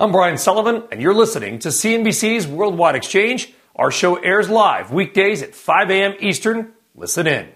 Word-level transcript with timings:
I'm 0.00 0.12
Brian 0.12 0.38
Sullivan, 0.38 0.84
and 0.92 1.02
you're 1.02 1.12
listening 1.12 1.58
to 1.58 1.70
CNBC's 1.70 2.46
Worldwide 2.46 2.94
Exchange. 2.94 3.52
Our 3.74 3.90
show 3.90 4.14
airs 4.14 4.48
live 4.48 4.92
weekdays 4.92 5.42
at 5.42 5.56
5 5.56 5.90
a.m. 5.90 6.14
Eastern. 6.20 6.72
Listen 6.94 7.26
in. 7.26 7.48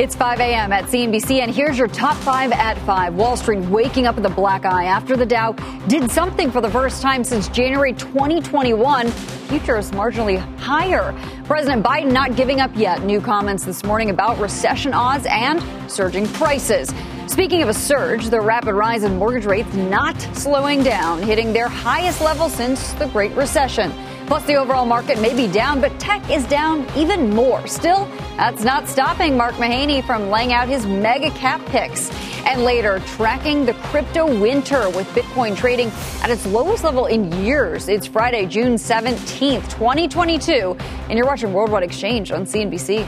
It's 0.00 0.16
5 0.16 0.40
a.m. 0.40 0.72
at 0.72 0.86
CNBC, 0.86 1.42
and 1.42 1.54
here's 1.54 1.78
your 1.78 1.86
top 1.86 2.16
five 2.16 2.50
at 2.50 2.76
5. 2.78 3.14
Wall 3.14 3.36
Street 3.36 3.60
waking 3.66 4.08
up 4.08 4.16
with 4.16 4.26
a 4.26 4.30
black 4.30 4.64
eye 4.64 4.86
after 4.86 5.16
the 5.16 5.24
Dow 5.24 5.52
did 5.86 6.10
something 6.10 6.50
for 6.50 6.60
the 6.60 6.70
first 6.70 7.00
time 7.00 7.22
since 7.22 7.46
January 7.50 7.92
2021. 7.92 9.08
Futures 9.12 9.92
marginally 9.92 10.38
higher. 10.58 11.16
President 11.44 11.84
Biden 11.86 12.10
not 12.10 12.34
giving 12.34 12.60
up 12.60 12.72
yet. 12.74 13.04
New 13.04 13.20
comments 13.20 13.64
this 13.64 13.84
morning 13.84 14.10
about 14.10 14.40
recession 14.40 14.92
odds 14.92 15.24
and 15.30 15.62
surging 15.88 16.26
prices. 16.26 16.92
Speaking 17.28 17.60
of 17.60 17.68
a 17.68 17.74
surge, 17.74 18.26
the 18.26 18.40
rapid 18.40 18.74
rise 18.74 19.02
in 19.02 19.16
mortgage 19.16 19.46
rates 19.46 19.74
not 19.74 20.18
slowing 20.36 20.84
down, 20.84 21.20
hitting 21.20 21.52
their 21.52 21.68
highest 21.68 22.20
level 22.20 22.48
since 22.48 22.92
the 22.94 23.06
Great 23.08 23.32
Recession. 23.32 23.92
Plus, 24.26 24.44
the 24.44 24.54
overall 24.54 24.86
market 24.86 25.20
may 25.20 25.34
be 25.34 25.52
down, 25.52 25.80
but 25.80 25.98
tech 25.98 26.30
is 26.30 26.46
down 26.46 26.86
even 26.96 27.30
more. 27.30 27.66
Still, 27.66 28.08
that's 28.36 28.62
not 28.62 28.88
stopping 28.88 29.36
Mark 29.36 29.54
Mahaney 29.54 30.04
from 30.04 30.30
laying 30.30 30.52
out 30.52 30.68
his 30.68 30.86
mega 30.86 31.30
cap 31.30 31.64
picks. 31.66 32.10
And 32.44 32.62
later, 32.62 33.00
tracking 33.06 33.66
the 33.66 33.74
crypto 33.74 34.26
winter 34.40 34.88
with 34.90 35.08
Bitcoin 35.08 35.56
trading 35.56 35.90
at 36.22 36.30
its 36.30 36.46
lowest 36.46 36.84
level 36.84 37.06
in 37.06 37.32
years. 37.44 37.88
It's 37.88 38.06
Friday, 38.06 38.46
June 38.46 38.76
17th, 38.76 39.68
2022, 39.70 40.76
and 41.08 41.18
you're 41.18 41.26
watching 41.26 41.52
Worldwide 41.52 41.82
Exchange 41.82 42.30
on 42.30 42.46
CNBC. 42.46 43.04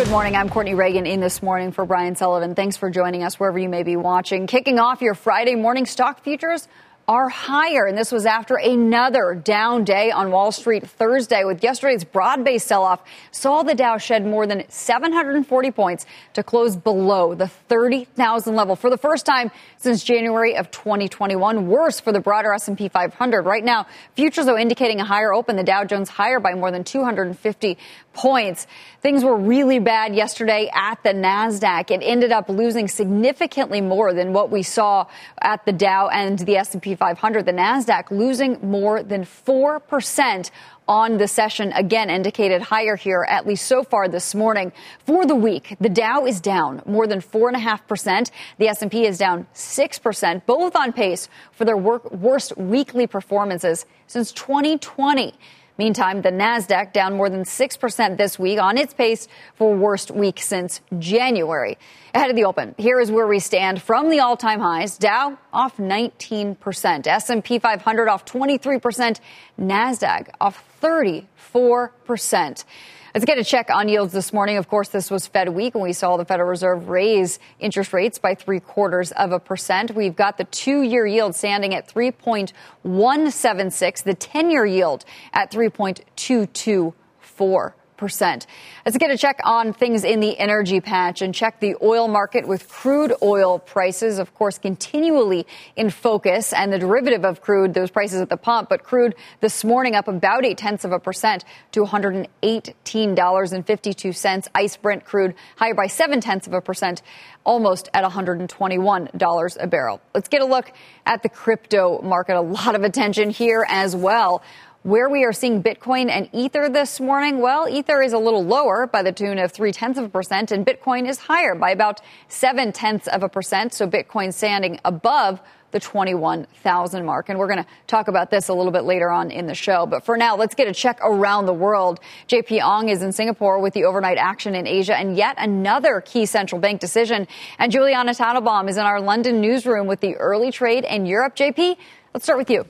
Good 0.00 0.08
morning. 0.08 0.34
I'm 0.34 0.48
Courtney 0.48 0.72
Reagan 0.72 1.04
in 1.04 1.20
this 1.20 1.42
morning 1.42 1.72
for 1.72 1.84
Brian 1.84 2.16
Sullivan. 2.16 2.54
Thanks 2.54 2.78
for 2.78 2.88
joining 2.88 3.22
us 3.22 3.38
wherever 3.38 3.58
you 3.58 3.68
may 3.68 3.82
be 3.82 3.96
watching. 3.96 4.46
Kicking 4.46 4.78
off 4.78 5.02
your 5.02 5.14
Friday 5.14 5.56
morning 5.56 5.84
stock 5.84 6.24
futures 6.24 6.66
are 7.06 7.28
higher. 7.28 7.86
And 7.86 7.98
this 7.98 8.12
was 8.12 8.24
after 8.24 8.54
another 8.54 9.34
down 9.34 9.82
day 9.82 10.12
on 10.12 10.30
Wall 10.30 10.52
Street 10.52 10.88
Thursday 10.88 11.44
with 11.44 11.62
yesterday's 11.62 12.04
broad 12.04 12.44
based 12.44 12.68
sell 12.68 12.84
off 12.84 13.02
saw 13.32 13.64
the 13.64 13.74
Dow 13.74 13.98
shed 13.98 14.24
more 14.24 14.46
than 14.46 14.64
740 14.70 15.70
points 15.72 16.06
to 16.34 16.44
close 16.44 16.76
below 16.76 17.34
the 17.34 17.48
30,000 17.48 18.54
level 18.54 18.76
for 18.76 18.90
the 18.90 18.96
first 18.96 19.26
time 19.26 19.50
since 19.76 20.04
January 20.04 20.56
of 20.56 20.70
2021. 20.70 21.66
Worse 21.66 21.98
for 21.98 22.12
the 22.12 22.20
broader 22.20 22.54
S&P 22.54 22.88
500. 22.88 23.42
Right 23.42 23.64
now, 23.64 23.86
futures 24.14 24.46
are 24.46 24.56
indicating 24.56 25.00
a 25.00 25.04
higher 25.04 25.34
open. 25.34 25.56
The 25.56 25.64
Dow 25.64 25.84
Jones 25.84 26.08
higher 26.08 26.38
by 26.38 26.54
more 26.54 26.70
than 26.70 26.84
250 26.84 27.76
points. 28.12 28.66
Things 29.02 29.24
were 29.24 29.36
really 29.36 29.78
bad 29.78 30.14
yesterday 30.14 30.70
at 30.74 31.02
the 31.02 31.10
Nasdaq. 31.10 31.90
It 31.90 32.02
ended 32.02 32.32
up 32.32 32.48
losing 32.48 32.88
significantly 32.88 33.80
more 33.80 34.12
than 34.12 34.32
what 34.32 34.50
we 34.50 34.62
saw 34.62 35.06
at 35.40 35.64
the 35.64 35.72
Dow 35.72 36.08
and 36.08 36.38
the 36.38 36.56
S&P 36.56 36.94
500. 36.94 37.46
The 37.46 37.52
Nasdaq 37.52 38.10
losing 38.10 38.58
more 38.62 39.02
than 39.02 39.24
4% 39.24 40.50
on 40.90 41.18
the 41.18 41.28
session 41.28 41.70
again 41.72 42.10
indicated 42.10 42.60
higher 42.60 42.96
here, 42.96 43.24
at 43.28 43.46
least 43.46 43.66
so 43.66 43.84
far 43.84 44.08
this 44.08 44.34
morning. 44.34 44.72
For 45.06 45.24
the 45.24 45.36
week, 45.36 45.76
the 45.80 45.88
Dow 45.88 46.26
is 46.26 46.40
down 46.40 46.82
more 46.84 47.06
than 47.06 47.20
four 47.20 47.46
and 47.46 47.56
a 47.56 47.60
half 47.60 47.86
percent. 47.86 48.32
The 48.58 48.66
S&P 48.66 49.06
is 49.06 49.16
down 49.16 49.46
six 49.52 50.00
percent, 50.00 50.46
both 50.46 50.74
on 50.74 50.92
pace 50.92 51.28
for 51.52 51.64
their 51.64 51.76
worst 51.76 52.56
weekly 52.56 53.06
performances 53.06 53.86
since 54.08 54.32
2020. 54.32 55.32
Meantime, 55.80 56.20
the 56.20 56.30
Nasdaq 56.30 56.92
down 56.92 57.16
more 57.16 57.30
than 57.30 57.44
6% 57.44 58.16
this 58.18 58.38
week 58.38 58.60
on 58.60 58.76
its 58.76 58.92
pace 58.92 59.28
for 59.54 59.74
worst 59.74 60.10
week 60.10 60.38
since 60.38 60.82
January. 60.98 61.78
Ahead 62.14 62.28
of 62.28 62.36
the 62.36 62.44
open, 62.44 62.74
here 62.76 63.00
is 63.00 63.10
where 63.10 63.26
we 63.26 63.38
stand 63.38 63.80
from 63.80 64.10
the 64.10 64.20
all-time 64.20 64.60
highs. 64.60 64.98
Dow 64.98 65.38
off 65.54 65.78
19%, 65.78 67.06
S&P 67.06 67.58
500 67.58 68.08
off 68.08 68.26
23%, 68.26 69.20
Nasdaq 69.58 70.28
off 70.38 70.62
34%. 70.82 72.64
Let's 73.12 73.24
get 73.24 73.38
a 73.38 73.44
check 73.44 73.70
on 73.70 73.88
yields 73.88 74.12
this 74.12 74.32
morning. 74.32 74.56
Of 74.56 74.68
course, 74.68 74.88
this 74.88 75.10
was 75.10 75.26
Fed 75.26 75.48
week 75.48 75.74
and 75.74 75.82
we 75.82 75.92
saw 75.92 76.16
the 76.16 76.24
Federal 76.24 76.48
Reserve 76.48 76.88
raise 76.88 77.40
interest 77.58 77.92
rates 77.92 78.18
by 78.18 78.36
three 78.36 78.60
quarters 78.60 79.10
of 79.12 79.32
a 79.32 79.40
percent. 79.40 79.96
We've 79.96 80.14
got 80.14 80.38
the 80.38 80.44
two 80.44 80.82
year 80.82 81.04
yield 81.06 81.34
standing 81.34 81.74
at 81.74 81.92
3.176, 81.92 84.04
the 84.04 84.14
10 84.14 84.52
year 84.52 84.64
yield 84.64 85.04
at 85.32 85.50
3.224 85.50 87.72
percent. 88.00 88.48
Let's 88.86 88.96
get 88.96 89.10
a 89.10 89.18
check 89.18 89.40
on 89.44 89.74
things 89.74 90.04
in 90.04 90.20
the 90.20 90.38
energy 90.38 90.80
patch 90.80 91.20
and 91.20 91.34
check 91.34 91.60
the 91.60 91.76
oil 91.82 92.08
market 92.08 92.48
with 92.48 92.66
crude 92.66 93.12
oil 93.22 93.58
prices, 93.58 94.18
of 94.18 94.34
course, 94.34 94.56
continually 94.58 95.46
in 95.76 95.90
focus 95.90 96.54
and 96.54 96.72
the 96.72 96.78
derivative 96.78 97.26
of 97.26 97.42
crude, 97.42 97.74
those 97.74 97.90
prices 97.90 98.22
at 98.22 98.30
the 98.30 98.38
pump. 98.38 98.70
But 98.70 98.84
crude 98.84 99.16
this 99.40 99.64
morning 99.64 99.94
up 99.94 100.08
about 100.08 100.46
eight 100.46 100.56
tenths 100.56 100.86
of 100.86 100.92
a 100.92 100.98
percent 100.98 101.44
to 101.72 101.82
$118.52. 101.82 104.48
ICE 104.54 104.76
Brent 104.78 105.04
crude 105.04 105.34
higher 105.56 105.74
by 105.74 105.86
seven 105.86 106.22
tenths 106.22 106.46
of 106.46 106.54
a 106.54 106.62
percent, 106.62 107.02
almost 107.44 107.90
at 107.92 108.02
$121 108.02 109.56
a 109.60 109.66
barrel. 109.66 110.00
Let's 110.14 110.28
get 110.28 110.40
a 110.40 110.46
look 110.46 110.72
at 111.04 111.22
the 111.22 111.28
crypto 111.28 112.00
market. 112.00 112.36
A 112.36 112.40
lot 112.40 112.74
of 112.74 112.82
attention 112.82 113.28
here 113.28 113.66
as 113.68 113.94
well. 113.94 114.42
Where 114.82 115.10
we 115.10 115.24
are 115.24 115.32
seeing 115.34 115.62
Bitcoin 115.62 116.08
and 116.08 116.30
Ether 116.32 116.70
this 116.70 117.00
morning, 117.00 117.40
well, 117.40 117.68
Ether 117.68 118.00
is 118.00 118.14
a 118.14 118.18
little 118.18 118.42
lower 118.42 118.86
by 118.86 119.02
the 119.02 119.12
tune 119.12 119.38
of 119.38 119.52
three 119.52 119.72
tenths 119.72 119.98
of 119.98 120.06
a 120.06 120.08
percent, 120.08 120.52
and 120.52 120.64
Bitcoin 120.64 121.06
is 121.06 121.18
higher 121.18 121.54
by 121.54 121.70
about 121.70 122.00
seven 122.28 122.72
tenths 122.72 123.06
of 123.06 123.22
a 123.22 123.28
percent. 123.28 123.74
So 123.74 123.86
Bitcoin 123.86 124.32
standing 124.32 124.80
above 124.86 125.42
the 125.72 125.80
21,000 125.80 127.04
mark. 127.04 127.28
And 127.28 127.38
we're 127.38 127.46
going 127.46 127.62
to 127.62 127.66
talk 127.86 128.08
about 128.08 128.30
this 128.30 128.48
a 128.48 128.54
little 128.54 128.72
bit 128.72 128.84
later 128.84 129.10
on 129.10 129.30
in 129.30 129.46
the 129.46 129.54
show. 129.54 129.84
But 129.84 130.02
for 130.02 130.16
now, 130.16 130.34
let's 130.34 130.54
get 130.54 130.66
a 130.66 130.72
check 130.72 130.98
around 131.02 131.44
the 131.44 131.52
world. 131.52 132.00
JP 132.26 132.62
Ong 132.62 132.88
is 132.88 133.02
in 133.02 133.12
Singapore 133.12 133.60
with 133.60 133.74
the 133.74 133.84
overnight 133.84 134.16
action 134.16 134.54
in 134.54 134.66
Asia 134.66 134.96
and 134.96 135.14
yet 135.14 135.36
another 135.38 136.00
key 136.00 136.24
central 136.24 136.58
bank 136.58 136.80
decision. 136.80 137.28
And 137.58 137.70
Julianna 137.70 138.12
Tatelbaum 138.12 138.70
is 138.70 138.78
in 138.78 138.84
our 138.84 139.00
London 139.00 139.42
newsroom 139.42 139.86
with 139.86 140.00
the 140.00 140.16
early 140.16 140.50
trade 140.50 140.84
in 140.84 141.04
Europe. 141.04 141.36
JP, 141.36 141.76
let's 142.14 142.24
start 142.24 142.38
with 142.38 142.48
you. 142.48 142.64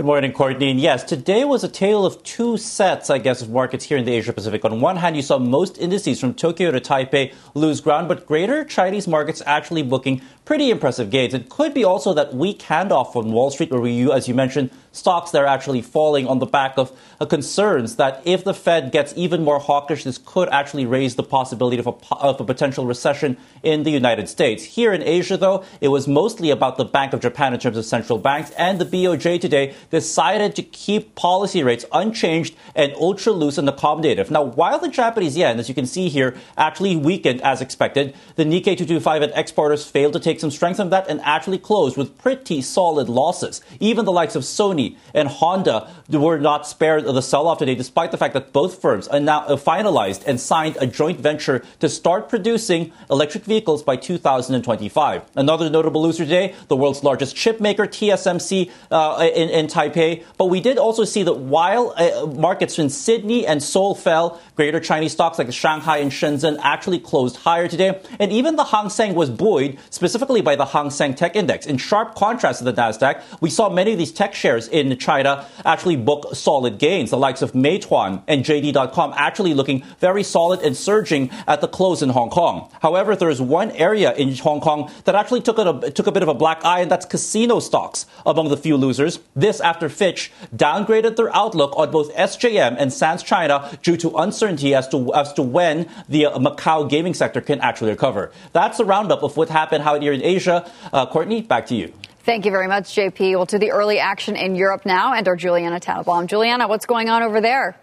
Good 0.00 0.06
morning, 0.06 0.32
Courtney. 0.32 0.70
And 0.70 0.80
yes, 0.80 1.04
today 1.04 1.44
was 1.44 1.62
a 1.62 1.68
tale 1.68 2.06
of 2.06 2.22
two 2.22 2.56
sets, 2.56 3.10
I 3.10 3.18
guess, 3.18 3.42
of 3.42 3.50
markets 3.50 3.84
here 3.84 3.98
in 3.98 4.06
the 4.06 4.14
Asia 4.14 4.32
Pacific. 4.32 4.64
On 4.64 4.80
one 4.80 4.96
hand, 4.96 5.14
you 5.14 5.20
saw 5.20 5.38
most 5.38 5.76
indices 5.76 6.18
from 6.18 6.32
Tokyo 6.32 6.70
to 6.70 6.80
Taipei 6.80 7.34
lose 7.52 7.82
ground, 7.82 8.08
but 8.08 8.24
greater 8.24 8.64
Chinese 8.64 9.06
markets 9.06 9.42
actually 9.44 9.82
booking 9.82 10.22
pretty 10.46 10.70
impressive 10.70 11.10
gains. 11.10 11.34
It 11.34 11.50
could 11.50 11.74
be 11.74 11.84
also 11.84 12.14
that 12.14 12.32
weak 12.32 12.60
handoff 12.60 13.12
from 13.12 13.30
Wall 13.30 13.50
Street, 13.50 13.70
where 13.70 13.82
we, 13.82 14.10
as 14.10 14.26
you 14.26 14.32
mentioned, 14.32 14.70
stocks 14.92 15.30
that 15.30 15.42
are 15.42 15.46
actually 15.46 15.82
falling 15.82 16.26
on 16.26 16.38
the 16.38 16.46
back 16.46 16.76
of 16.76 16.96
uh, 17.20 17.26
concerns 17.26 17.96
that 17.96 18.22
if 18.24 18.44
the 18.44 18.54
Fed 18.54 18.90
gets 18.92 19.12
even 19.16 19.44
more 19.44 19.58
hawkish, 19.58 20.04
this 20.04 20.18
could 20.18 20.48
actually 20.48 20.86
raise 20.86 21.16
the 21.16 21.22
possibility 21.22 21.78
of 21.78 21.86
a, 21.86 21.94
of 22.16 22.40
a 22.40 22.44
potential 22.44 22.86
recession 22.86 23.36
in 23.62 23.82
the 23.82 23.90
United 23.90 24.28
States. 24.28 24.64
Here 24.64 24.92
in 24.92 25.02
Asia, 25.02 25.36
though, 25.36 25.64
it 25.80 25.88
was 25.88 26.08
mostly 26.08 26.50
about 26.50 26.76
the 26.76 26.84
Bank 26.84 27.12
of 27.12 27.20
Japan 27.20 27.54
in 27.54 27.60
terms 27.60 27.76
of 27.76 27.84
central 27.84 28.18
banks, 28.18 28.50
and 28.52 28.80
the 28.80 28.84
BOJ 28.84 29.40
today 29.40 29.74
decided 29.90 30.56
to 30.56 30.62
keep 30.62 31.14
policy 31.14 31.62
rates 31.62 31.84
unchanged 31.92 32.54
and 32.74 32.92
ultra 32.94 33.32
loose 33.32 33.58
and 33.58 33.68
accommodative. 33.68 34.30
Now, 34.30 34.42
while 34.42 34.78
the 34.78 34.88
Japanese 34.88 35.36
yen, 35.36 35.58
as 35.58 35.68
you 35.68 35.74
can 35.74 35.86
see 35.86 36.08
here, 36.08 36.36
actually 36.56 36.96
weakened 36.96 37.42
as 37.42 37.60
expected, 37.60 38.14
the 38.36 38.44
Nikkei 38.44 38.76
225 38.76 39.22
and 39.22 39.32
exporters 39.34 39.84
failed 39.84 40.14
to 40.14 40.20
take 40.20 40.40
some 40.40 40.50
strength 40.50 40.78
from 40.78 40.90
that 40.90 41.08
and 41.08 41.20
actually 41.20 41.58
closed 41.58 41.96
with 41.96 42.16
pretty 42.18 42.62
solid 42.62 43.08
losses. 43.08 43.60
Even 43.78 44.04
the 44.04 44.12
likes 44.12 44.34
of 44.34 44.42
Sony 44.42 44.79
Sony 44.80 44.96
and 45.14 45.28
Honda 45.28 45.88
were 46.08 46.38
not 46.38 46.66
spared 46.66 47.04
the 47.04 47.20
sell-off 47.20 47.58
today, 47.58 47.74
despite 47.74 48.10
the 48.10 48.16
fact 48.16 48.34
that 48.34 48.52
both 48.52 48.80
firms 48.80 49.08
are 49.08 49.20
now 49.20 49.46
finalized 49.56 50.26
and 50.26 50.40
signed 50.40 50.76
a 50.80 50.86
joint 50.86 51.20
venture 51.20 51.64
to 51.80 51.88
start 51.88 52.28
producing 52.28 52.92
electric 53.10 53.44
vehicles 53.44 53.82
by 53.82 53.96
2025. 53.96 55.22
Another 55.36 55.70
notable 55.70 56.02
loser 56.02 56.24
today, 56.24 56.54
the 56.68 56.76
world's 56.76 57.02
largest 57.02 57.36
chip 57.36 57.60
maker, 57.60 57.86
TSMC, 57.86 58.70
uh, 58.90 59.30
in, 59.34 59.48
in, 59.50 59.66
Taipei. 59.66 60.24
But 60.36 60.46
we 60.46 60.60
did 60.60 60.78
also 60.78 61.04
see 61.04 61.22
that 61.22 61.34
while 61.34 61.94
uh, 61.96 62.26
markets 62.26 62.78
in 62.78 62.90
Sydney 62.90 63.46
and 63.46 63.62
Seoul 63.62 63.94
fell, 63.94 64.40
greater 64.60 64.78
Chinese 64.78 65.12
stocks 65.12 65.38
like 65.38 65.46
the 65.46 65.54
Shanghai 65.54 65.96
and 65.96 66.10
Shenzhen 66.10 66.58
actually 66.62 66.98
closed 66.98 67.36
higher 67.36 67.66
today. 67.66 67.98
And 68.18 68.30
even 68.30 68.56
the 68.56 68.64
Hang 68.64 68.90
Seng 68.90 69.14
was 69.14 69.30
buoyed 69.30 69.78
specifically 69.88 70.42
by 70.42 70.54
the 70.54 70.66
Hang 70.66 70.90
Seng 70.90 71.14
Tech 71.14 71.34
Index. 71.34 71.64
In 71.64 71.78
sharp 71.78 72.14
contrast 72.14 72.58
to 72.58 72.64
the 72.64 72.74
Nasdaq, 72.74 73.22
we 73.40 73.48
saw 73.48 73.70
many 73.70 73.92
of 73.92 73.98
these 73.98 74.12
tech 74.12 74.34
shares 74.34 74.68
in 74.68 74.98
China 74.98 75.46
actually 75.64 75.96
book 75.96 76.34
solid 76.34 76.76
gains. 76.78 77.08
The 77.08 77.16
likes 77.16 77.40
of 77.40 77.52
Meituan 77.52 78.22
and 78.28 78.44
JD.com 78.44 79.14
actually 79.16 79.54
looking 79.54 79.82
very 79.98 80.22
solid 80.22 80.60
and 80.60 80.76
surging 80.76 81.30
at 81.46 81.62
the 81.62 81.68
close 81.68 82.02
in 82.02 82.10
Hong 82.10 82.28
Kong. 82.28 82.70
However, 82.82 83.16
there 83.16 83.30
is 83.30 83.40
one 83.40 83.70
area 83.70 84.12
in 84.12 84.36
Hong 84.36 84.60
Kong 84.60 84.90
that 85.06 85.14
actually 85.14 85.40
took 85.40 85.56
a, 85.56 85.90
took 85.90 86.06
a 86.06 86.12
bit 86.12 86.22
of 86.22 86.28
a 86.28 86.34
black 86.34 86.66
eye, 86.66 86.80
and 86.80 86.90
that's 86.90 87.06
casino 87.06 87.60
stocks 87.60 88.04
among 88.26 88.50
the 88.50 88.58
few 88.58 88.76
losers. 88.76 89.20
This 89.34 89.58
after 89.60 89.88
Fitch 89.88 90.30
downgraded 90.54 91.16
their 91.16 91.34
outlook 91.34 91.74
on 91.78 91.90
both 91.90 92.14
SJM 92.14 92.76
and 92.78 92.92
Sands 92.92 93.22
China 93.22 93.78
due 93.82 93.96
to 93.96 94.10
uncertainty 94.18 94.49
as 94.74 94.88
to 94.88 95.14
as 95.14 95.32
to 95.34 95.42
when 95.42 95.88
the 96.08 96.24
Macau 96.24 96.88
gaming 96.88 97.14
sector 97.14 97.40
can 97.40 97.60
actually 97.60 97.90
recover. 97.90 98.32
That's 98.52 98.78
the 98.78 98.84
roundup 98.84 99.22
of 99.22 99.36
what 99.36 99.48
happened 99.48 99.84
out 99.84 100.02
here 100.02 100.12
in 100.12 100.22
Asia. 100.22 100.70
Uh, 100.92 101.06
Courtney, 101.06 101.42
back 101.42 101.66
to 101.66 101.74
you. 101.74 101.92
Thank 102.22 102.44
you 102.44 102.50
very 102.50 102.68
much, 102.68 102.94
JP. 102.94 103.36
Well, 103.36 103.46
to 103.46 103.58
the 103.58 103.70
early 103.70 103.98
action 103.98 104.36
in 104.36 104.54
Europe 104.54 104.84
now, 104.84 105.14
and 105.14 105.26
our 105.26 105.36
Julianna 105.36 105.80
Tatelbaum. 105.80 106.26
Julianna, 106.26 106.68
what's 106.68 106.86
going 106.86 107.08
on 107.08 107.22
over 107.22 107.40
there? 107.40 107.76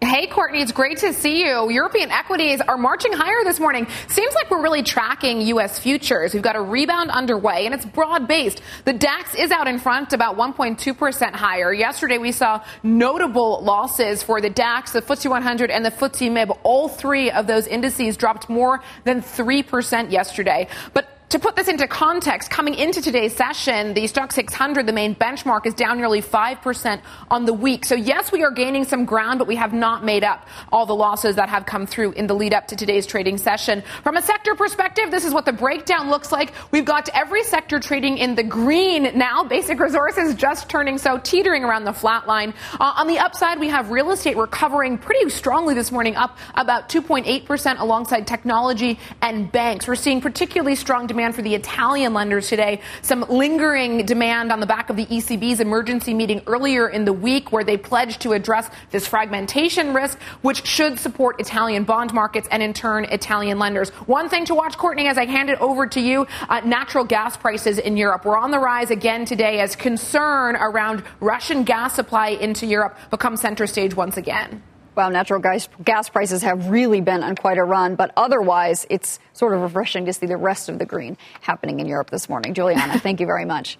Hey, 0.00 0.28
Courtney, 0.28 0.62
it's 0.62 0.70
great 0.70 0.98
to 0.98 1.12
see 1.12 1.40
you. 1.42 1.70
European 1.70 2.12
equities 2.12 2.60
are 2.60 2.78
marching 2.78 3.12
higher 3.12 3.42
this 3.42 3.58
morning. 3.58 3.88
Seems 4.06 4.32
like 4.32 4.48
we're 4.48 4.62
really 4.62 4.84
tracking 4.84 5.40
U.S. 5.48 5.80
futures. 5.80 6.32
We've 6.32 6.42
got 6.42 6.54
a 6.54 6.60
rebound 6.60 7.10
underway, 7.10 7.66
and 7.66 7.74
it's 7.74 7.84
broad 7.84 8.28
based. 8.28 8.62
The 8.84 8.92
DAX 8.92 9.34
is 9.34 9.50
out 9.50 9.66
in 9.66 9.80
front, 9.80 10.12
about 10.12 10.36
1.2% 10.36 11.32
higher. 11.32 11.72
Yesterday, 11.72 12.18
we 12.18 12.30
saw 12.30 12.64
notable 12.84 13.60
losses 13.64 14.22
for 14.22 14.40
the 14.40 14.50
DAX, 14.50 14.92
the 14.92 15.02
FTSE 15.02 15.28
100, 15.30 15.70
and 15.70 15.84
the 15.84 15.90
FTSE 15.90 16.30
MIB. 16.30 16.52
All 16.62 16.88
three 16.88 17.32
of 17.32 17.48
those 17.48 17.66
indices 17.66 18.16
dropped 18.16 18.48
more 18.48 18.80
than 19.02 19.20
3% 19.20 20.12
yesterday. 20.12 20.68
But 20.94 21.17
to 21.30 21.38
put 21.38 21.56
this 21.56 21.68
into 21.68 21.86
context, 21.86 22.50
coming 22.50 22.74
into 22.74 23.02
today's 23.02 23.36
session, 23.36 23.92
the 23.92 24.04
Stoxx 24.04 24.32
600, 24.32 24.86
the 24.86 24.94
main 24.94 25.14
benchmark, 25.14 25.66
is 25.66 25.74
down 25.74 25.98
nearly 25.98 26.22
5% 26.22 27.02
on 27.30 27.44
the 27.44 27.52
week. 27.52 27.84
So 27.84 27.94
yes, 27.94 28.32
we 28.32 28.42
are 28.44 28.50
gaining 28.50 28.84
some 28.84 29.04
ground, 29.04 29.38
but 29.38 29.46
we 29.46 29.56
have 29.56 29.74
not 29.74 30.02
made 30.02 30.24
up 30.24 30.48
all 30.72 30.86
the 30.86 30.94
losses 30.94 31.36
that 31.36 31.50
have 31.50 31.66
come 31.66 31.86
through 31.86 32.12
in 32.12 32.28
the 32.28 32.34
lead 32.34 32.54
up 32.54 32.68
to 32.68 32.76
today's 32.76 33.04
trading 33.04 33.36
session. 33.36 33.82
From 34.02 34.16
a 34.16 34.22
sector 34.22 34.54
perspective, 34.54 35.10
this 35.10 35.26
is 35.26 35.34
what 35.34 35.44
the 35.44 35.52
breakdown 35.52 36.08
looks 36.08 36.32
like. 36.32 36.54
We've 36.70 36.86
got 36.86 37.10
every 37.12 37.42
sector 37.44 37.78
trading 37.78 38.16
in 38.16 38.34
the 38.34 38.42
green 38.42 39.18
now. 39.18 39.44
Basic 39.44 39.78
resources 39.78 40.34
just 40.34 40.70
turning 40.70 40.96
so 40.96 41.18
teetering 41.18 41.62
around 41.62 41.84
the 41.84 41.92
flat 41.92 42.26
line. 42.26 42.54
Uh, 42.80 42.94
on 42.96 43.06
the 43.06 43.18
upside, 43.18 43.60
we 43.60 43.68
have 43.68 43.90
real 43.90 44.12
estate 44.12 44.38
recovering 44.38 44.96
pretty 44.96 45.28
strongly 45.28 45.74
this 45.74 45.92
morning, 45.92 46.16
up 46.16 46.38
about 46.54 46.88
2.8% 46.88 47.80
alongside 47.80 48.26
technology 48.26 48.98
and 49.20 49.52
banks. 49.52 49.86
We're 49.86 49.94
seeing 49.94 50.22
particularly 50.22 50.74
strong 50.74 51.06
demand 51.06 51.17
demand 51.18 51.34
for 51.34 51.42
the 51.42 51.56
Italian 51.56 52.14
lenders 52.14 52.48
today. 52.48 52.80
Some 53.02 53.22
lingering 53.28 54.06
demand 54.06 54.52
on 54.52 54.60
the 54.60 54.66
back 54.66 54.88
of 54.88 54.94
the 54.94 55.04
ECB's 55.06 55.58
emergency 55.58 56.14
meeting 56.14 56.42
earlier 56.46 56.88
in 56.88 57.04
the 57.04 57.12
week, 57.12 57.50
where 57.50 57.64
they 57.64 57.76
pledged 57.76 58.20
to 58.20 58.34
address 58.34 58.70
this 58.92 59.04
fragmentation 59.08 59.94
risk, 59.94 60.16
which 60.42 60.64
should 60.64 60.96
support 60.96 61.40
Italian 61.40 61.82
bond 61.82 62.14
markets 62.14 62.46
and 62.52 62.62
in 62.62 62.72
turn 62.72 63.04
Italian 63.06 63.58
lenders. 63.58 63.90
One 64.06 64.28
thing 64.28 64.44
to 64.44 64.54
watch, 64.54 64.78
Courtney, 64.78 65.08
as 65.08 65.18
I 65.18 65.24
hand 65.24 65.50
it 65.50 65.60
over 65.60 65.88
to 65.88 66.00
you, 66.00 66.24
uh, 66.48 66.60
natural 66.60 67.02
gas 67.02 67.36
prices 67.36 67.78
in 67.78 67.96
Europe 67.96 68.24
were 68.24 68.38
on 68.38 68.52
the 68.52 68.60
rise 68.60 68.92
again 68.92 69.24
today 69.24 69.58
as 69.58 69.74
concern 69.74 70.54
around 70.54 71.02
Russian 71.18 71.64
gas 71.64 71.94
supply 71.94 72.28
into 72.28 72.64
Europe 72.64 72.96
becomes 73.10 73.40
center 73.40 73.66
stage 73.66 73.92
once 73.96 74.16
again. 74.16 74.62
Well, 74.98 75.10
natural 75.10 75.38
gas, 75.38 75.68
gas 75.84 76.08
prices 76.08 76.42
have 76.42 76.70
really 76.70 77.00
been 77.00 77.22
on 77.22 77.36
quite 77.36 77.56
a 77.56 77.62
run, 77.62 77.94
but 77.94 78.10
otherwise, 78.16 78.84
it's 78.90 79.20
sort 79.32 79.54
of 79.54 79.60
refreshing 79.60 80.06
to 80.06 80.12
see 80.12 80.26
the 80.26 80.36
rest 80.36 80.68
of 80.68 80.80
the 80.80 80.86
green 80.86 81.16
happening 81.40 81.78
in 81.78 81.86
Europe 81.86 82.10
this 82.10 82.28
morning. 82.28 82.52
Julianna, 82.52 82.98
thank 82.98 83.20
you 83.20 83.26
very 83.26 83.44
much. 83.44 83.78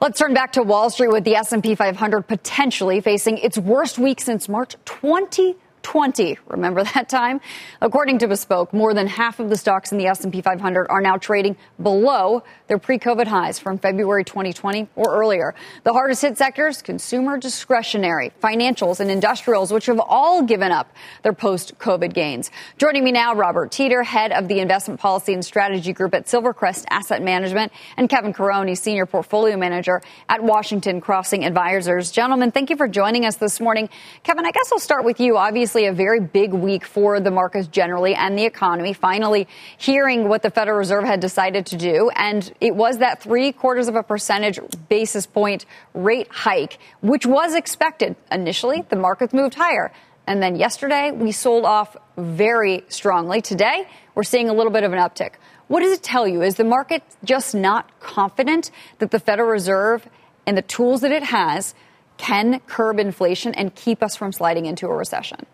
Let's 0.00 0.18
turn 0.18 0.32
back 0.32 0.52
to 0.52 0.62
Wall 0.62 0.88
Street 0.88 1.08
with 1.08 1.24
the 1.24 1.36
S&P 1.36 1.74
500 1.74 2.22
potentially 2.22 3.02
facing 3.02 3.36
its 3.36 3.58
worst 3.58 3.98
week 3.98 4.22
since 4.22 4.48
March 4.48 4.76
20. 4.86 5.54
20. 5.84 6.38
Remember 6.48 6.82
that 6.94 7.08
time? 7.08 7.40
According 7.80 8.18
to 8.18 8.26
Bespoke, 8.26 8.72
more 8.72 8.92
than 8.92 9.06
half 9.06 9.38
of 9.38 9.48
the 9.48 9.56
stocks 9.56 9.92
in 9.92 9.98
the 9.98 10.06
S&P 10.06 10.40
500 10.40 10.88
are 10.88 11.00
now 11.00 11.16
trading 11.16 11.56
below 11.80 12.42
their 12.66 12.78
pre-COVID 12.78 13.26
highs 13.26 13.58
from 13.60 13.78
February 13.78 14.24
2020 14.24 14.88
or 14.96 15.14
earlier. 15.14 15.54
The 15.84 15.92
hardest 15.92 16.22
hit 16.22 16.36
sectors, 16.36 16.82
consumer 16.82 17.38
discretionary, 17.38 18.32
financials 18.42 18.98
and 18.98 19.10
industrials, 19.10 19.72
which 19.72 19.86
have 19.86 20.00
all 20.00 20.42
given 20.42 20.72
up 20.72 20.92
their 21.22 21.34
post-COVID 21.34 22.14
gains. 22.14 22.50
Joining 22.78 23.04
me 23.04 23.12
now, 23.12 23.34
Robert 23.34 23.70
Teeter, 23.70 24.02
head 24.02 24.32
of 24.32 24.48
the 24.48 24.60
investment 24.60 24.98
policy 24.98 25.34
and 25.34 25.44
strategy 25.44 25.92
group 25.92 26.14
at 26.14 26.26
Silvercrest 26.26 26.86
Asset 26.90 27.22
Management, 27.22 27.70
and 27.96 28.08
Kevin 28.08 28.32
Caron, 28.32 28.74
senior 28.74 29.04
portfolio 29.04 29.56
manager 29.56 30.00
at 30.28 30.42
Washington 30.42 31.00
Crossing 31.00 31.44
Advisors. 31.44 32.10
Gentlemen, 32.10 32.50
thank 32.50 32.70
you 32.70 32.76
for 32.76 32.88
joining 32.88 33.26
us 33.26 33.36
this 33.36 33.60
morning. 33.60 33.90
Kevin, 34.22 34.46
I 34.46 34.50
guess 34.50 34.72
I'll 34.72 34.78
start 34.78 35.04
with 35.04 35.20
you. 35.20 35.36
Obviously, 35.36 35.73
obviously 35.74 35.88
a 35.88 35.92
very 35.92 36.20
big 36.20 36.52
week 36.52 36.84
for 36.84 37.18
the 37.18 37.32
markets 37.32 37.66
generally 37.66 38.14
and 38.14 38.38
the 38.38 38.44
economy. 38.44 38.92
Finally, 38.92 39.48
hearing 39.76 40.28
what 40.28 40.40
the 40.42 40.50
Federal 40.50 40.78
Reserve 40.78 41.02
had 41.02 41.18
decided 41.18 41.66
to 41.66 41.76
do, 41.76 42.10
and 42.14 42.52
it 42.60 42.76
was 42.76 42.98
that 42.98 43.20
three 43.20 43.50
quarters 43.50 43.88
of 43.88 43.96
a 43.96 44.02
percentage 44.04 44.60
basis 44.88 45.26
point 45.26 45.66
rate 45.92 46.28
hike, 46.30 46.78
which 47.00 47.26
was 47.26 47.56
expected. 47.56 48.14
Initially, 48.30 48.84
the 48.88 48.94
markets 48.94 49.34
moved 49.34 49.54
higher. 49.54 49.92
And 50.28 50.40
then 50.40 50.54
yesterday, 50.54 51.10
we 51.10 51.32
sold 51.32 51.64
off 51.64 51.96
very 52.16 52.84
strongly. 52.88 53.42
Today, 53.42 53.88
we're 54.14 54.22
seeing 54.22 54.48
a 54.48 54.54
little 54.54 54.72
bit 54.72 54.84
of 54.84 54.92
an 54.92 55.00
uptick. 55.00 55.32
What 55.66 55.80
does 55.80 55.92
it 55.92 56.04
tell 56.04 56.28
you? 56.28 56.42
Is 56.42 56.54
the 56.54 56.62
market 56.62 57.02
just 57.24 57.52
not 57.52 57.98
confident 57.98 58.70
that 59.00 59.10
the 59.10 59.18
Federal 59.18 59.48
Reserve 59.48 60.08
and 60.46 60.56
the 60.56 60.62
tools 60.62 61.00
that 61.00 61.10
it 61.10 61.24
has 61.24 61.74
can 62.16 62.60
curb 62.68 63.00
inflation 63.00 63.52
and 63.54 63.74
keep 63.74 64.04
us 64.04 64.14
from 64.14 64.30
sliding 64.32 64.66
into 64.66 64.86
a 64.86 64.94
recession? 64.94 65.46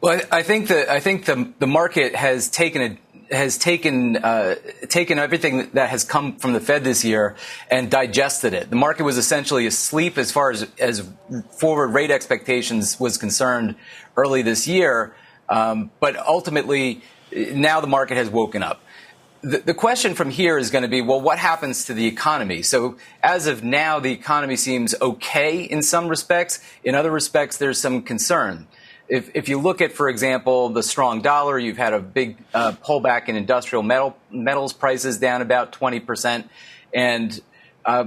Well, 0.00 0.20
I 0.30 0.42
think 0.42 0.68
that 0.68 0.88
I 0.88 1.00
think 1.00 1.26
the 1.26 1.52
the 1.58 1.66
market 1.66 2.14
has 2.14 2.48
taken 2.48 2.82
a 2.82 2.98
has 3.34 3.56
taken 3.56 4.16
uh, 4.16 4.56
taken 4.88 5.18
everything 5.18 5.70
that 5.72 5.90
has 5.90 6.04
come 6.04 6.36
from 6.36 6.52
the 6.52 6.60
Fed 6.60 6.84
this 6.84 7.04
year 7.04 7.36
and 7.70 7.90
digested 7.90 8.52
it. 8.52 8.70
The 8.70 8.76
market 8.76 9.04
was 9.04 9.16
essentially 9.16 9.66
asleep 9.66 10.18
as 10.18 10.30
far 10.30 10.50
as 10.50 10.66
as 10.78 11.08
forward 11.58 11.88
rate 11.88 12.10
expectations 12.10 13.00
was 13.00 13.16
concerned 13.16 13.76
early 14.16 14.42
this 14.42 14.68
year, 14.68 15.14
um, 15.48 15.90
but 16.00 16.16
ultimately 16.16 17.02
now 17.32 17.80
the 17.80 17.86
market 17.86 18.16
has 18.16 18.28
woken 18.28 18.62
up. 18.62 18.82
The, 19.40 19.58
the 19.58 19.74
question 19.74 20.14
from 20.14 20.30
here 20.30 20.56
is 20.56 20.70
going 20.70 20.82
to 20.82 20.88
be, 20.88 21.00
well, 21.00 21.20
what 21.20 21.38
happens 21.38 21.86
to 21.86 21.94
the 21.94 22.06
economy? 22.06 22.62
So 22.62 22.96
as 23.24 23.48
of 23.48 23.64
now, 23.64 23.98
the 23.98 24.12
economy 24.12 24.54
seems 24.54 24.94
okay 25.00 25.62
in 25.62 25.82
some 25.82 26.06
respects. 26.06 26.60
In 26.84 26.94
other 26.94 27.10
respects, 27.10 27.56
there's 27.56 27.80
some 27.80 28.02
concern 28.02 28.68
if, 29.12 29.30
if 29.34 29.50
you 29.50 29.60
look 29.60 29.82
at, 29.82 29.92
for 29.92 30.08
example, 30.08 30.70
the 30.70 30.82
strong 30.82 31.20
dollar, 31.20 31.58
you've 31.58 31.76
had 31.76 31.92
a 31.92 32.00
big 32.00 32.38
uh, 32.54 32.72
pullback 32.72 33.28
in 33.28 33.36
industrial 33.36 33.82
metal, 33.82 34.16
metals 34.30 34.72
prices 34.72 35.18
down 35.18 35.42
about 35.42 35.70
20%. 35.70 36.48
And 36.94 37.40
uh, 37.84 38.06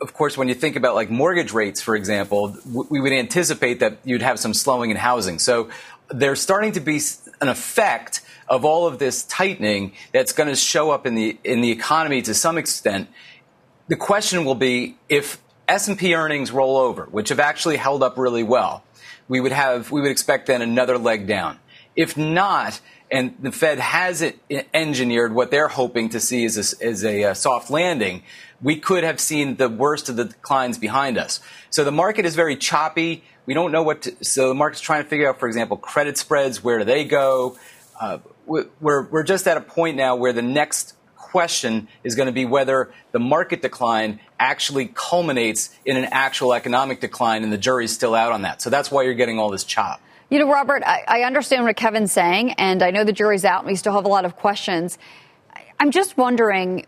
of 0.00 0.14
course, 0.14 0.38
when 0.38 0.46
you 0.46 0.54
think 0.54 0.76
about 0.76 0.94
like 0.94 1.10
mortgage 1.10 1.52
rates, 1.52 1.82
for 1.82 1.96
example, 1.96 2.56
we 2.88 3.00
would 3.00 3.12
anticipate 3.12 3.80
that 3.80 3.98
you'd 4.04 4.22
have 4.22 4.38
some 4.38 4.54
slowing 4.54 4.92
in 4.92 4.96
housing. 4.96 5.40
So 5.40 5.70
there's 6.08 6.40
starting 6.40 6.70
to 6.72 6.80
be 6.80 7.00
an 7.40 7.48
effect 7.48 8.20
of 8.48 8.64
all 8.64 8.86
of 8.86 9.00
this 9.00 9.24
tightening 9.24 9.90
that's 10.12 10.30
going 10.30 10.48
to 10.48 10.54
show 10.54 10.92
up 10.92 11.04
in 11.04 11.16
the 11.16 11.36
in 11.42 11.62
the 11.62 11.72
economy 11.72 12.22
to 12.22 12.34
some 12.34 12.58
extent. 12.58 13.08
The 13.88 13.96
question 13.96 14.44
will 14.44 14.54
be 14.54 14.98
if 15.08 15.42
S&P 15.66 16.14
earnings 16.14 16.52
roll 16.52 16.76
over, 16.76 17.06
which 17.06 17.30
have 17.30 17.40
actually 17.40 17.76
held 17.76 18.04
up 18.04 18.18
really 18.18 18.44
well 18.44 18.84
we 19.28 19.40
would 19.40 19.52
have 19.52 19.90
we 19.90 20.00
would 20.00 20.10
expect 20.10 20.46
then 20.46 20.62
another 20.62 20.98
leg 20.98 21.26
down. 21.26 21.58
If 21.96 22.16
not, 22.16 22.80
and 23.10 23.36
the 23.40 23.52
Fed 23.52 23.78
has 23.78 24.22
it 24.22 24.38
engineered 24.72 25.34
what 25.34 25.50
they're 25.50 25.68
hoping 25.68 26.08
to 26.10 26.20
see 26.20 26.44
as 26.44 26.74
a, 26.80 27.06
a, 27.06 27.30
uh, 27.30 27.34
soft 27.34 27.70
landing, 27.70 28.22
we 28.60 28.76
could 28.76 29.04
have 29.04 29.20
seen 29.20 29.56
the 29.56 29.68
worst 29.68 30.08
of 30.08 30.16
the 30.16 30.24
declines 30.24 30.78
behind 30.78 31.18
us. 31.18 31.40
So 31.70 31.84
the 31.84 31.92
market 31.92 32.24
is 32.24 32.34
very 32.34 32.56
choppy. 32.56 33.22
We 33.46 33.54
don't 33.54 33.70
know 33.70 33.82
what 33.82 34.02
to, 34.02 34.24
so 34.24 34.48
the 34.48 34.54
market's 34.54 34.80
trying 34.80 35.04
to 35.04 35.08
figure 35.08 35.28
out, 35.28 35.38
for 35.38 35.46
example, 35.46 35.76
credit 35.76 36.18
spreads, 36.18 36.64
where 36.64 36.78
do 36.78 36.84
they 36.84 37.04
go? 37.04 37.56
Uh, 38.00 38.18
we're, 38.46 38.68
we're 38.80 39.22
just 39.22 39.46
at 39.46 39.56
a 39.56 39.60
point 39.60 39.96
now 39.96 40.16
where 40.16 40.32
the 40.32 40.42
next 40.42 40.94
question 41.34 41.88
is 42.04 42.14
going 42.14 42.26
to 42.26 42.32
be 42.32 42.44
whether 42.44 42.92
the 43.10 43.18
market 43.18 43.60
decline 43.60 44.20
actually 44.38 44.88
culminates 44.94 45.74
in 45.84 45.96
an 45.96 46.04
actual 46.12 46.54
economic 46.54 47.00
decline, 47.00 47.42
and 47.42 47.52
the 47.52 47.58
jury's 47.58 47.92
still 47.92 48.14
out 48.14 48.30
on 48.30 48.42
that. 48.42 48.62
So 48.62 48.70
that's 48.70 48.88
why 48.88 49.02
you're 49.02 49.14
getting 49.14 49.40
all 49.40 49.50
this 49.50 49.64
chop. 49.64 50.00
You 50.30 50.38
know, 50.38 50.48
Robert, 50.48 50.84
I, 50.86 51.02
I 51.08 51.22
understand 51.22 51.64
what 51.64 51.74
Kevin's 51.74 52.12
saying, 52.12 52.52
and 52.52 52.84
I 52.84 52.92
know 52.92 53.02
the 53.02 53.12
jury's 53.12 53.44
out, 53.44 53.62
and 53.62 53.66
we 53.66 53.74
still 53.74 53.94
have 53.94 54.04
a 54.04 54.08
lot 54.08 54.24
of 54.24 54.36
questions. 54.36 54.96
I'm 55.80 55.90
just 55.90 56.16
wondering 56.16 56.86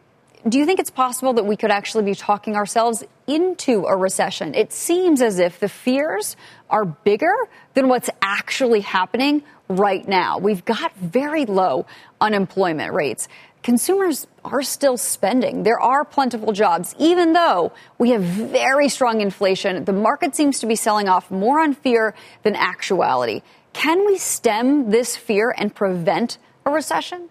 do 0.48 0.58
you 0.58 0.66
think 0.66 0.78
it's 0.78 0.90
possible 0.90 1.32
that 1.32 1.44
we 1.44 1.56
could 1.56 1.72
actually 1.72 2.04
be 2.04 2.14
talking 2.14 2.54
ourselves 2.54 3.02
into 3.26 3.84
a 3.86 3.96
recession? 3.96 4.54
It 4.54 4.72
seems 4.72 5.20
as 5.20 5.40
if 5.40 5.58
the 5.58 5.68
fears 5.68 6.36
are 6.70 6.84
bigger 6.84 7.34
than 7.74 7.88
what's 7.88 8.08
actually 8.22 8.80
happening 8.80 9.42
right 9.68 10.06
now. 10.06 10.38
We've 10.38 10.64
got 10.64 10.94
very 10.96 11.46
low 11.46 11.86
unemployment 12.20 12.92
rates. 12.92 13.28
Consumers 13.66 14.28
are 14.44 14.62
still 14.62 14.96
spending. 14.96 15.64
There 15.64 15.80
are 15.80 16.04
plentiful 16.04 16.52
jobs, 16.52 16.94
even 17.00 17.32
though 17.32 17.72
we 17.98 18.10
have 18.10 18.22
very 18.22 18.88
strong 18.88 19.20
inflation. 19.20 19.84
The 19.84 19.92
market 19.92 20.36
seems 20.36 20.60
to 20.60 20.68
be 20.68 20.76
selling 20.76 21.08
off 21.08 21.32
more 21.32 21.58
on 21.58 21.74
fear 21.74 22.14
than 22.44 22.54
actuality. 22.54 23.42
Can 23.72 24.06
we 24.06 24.18
stem 24.18 24.92
this 24.92 25.16
fear 25.16 25.52
and 25.58 25.74
prevent 25.74 26.38
a 26.64 26.70
recession? 26.70 27.28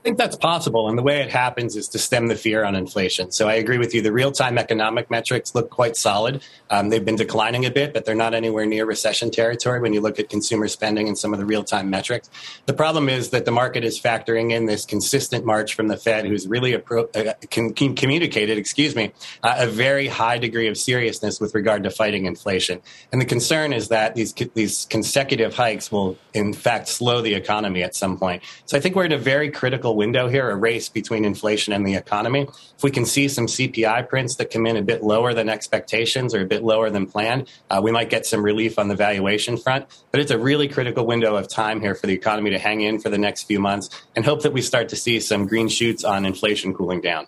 I 0.00 0.02
think 0.02 0.16
that's 0.16 0.36
possible. 0.36 0.88
And 0.88 0.96
the 0.96 1.02
way 1.02 1.20
it 1.20 1.28
happens 1.28 1.76
is 1.76 1.86
to 1.88 1.98
stem 1.98 2.28
the 2.28 2.34
fear 2.34 2.64
on 2.64 2.74
inflation. 2.74 3.30
So 3.32 3.48
I 3.48 3.54
agree 3.56 3.76
with 3.76 3.94
you. 3.94 4.00
The 4.00 4.12
real 4.12 4.32
time 4.32 4.56
economic 4.56 5.10
metrics 5.10 5.54
look 5.54 5.68
quite 5.68 5.94
solid. 5.94 6.42
Um, 6.70 6.88
they've 6.88 7.04
been 7.04 7.16
declining 7.16 7.66
a 7.66 7.70
bit, 7.70 7.92
but 7.92 8.06
they're 8.06 8.14
not 8.14 8.32
anywhere 8.32 8.64
near 8.64 8.86
recession 8.86 9.30
territory 9.30 9.78
when 9.78 9.92
you 9.92 10.00
look 10.00 10.18
at 10.18 10.30
consumer 10.30 10.68
spending 10.68 11.06
and 11.06 11.18
some 11.18 11.34
of 11.34 11.38
the 11.38 11.44
real 11.44 11.62
time 11.62 11.90
metrics. 11.90 12.30
The 12.64 12.72
problem 12.72 13.10
is 13.10 13.28
that 13.28 13.44
the 13.44 13.50
market 13.50 13.84
is 13.84 14.00
factoring 14.00 14.52
in 14.52 14.64
this 14.64 14.86
consistent 14.86 15.44
march 15.44 15.74
from 15.74 15.88
the 15.88 15.98
Fed, 15.98 16.24
who's 16.24 16.48
really 16.48 16.72
appro- 16.72 17.14
uh, 17.14 17.34
communicated, 17.94 18.56
excuse 18.56 18.96
me, 18.96 19.12
uh, 19.42 19.56
a 19.58 19.66
very 19.66 20.06
high 20.06 20.38
degree 20.38 20.68
of 20.68 20.78
seriousness 20.78 21.40
with 21.40 21.54
regard 21.54 21.82
to 21.82 21.90
fighting 21.90 22.24
inflation. 22.24 22.80
And 23.12 23.20
the 23.20 23.26
concern 23.26 23.74
is 23.74 23.88
that 23.88 24.14
these, 24.14 24.32
these 24.32 24.86
consecutive 24.88 25.54
hikes 25.54 25.92
will, 25.92 26.16
in 26.32 26.54
fact, 26.54 26.88
slow 26.88 27.20
the 27.20 27.34
economy 27.34 27.82
at 27.82 27.94
some 27.94 28.16
point. 28.16 28.42
So 28.64 28.78
I 28.78 28.80
think 28.80 28.96
we're 28.96 29.04
in 29.04 29.12
a 29.12 29.18
very 29.18 29.50
critical 29.50 29.89
window 29.96 30.28
here, 30.28 30.50
a 30.50 30.56
race 30.56 30.88
between 30.88 31.24
inflation 31.24 31.72
and 31.72 31.86
the 31.86 31.94
economy. 31.94 32.42
If 32.42 32.82
we 32.82 32.90
can 32.90 33.04
see 33.04 33.28
some 33.28 33.46
CPI 33.46 34.08
prints 34.08 34.36
that 34.36 34.50
come 34.50 34.66
in 34.66 34.76
a 34.76 34.82
bit 34.82 35.02
lower 35.02 35.34
than 35.34 35.48
expectations 35.48 36.34
or 36.34 36.42
a 36.42 36.46
bit 36.46 36.62
lower 36.62 36.90
than 36.90 37.06
planned, 37.06 37.48
uh, 37.70 37.80
we 37.82 37.92
might 37.92 38.10
get 38.10 38.26
some 38.26 38.42
relief 38.42 38.78
on 38.78 38.88
the 38.88 38.96
valuation 38.96 39.56
front. 39.56 39.86
But 40.10 40.20
it's 40.20 40.30
a 40.30 40.38
really 40.38 40.68
critical 40.68 41.06
window 41.06 41.36
of 41.36 41.48
time 41.48 41.80
here 41.80 41.94
for 41.94 42.06
the 42.06 42.14
economy 42.14 42.50
to 42.50 42.58
hang 42.58 42.80
in 42.80 43.00
for 43.00 43.08
the 43.08 43.18
next 43.18 43.44
few 43.44 43.60
months 43.60 43.90
and 44.16 44.24
hope 44.24 44.42
that 44.42 44.52
we 44.52 44.62
start 44.62 44.88
to 44.90 44.96
see 44.96 45.20
some 45.20 45.46
green 45.46 45.68
shoots 45.68 46.04
on 46.04 46.24
inflation 46.24 46.74
cooling 46.74 47.00
down. 47.00 47.26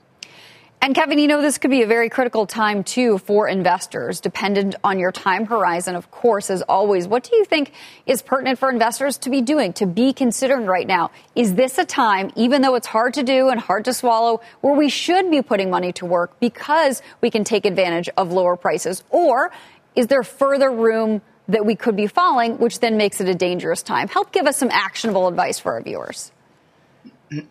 And 0.85 0.97
Kevin, 0.97 1.21
you 1.21 1.29
know, 1.29 1.41
this 1.41 1.59
could 1.59 1.71
be 1.71 1.83
a 1.83 1.87
very 1.87 2.09
critical 2.09 2.45
time 2.45 2.83
too 2.83 3.19
for 3.19 3.47
investors, 3.47 4.21
dependent 4.21 4.75
on 4.83 4.99
your 4.99 5.13
time 5.13 5.47
horizon, 5.47 5.95
of 5.95 6.11
course, 6.11 6.51
as 6.51 6.61
always. 6.63 7.07
What 7.07 7.23
do 7.23 7.37
you 7.37 7.45
think 7.45 7.73
is 8.05 8.21
pertinent 8.21 8.59
for 8.59 8.69
investors 8.69 9.17
to 9.19 9.31
be 9.31 9.43
doing, 9.43 9.75
to 9.75 9.87
be 9.87 10.13
considering 10.13 10.67
right 10.67 10.89
now? 10.89 11.13
Is 11.37 11.55
this 11.55 11.79
a 11.79 11.85
time, 11.85 12.33
even 12.35 12.63
though 12.63 12.75
it's 12.75 12.89
hard 12.89 13.15
to 13.15 13.23
do 13.23 13.49
and 13.49 13.61
hard 13.61 13.85
to 13.85 13.95
swallow, 13.95 14.41
where 14.61 14.75
we 14.75 14.89
should 14.89 15.31
be 15.31 15.41
putting 15.41 15.71
money 15.71 15.93
to 15.93 16.05
work 16.05 16.41
because 16.41 17.01
we 17.21 17.31
can 17.31 17.45
take 17.45 17.65
advantage 17.65 18.09
of 18.17 18.33
lower 18.33 18.57
prices? 18.57 19.05
Or 19.11 19.53
is 19.95 20.09
there 20.09 20.25
further 20.25 20.69
room 20.69 21.23
that 21.47 21.65
we 21.65 21.77
could 21.77 21.95
be 21.95 22.09
falling, 22.09 22.59
which 22.59 22.81
then 22.81 22.97
makes 22.97 23.21
it 23.21 23.29
a 23.29 23.35
dangerous 23.35 23.85
time? 23.85 24.09
Help 24.09 24.33
give 24.33 24.49
us 24.49 24.57
some 24.57 24.73
actionable 24.73 25.29
advice 25.29 25.61
for 25.61 25.75
our 25.75 25.81
viewers. 25.81 26.33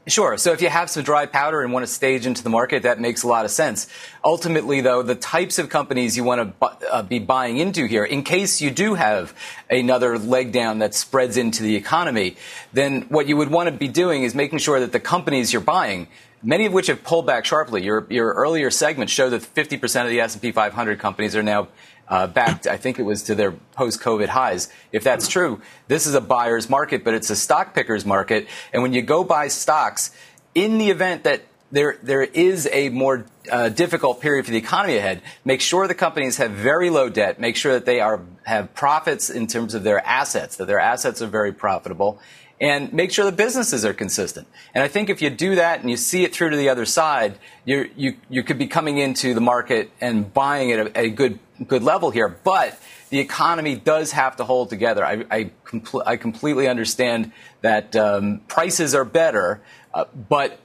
Sure. 0.07 0.37
So 0.37 0.51
if 0.51 0.61
you 0.61 0.69
have 0.69 0.89
some 0.89 1.03
dry 1.03 1.25
powder 1.25 1.61
and 1.61 1.73
want 1.73 1.83
to 1.85 1.91
stage 1.91 2.25
into 2.25 2.43
the 2.43 2.49
market, 2.49 2.83
that 2.83 2.99
makes 2.99 3.23
a 3.23 3.27
lot 3.27 3.45
of 3.45 3.51
sense. 3.51 3.87
Ultimately, 4.23 4.81
though, 4.81 5.01
the 5.01 5.15
types 5.15 5.59
of 5.59 5.69
companies 5.69 6.15
you 6.15 6.23
want 6.23 6.59
to 6.59 6.65
uh, 6.91 7.03
be 7.03 7.19
buying 7.19 7.57
into 7.57 7.85
here, 7.85 8.03
in 8.03 8.23
case 8.23 8.61
you 8.61 8.69
do 8.69 8.93
have 8.95 9.33
another 9.69 10.17
leg 10.17 10.51
down 10.51 10.79
that 10.79 10.93
spreads 10.93 11.37
into 11.37 11.63
the 11.63 11.75
economy, 11.75 12.35
then 12.73 13.03
what 13.03 13.27
you 13.27 13.37
would 13.37 13.49
want 13.49 13.69
to 13.69 13.75
be 13.75 13.87
doing 13.87 14.23
is 14.23 14.35
making 14.35 14.59
sure 14.59 14.79
that 14.79 14.91
the 14.91 14.99
companies 14.99 15.51
you're 15.53 15.61
buying 15.61 16.07
many 16.43 16.65
of 16.65 16.73
which 16.73 16.87
have 16.87 17.03
pulled 17.03 17.25
back 17.25 17.45
sharply. 17.45 17.83
Your, 17.83 18.05
your 18.09 18.33
earlier 18.33 18.71
segment 18.71 19.09
showed 19.09 19.29
that 19.29 19.41
50% 19.41 20.03
of 20.03 20.09
the 20.09 20.19
S&P 20.21 20.51
500 20.51 20.99
companies 20.99 21.35
are 21.35 21.43
now 21.43 21.67
uh, 22.07 22.27
back, 22.27 22.67
I 22.67 22.77
think 22.77 22.99
it 22.99 23.03
was 23.03 23.23
to 23.23 23.35
their 23.35 23.51
post 23.51 24.01
COVID 24.01 24.27
highs. 24.27 24.69
If 24.91 25.03
that's 25.03 25.27
true, 25.27 25.61
this 25.87 26.05
is 26.05 26.13
a 26.13 26.21
buyer's 26.21 26.69
market, 26.69 27.03
but 27.03 27.13
it's 27.13 27.29
a 27.29 27.35
stock 27.35 27.73
picker's 27.73 28.05
market. 28.05 28.47
And 28.73 28.83
when 28.83 28.93
you 28.93 29.01
go 29.01 29.23
buy 29.23 29.47
stocks, 29.47 30.11
in 30.53 30.77
the 30.77 30.89
event 30.89 31.23
that 31.23 31.43
there, 31.71 31.97
there 32.03 32.21
is 32.21 32.67
a 32.71 32.89
more 32.89 33.25
uh, 33.49 33.69
difficult 33.69 34.19
period 34.19 34.45
for 34.45 34.51
the 34.51 34.57
economy 34.57 34.97
ahead. 34.97 35.21
Make 35.45 35.61
sure 35.61 35.87
the 35.87 35.95
companies 35.95 36.37
have 36.37 36.51
very 36.51 36.89
low 36.89 37.09
debt. 37.09 37.39
Make 37.39 37.55
sure 37.55 37.73
that 37.73 37.85
they 37.85 38.01
are 38.01 38.21
have 38.43 38.73
profits 38.73 39.29
in 39.29 39.47
terms 39.47 39.73
of 39.73 39.83
their 39.83 40.05
assets, 40.05 40.57
that 40.57 40.65
their 40.65 40.79
assets 40.79 41.21
are 41.21 41.27
very 41.27 41.53
profitable, 41.53 42.19
and 42.61 42.93
make 42.93 43.11
sure 43.11 43.25
the 43.25 43.31
businesses 43.31 43.83
are 43.83 43.93
consistent. 43.93 44.47
And 44.75 44.83
I 44.83 44.87
think 44.87 45.09
if 45.09 45.21
you 45.21 45.31
do 45.31 45.55
that 45.55 45.81
and 45.81 45.89
you 45.89 45.97
see 45.97 46.23
it 46.23 46.33
through 46.33 46.51
to 46.51 46.57
the 46.57 46.69
other 46.69 46.85
side, 46.85 47.39
you 47.65 47.89
you 47.97 48.17
you 48.29 48.43
could 48.43 48.59
be 48.59 48.67
coming 48.67 48.99
into 48.99 49.33
the 49.33 49.41
market 49.41 49.91
and 49.99 50.31
buying 50.31 50.71
at 50.71 50.95
a, 50.95 51.09
good 51.09 51.39
good 51.67 51.83
level 51.83 52.11
here. 52.11 52.29
But 52.29 52.79
the 53.09 53.19
economy 53.19 53.75
does 53.75 54.11
have 54.11 54.37
to 54.37 54.45
hold 54.45 54.69
together. 54.69 55.03
I 55.03 55.25
I, 55.31 55.51
compl- 55.65 56.03
I 56.05 56.15
completely 56.17 56.67
understand 56.67 57.31
that 57.61 57.95
um, 57.95 58.41
prices 58.47 58.93
are 58.93 59.05
better, 59.05 59.61
uh, 59.93 60.05
but 60.29 60.59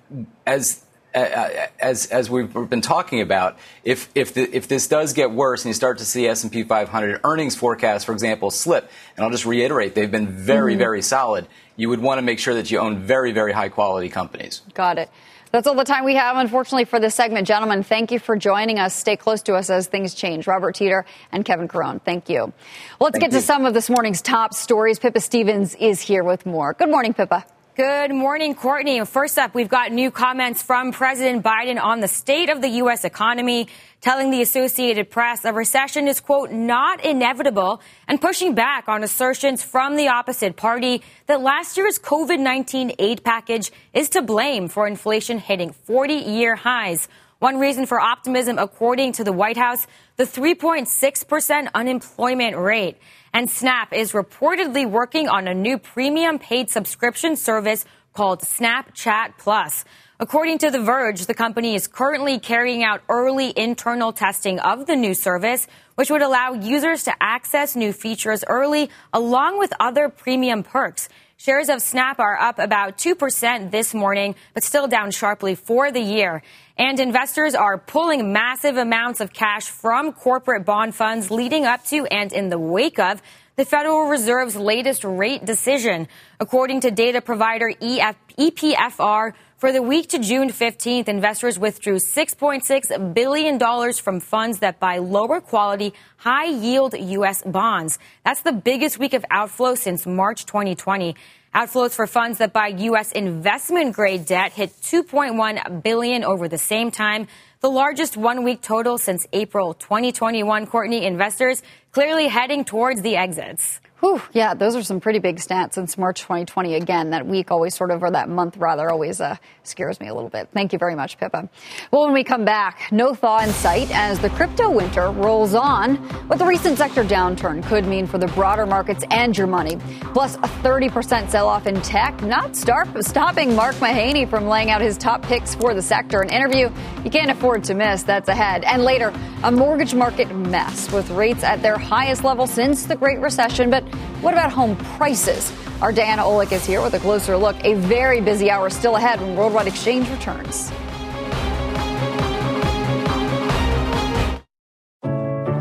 as 0.47 0.85
as 1.17 2.07
as 2.07 2.31
we've 2.31 2.53
been 2.53 2.81
talking 2.81 3.21
about, 3.21 3.59
if 3.85 4.09
if 4.15 4.35
the, 4.35 4.55
if 4.55 4.69
this 4.69 4.87
does 4.87 5.13
get 5.13 5.31
worse 5.31 5.65
and 5.65 5.71
you 5.71 5.75
start 5.75 5.99
to 5.99 6.05
see 6.05 6.27
S 6.27 6.43
and 6.43 6.53
P 6.53 6.63
500 6.63 7.21
earnings 7.25 7.57
forecasts, 7.57 8.05
for 8.05 8.13
example, 8.13 8.51
slip, 8.51 8.91
and 9.17 9.25
I'll 9.25 9.31
just 9.31 9.47
reiterate, 9.47 9.95
they've 9.95 10.11
been 10.11 10.29
very 10.29 10.73
mm-hmm. 10.73 10.79
very 10.79 11.03
solid 11.03 11.47
you 11.77 11.89
would 11.89 12.01
want 12.01 12.19
to 12.19 12.23
make 12.23 12.39
sure 12.39 12.55
that 12.55 12.71
you 12.71 12.79
own 12.79 12.99
very, 12.99 13.33
very 13.33 13.53
high 13.53 13.69
quality 13.69 14.09
companies. 14.09 14.63
Got 14.75 14.99
it. 14.99 15.11
That's 15.53 15.67
all 15.67 15.75
the 15.75 15.85
time 15.85 16.05
we 16.05 16.17
have, 16.17 16.37
unfortunately, 16.37 16.85
for 16.85 16.99
this 16.99 17.15
segment. 17.15 17.47
Gentlemen, 17.47 17.83
thank 17.83 18.11
you 18.11 18.19
for 18.19 18.37
joining 18.37 18.79
us. 18.79 18.95
Stay 18.95 19.17
close 19.17 19.43
to 19.43 19.55
us 19.55 19.71
as 19.71 19.87
things 19.87 20.15
change. 20.15 20.47
Robert 20.47 20.75
Teeter 20.75 21.07
and 21.33 21.45
Kevin 21.45 21.69
Caron, 21.69 22.01
thank 22.01 22.29
you. 22.29 22.41
Well, 22.41 22.53
let's 23.01 23.15
thank 23.15 23.31
get 23.31 23.33
you. 23.33 23.39
to 23.39 23.47
some 23.47 23.65
of 23.65 23.73
this 23.73 23.89
morning's 23.89 24.21
top 24.21 24.53
stories. 24.53 24.99
Pippa 24.99 25.21
Stevens 25.21 25.75
is 25.77 26.01
here 26.01 26.25
with 26.25 26.45
more. 26.47 26.75
Good 26.75 26.91
morning, 26.91 27.15
Pippa. 27.15 27.47
Good 27.77 28.11
morning, 28.11 28.55
Courtney. 28.55 29.05
First 29.05 29.39
up, 29.39 29.55
we've 29.55 29.69
got 29.69 29.93
new 29.93 30.11
comments 30.11 30.63
from 30.63 30.93
President 30.93 31.45
Biden 31.45 31.79
on 31.79 32.01
the 32.01 32.09
state 32.09 32.49
of 32.49 32.63
the 32.63 32.69
U.S. 32.81 33.05
economy, 33.05 33.69
telling 34.01 34.31
the 34.31 34.41
Associated 34.41 35.11
Press 35.11 35.45
a 35.45 35.53
recession 35.53 36.09
is, 36.09 36.19
quote, 36.19 36.51
not 36.51 37.05
inevitable, 37.05 37.83
and 38.09 38.19
pushing 38.19 38.55
back 38.55 38.89
on 38.89 39.05
assertions 39.05 39.63
from 39.63 39.97
the 39.97 40.09
opposite 40.09 40.57
party 40.57 41.03
that 41.27 41.43
last 41.43 41.77
year's 41.77 41.99
COVID 41.99 42.39
19 42.39 42.93
aid 42.99 43.23
package 43.23 43.71
is 43.93 44.09
to 44.09 44.23
blame 44.23 44.69
for 44.69 44.87
inflation 44.87 45.39
hitting 45.39 45.73
40 45.73 46.15
year 46.15 46.57
highs. 46.57 47.09
One 47.41 47.59
reason 47.59 47.85
for 47.85 48.01
optimism, 48.01 48.57
according 48.57 49.13
to 49.13 49.25
the 49.25 49.33
White 49.33 49.59
House, 49.59 49.87
the 50.17 50.25
3.6% 50.25 51.69
unemployment 51.75 52.57
rate. 52.57 52.97
And 53.37 53.51
Snap 53.51 53.93
is 53.93 54.13
reportedly 54.13 54.91
working 54.91 55.29
on 55.29 55.47
a 55.47 55.53
new 55.53 55.77
premium 55.77 56.39
paid 56.39 56.71
subscription 56.71 57.37
service 57.37 57.85
called 58.15 58.41
Snapchat 58.41 59.37
Plus. 59.37 59.85
According 60.19 60.57
to 60.61 60.71
The 60.71 60.81
Verge, 60.81 61.27
the 61.27 61.35
company 61.35 61.75
is 61.75 61.87
currently 61.87 62.39
carrying 62.39 62.83
out 62.83 63.03
early 63.11 63.53
internal 63.55 64.15
testing 64.15 64.59
of 64.61 64.87
the 64.87 64.97
new 64.97 65.13
service, 65.13 65.67
which 65.97 66.11
would 66.11 66.23
allow 66.23 66.55
users 66.55 67.05
to 67.05 67.13
access 67.21 67.77
new 67.77 67.93
features 67.93 68.43
early 68.49 68.89
along 69.13 69.59
with 69.59 69.71
other 69.79 70.09
premium 70.09 70.63
perks. 70.63 71.11
Shares 71.37 71.69
of 71.69 71.83
Snap 71.83 72.19
are 72.19 72.41
up 72.41 72.59
about 72.59 72.97
2% 72.97 73.71
this 73.71 73.93
morning, 73.93 74.35
but 74.55 74.65
still 74.65 74.89
down 74.89 75.11
sharply 75.11 75.55
for 75.55 75.93
the 75.93 76.01
year. 76.01 76.43
And 76.79 77.01
investors 77.01 77.55
are 77.55 77.79
pulling 77.79 78.33
massive 78.33 78.77
amounts 78.77 79.21
of 79.21 79.33
cash 79.33 79.69
from 79.69 80.13
corporate 80.13 80.67
bond 80.67 80.95
funds 80.95 81.31
leading 81.31 81.65
up 81.65 81.85
to 81.87 82.05
and 82.07 82.33
in 82.33 82.51
the 82.51 82.59
wake 82.59 82.99
of 82.99 83.23
the 83.57 83.65
Federal 83.65 84.09
Reserve's 84.09 84.57
latest 84.57 85.03
rate 85.03 85.47
decision. 85.47 86.09
According 86.39 86.83
to 86.83 86.91
data 86.91 87.23
provider 87.23 87.73
EF, 87.81 88.17
EPFR, 88.39 89.33
for 89.57 89.73
the 89.73 89.81
week 89.81 90.11
to 90.11 90.19
June 90.19 90.51
15th, 90.51 91.09
investors 91.09 91.59
withdrew 91.59 91.97
$6.6 91.97 93.15
billion 93.15 93.93
from 93.95 94.21
funds 94.21 94.59
that 94.59 94.79
buy 94.79 94.99
lower 94.99 95.41
quality, 95.41 95.95
high 96.19 96.45
yield 96.45 96.93
U.S. 96.93 97.43
bonds. 97.43 97.99
That's 98.23 98.43
the 98.43 98.53
biggest 98.53 98.99
week 98.99 99.15
of 99.15 99.25
outflow 99.31 99.75
since 99.75 100.05
March 100.05 100.45
2020. 100.45 101.17
Outflows 101.57 101.93
for 101.93 102.07
funds 102.07 102.37
that 102.37 102.53
buy 102.53 102.67
U.S. 102.67 103.13
investment 103.13 103.97
grade 103.97 104.27
debt 104.27 104.53
hit 104.53 104.73
2.1 104.83 105.83
billion 105.83 106.23
over 106.23 106.49
the 106.49 106.59
same 106.59 106.91
time, 106.91 107.29
the 107.61 107.71
largest 107.71 108.15
one 108.15 108.45
week 108.45 108.61
total 108.61 108.99
since 108.99 109.27
April 109.33 109.73
2021. 109.73 110.67
Courtney 110.67 111.07
investors 111.07 111.63
clearly 111.93 112.29
heading 112.29 112.67
towards 112.67 113.01
the 113.01 113.17
exits. 113.17 113.81
Whew, 114.07 114.23
yeah, 114.33 114.55
those 114.55 114.77
are 114.77 114.85
some 114.85 115.01
pretty 115.01 115.19
big 115.19 115.39
stats 115.39 115.73
since 115.73 115.99
March 115.99 116.21
2020. 116.21 116.77
Again, 116.77 117.11
that 117.11 117.27
week 117.27 117.51
always 117.51 117.75
sort 117.75 117.91
of, 117.91 118.05
or 118.05 118.11
that 118.13 118.29
month 118.29 118.57
rather, 118.57 118.89
always 118.89 119.21
uh, 119.21 119.35
scares 119.65 119.99
me 119.99 120.07
a 120.07 120.15
little 120.15 120.31
bit. 120.31 120.49
Thank 120.55 120.73
you 120.73 120.79
very 120.79 120.95
much, 120.95 121.19
Pippa. 121.19 121.49
Well, 121.91 122.05
when 122.05 122.13
we 122.13 122.23
come 122.23 122.45
back, 122.45 122.93
no 122.93 123.15
thaw 123.15 123.41
in 123.41 123.51
sight 123.51 123.91
as 123.91 124.21
the 124.21 124.31
crypto 124.31 124.71
winter 124.71 125.11
rolls 125.11 125.57
on. 125.57 125.97
What 126.29 126.39
the 126.39 126.47
recent 126.47 126.79
sector 126.79 127.03
downturn 127.03 127.65
could 127.65 127.85
mean 127.89 128.07
for 128.07 128.19
the 128.19 128.29
broader 128.29 128.65
markets 128.65 129.05
and 129.11 129.37
your 129.37 129.49
money. 129.49 129.77
Plus, 130.13 130.37
a 130.37 130.49
30% 130.63 131.29
sell 131.29 131.49
off 131.49 131.67
in 131.67 131.83
tech, 131.83 132.23
not 132.23 132.55
start, 132.55 132.87
stopping 133.05 133.57
Mark 133.57 133.75
Mahaney 133.77 134.31
from 134.31 134.47
laying 134.47 134.71
out 134.71 134.81
his 134.81 134.97
top 134.97 135.21
picks 135.23 135.57
for 135.57 135.75
the 135.75 135.83
sector. 135.83 136.21
An 136.21 136.31
interview 136.31 136.71
you 137.03 137.11
can't 137.11 137.33
afford 137.33 137.65
to 137.65 137.75
miss. 137.75 138.05
That's 138.05 138.29
ahead. 138.29 138.63
And 138.63 138.85
later, 138.85 139.13
a 139.43 139.51
mortgage 139.51 139.95
market 139.95 140.33
mess 140.33 140.93
with 140.93 141.11
rates 141.11 141.43
at 141.43 141.61
their 141.61 141.77
highest 141.77 142.23
level 142.23 142.47
since 142.47 142.87
the 142.87 142.95
Great 142.95 143.19
Recession. 143.19 143.69
But 143.69 143.85
what 144.21 144.35
about 144.35 144.53
home 144.53 144.77
prices? 144.77 145.53
Our 145.83 145.93
Diana 145.93 146.23
Olick 146.23 146.53
is 146.53 146.65
here 146.65 146.83
with 146.83 146.95
a 146.95 146.99
closer 146.99 147.37
look. 147.37 147.57
A 147.65 147.75
very 147.75 148.21
busy 148.21 148.51
hour 148.51 148.71
still 148.71 148.97
ahead 148.97 149.21
when 149.21 149.37
Worldwide 149.37 149.67
Exchange 149.67 150.09
returns. 150.11 150.71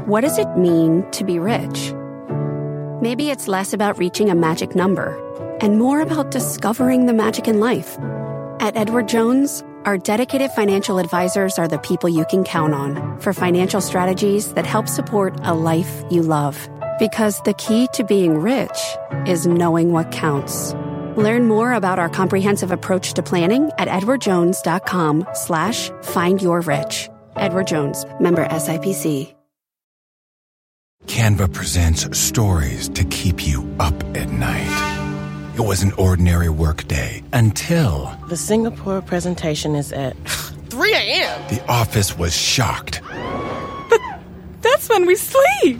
What 0.07 0.21
does 0.21 0.37
it 0.37 0.55
mean 0.57 1.09
to 1.11 1.23
be 1.23 1.39
rich? 1.39 1.93
Maybe 3.01 3.29
it's 3.29 3.47
less 3.47 3.73
about 3.73 3.97
reaching 3.97 4.29
a 4.29 4.35
magic 4.35 4.75
number 4.75 5.19
and 5.61 5.77
more 5.77 5.99
about 5.99 6.31
discovering 6.31 7.07
the 7.07 7.13
magic 7.13 7.47
in 7.47 7.59
life. 7.59 7.97
At 8.59 8.77
Edward 8.77 9.07
Jones, 9.07 9.63
our 9.83 9.97
dedicated 9.97 10.51
financial 10.51 10.97
advisors 10.97 11.59
are 11.59 11.67
the 11.67 11.77
people 11.79 12.09
you 12.09 12.25
can 12.25 12.43
count 12.43 12.73
on 12.73 13.19
for 13.19 13.33
financial 13.33 13.81
strategies 13.81 14.53
that 14.53 14.65
help 14.65 14.87
support 14.87 15.37
a 15.43 15.53
life 15.53 16.03
you 16.09 16.23
love. 16.23 16.69
Because 16.99 17.41
the 17.41 17.53
key 17.53 17.87
to 17.93 18.03
being 18.03 18.37
rich 18.37 18.79
is 19.25 19.45
knowing 19.45 19.91
what 19.91 20.11
counts. 20.11 20.73
Learn 21.17 21.47
more 21.47 21.73
about 21.73 21.99
our 21.99 22.09
comprehensive 22.09 22.71
approach 22.71 23.13
to 23.13 23.23
planning 23.23 23.71
at 23.77 23.87
edwardjones.com 23.87 25.27
slash 25.33 25.89
find 26.01 26.41
your 26.41 26.61
rich. 26.61 27.09
Edward 27.35 27.67
Jones, 27.67 28.05
member 28.19 28.45
SIPC. 28.47 29.33
Canva 31.07 31.53
presents 31.53 32.17
stories 32.17 32.89
to 32.89 33.03
keep 33.05 33.45
you 33.45 33.69
up 33.79 33.93
at 34.17 34.29
night. 34.29 35.53
It 35.55 35.61
was 35.61 35.83
an 35.83 35.91
ordinary 35.93 36.49
workday 36.49 37.23
until 37.31 38.17
the 38.27 38.35
Singapore 38.35 39.01
presentation 39.01 39.75
is 39.75 39.93
at 39.93 40.17
3 40.69 40.93
a.m. 40.93 41.47
The 41.49 41.63
office 41.69 42.17
was 42.17 42.35
shocked. 42.35 43.01
But 43.89 44.01
that's 44.61 44.89
when 44.89 45.05
we 45.05 45.15
sleep. 45.15 45.79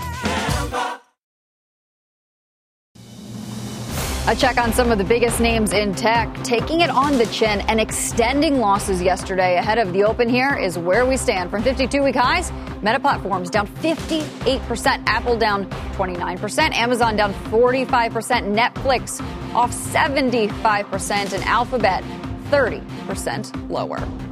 A 4.31 4.35
check 4.35 4.57
on 4.57 4.71
some 4.71 4.93
of 4.93 4.97
the 4.97 5.03
biggest 5.03 5.41
names 5.41 5.73
in 5.73 5.93
tech, 5.93 6.33
taking 6.41 6.79
it 6.79 6.89
on 6.89 7.17
the 7.17 7.25
chin 7.25 7.59
and 7.67 7.81
extending 7.81 8.59
losses 8.59 9.01
yesterday 9.01 9.57
ahead 9.57 9.77
of 9.77 9.91
the 9.91 10.05
open 10.05 10.29
here 10.29 10.55
is 10.55 10.77
where 10.77 11.05
we 11.05 11.17
stand. 11.17 11.51
From 11.51 11.61
52 11.61 12.01
week 12.01 12.15
highs, 12.15 12.49
Meta 12.81 12.97
Platforms 12.97 13.49
down 13.49 13.67
58%, 13.67 15.03
Apple 15.05 15.37
down 15.37 15.65
29%, 15.97 16.73
Amazon 16.73 17.17
down 17.17 17.33
45%, 17.33 18.55
Netflix 18.55 19.21
off 19.53 19.73
75%, 19.73 21.33
and 21.33 21.43
Alphabet 21.43 22.01
30% 22.51 23.69
lower. 23.69 24.30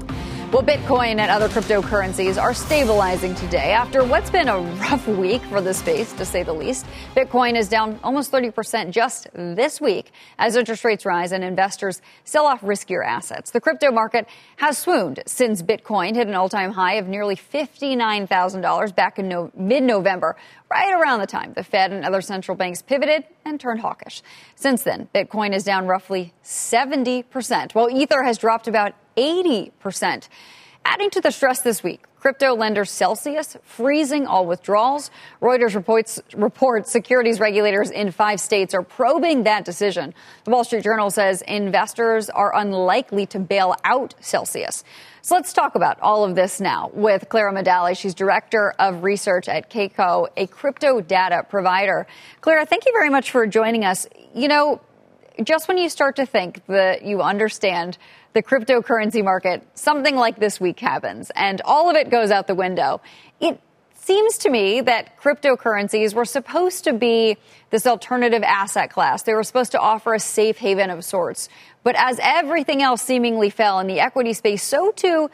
Well, 0.51 0.63
Bitcoin 0.63 1.19
and 1.19 1.29
other 1.29 1.47
cryptocurrencies 1.47 2.41
are 2.41 2.55
stabilizing 2.55 3.35
today 3.35 3.71
after 3.71 4.03
what's 4.03 4.31
been 4.31 4.47
a 4.47 4.57
rough 4.57 5.07
week 5.07 5.43
for 5.43 5.61
the 5.61 5.75
space, 5.75 6.11
to 6.13 6.25
say 6.25 6.41
the 6.41 6.53
least. 6.53 6.87
Bitcoin 7.15 7.55
is 7.55 7.69
down 7.69 7.99
almost 8.03 8.31
30% 8.31 8.89
just 8.89 9.27
this 9.35 9.79
week 9.79 10.11
as 10.39 10.55
interest 10.55 10.83
rates 10.83 11.05
rise 11.05 11.33
and 11.33 11.43
investors 11.43 12.01
sell 12.23 12.47
off 12.47 12.61
riskier 12.61 13.05
assets. 13.05 13.51
The 13.51 13.61
crypto 13.61 13.91
market 13.91 14.27
has 14.55 14.79
swooned 14.79 15.21
since 15.27 15.61
Bitcoin 15.61 16.15
hit 16.15 16.27
an 16.27 16.33
all 16.33 16.49
time 16.49 16.71
high 16.71 16.95
of 16.95 17.07
nearly 17.07 17.35
$59,000 17.35 18.95
back 18.95 19.19
in 19.19 19.27
no- 19.27 19.51
mid 19.55 19.83
November, 19.83 20.35
right 20.71 20.91
around 20.99 21.19
the 21.19 21.27
time 21.27 21.53
the 21.53 21.63
Fed 21.63 21.91
and 21.93 22.03
other 22.03 22.21
central 22.21 22.57
banks 22.57 22.81
pivoted 22.81 23.23
and 23.45 23.59
turned 23.59 23.81
hawkish. 23.81 24.23
Since 24.55 24.81
then, 24.81 25.09
Bitcoin 25.13 25.53
is 25.53 25.63
down 25.63 25.85
roughly 25.85 26.33
70%, 26.43 27.75
while 27.75 27.87
Ether 27.91 28.23
has 28.23 28.39
dropped 28.39 28.67
about 28.67 28.93
80%. 29.19 30.27
Adding 30.85 31.09
to 31.11 31.21
the 31.21 31.31
stress 31.31 31.61
this 31.61 31.83
week, 31.83 32.05
crypto 32.19 32.55
lender 32.55 32.85
Celsius 32.85 33.57
freezing 33.63 34.25
all 34.25 34.45
withdrawals. 34.45 35.11
Reuters 35.41 35.75
reports, 35.75 36.21
reports 36.35 36.91
securities 36.91 37.39
regulators 37.39 37.91
in 37.91 38.11
five 38.11 38.39
states 38.39 38.73
are 38.73 38.81
probing 38.81 39.43
that 39.43 39.65
decision. 39.65 40.13
The 40.45 40.51
Wall 40.51 40.63
Street 40.63 40.83
Journal 40.83 41.11
says 41.11 41.43
investors 41.47 42.29
are 42.29 42.55
unlikely 42.55 43.25
to 43.27 43.39
bail 43.39 43.75
out 43.83 44.15
Celsius. 44.19 44.83
So 45.21 45.35
let's 45.35 45.51
talk 45.53 45.75
about 45.75 45.99
all 46.01 46.23
of 46.23 46.33
this 46.35 46.61
now 46.61 46.89
with 46.93 47.27
Clara 47.29 47.53
Medalie. 47.53 47.95
She's 47.95 48.15
director 48.15 48.73
of 48.79 49.03
research 49.03 49.49
at 49.49 49.69
Kaiko, 49.69 50.27
a 50.37 50.47
crypto 50.47 51.01
data 51.01 51.43
provider. 51.47 52.07
Clara, 52.41 52.65
thank 52.65 52.85
you 52.85 52.93
very 52.93 53.09
much 53.09 53.31
for 53.31 53.45
joining 53.45 53.83
us. 53.83 54.07
You 54.33 54.47
know, 54.47 54.81
just 55.43 55.67
when 55.67 55.77
you 55.77 55.89
start 55.89 56.15
to 56.17 56.25
think 56.25 56.65
that 56.67 57.03
you 57.03 57.21
understand 57.21 57.97
the 58.33 58.43
cryptocurrency 58.43 59.23
market, 59.23 59.65
something 59.73 60.15
like 60.15 60.39
this 60.39 60.59
week 60.59 60.79
happens 60.79 61.31
and 61.35 61.61
all 61.65 61.89
of 61.89 61.95
it 61.95 62.09
goes 62.09 62.31
out 62.31 62.47
the 62.47 62.55
window. 62.55 63.01
It 63.39 63.59
seems 63.95 64.37
to 64.39 64.49
me 64.49 64.81
that 64.81 65.19
cryptocurrencies 65.19 66.13
were 66.13 66.25
supposed 66.25 66.83
to 66.85 66.93
be 66.93 67.37
this 67.69 67.85
alternative 67.85 68.43
asset 68.43 68.89
class. 68.89 69.23
They 69.23 69.33
were 69.33 69.43
supposed 69.43 69.71
to 69.73 69.79
offer 69.79 70.13
a 70.13 70.19
safe 70.19 70.57
haven 70.57 70.89
of 70.89 71.05
sorts. 71.05 71.49
But 71.83 71.95
as 71.97 72.19
everything 72.21 72.81
else 72.81 73.01
seemingly 73.01 73.49
fell 73.49 73.79
in 73.79 73.87
the 73.87 73.99
equity 73.99 74.33
space, 74.33 74.63
so 74.63 74.91
too 74.91 75.29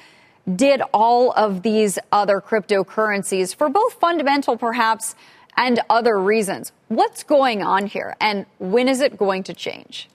did 0.53 0.81
all 0.93 1.31
of 1.31 1.63
these 1.63 1.97
other 2.11 2.39
cryptocurrencies 2.39 3.55
for 3.55 3.69
both 3.69 3.93
fundamental 3.93 4.57
perhaps 4.57 5.15
and 5.57 5.79
other 5.89 6.19
reasons. 6.19 6.71
What's 6.87 7.23
going 7.23 7.61
on 7.61 7.87
here 7.87 8.15
and 8.19 8.45
when 8.59 8.87
is 8.87 9.01
it 9.01 9.17
going 9.17 9.43
to 9.43 9.53
change? 9.53 10.09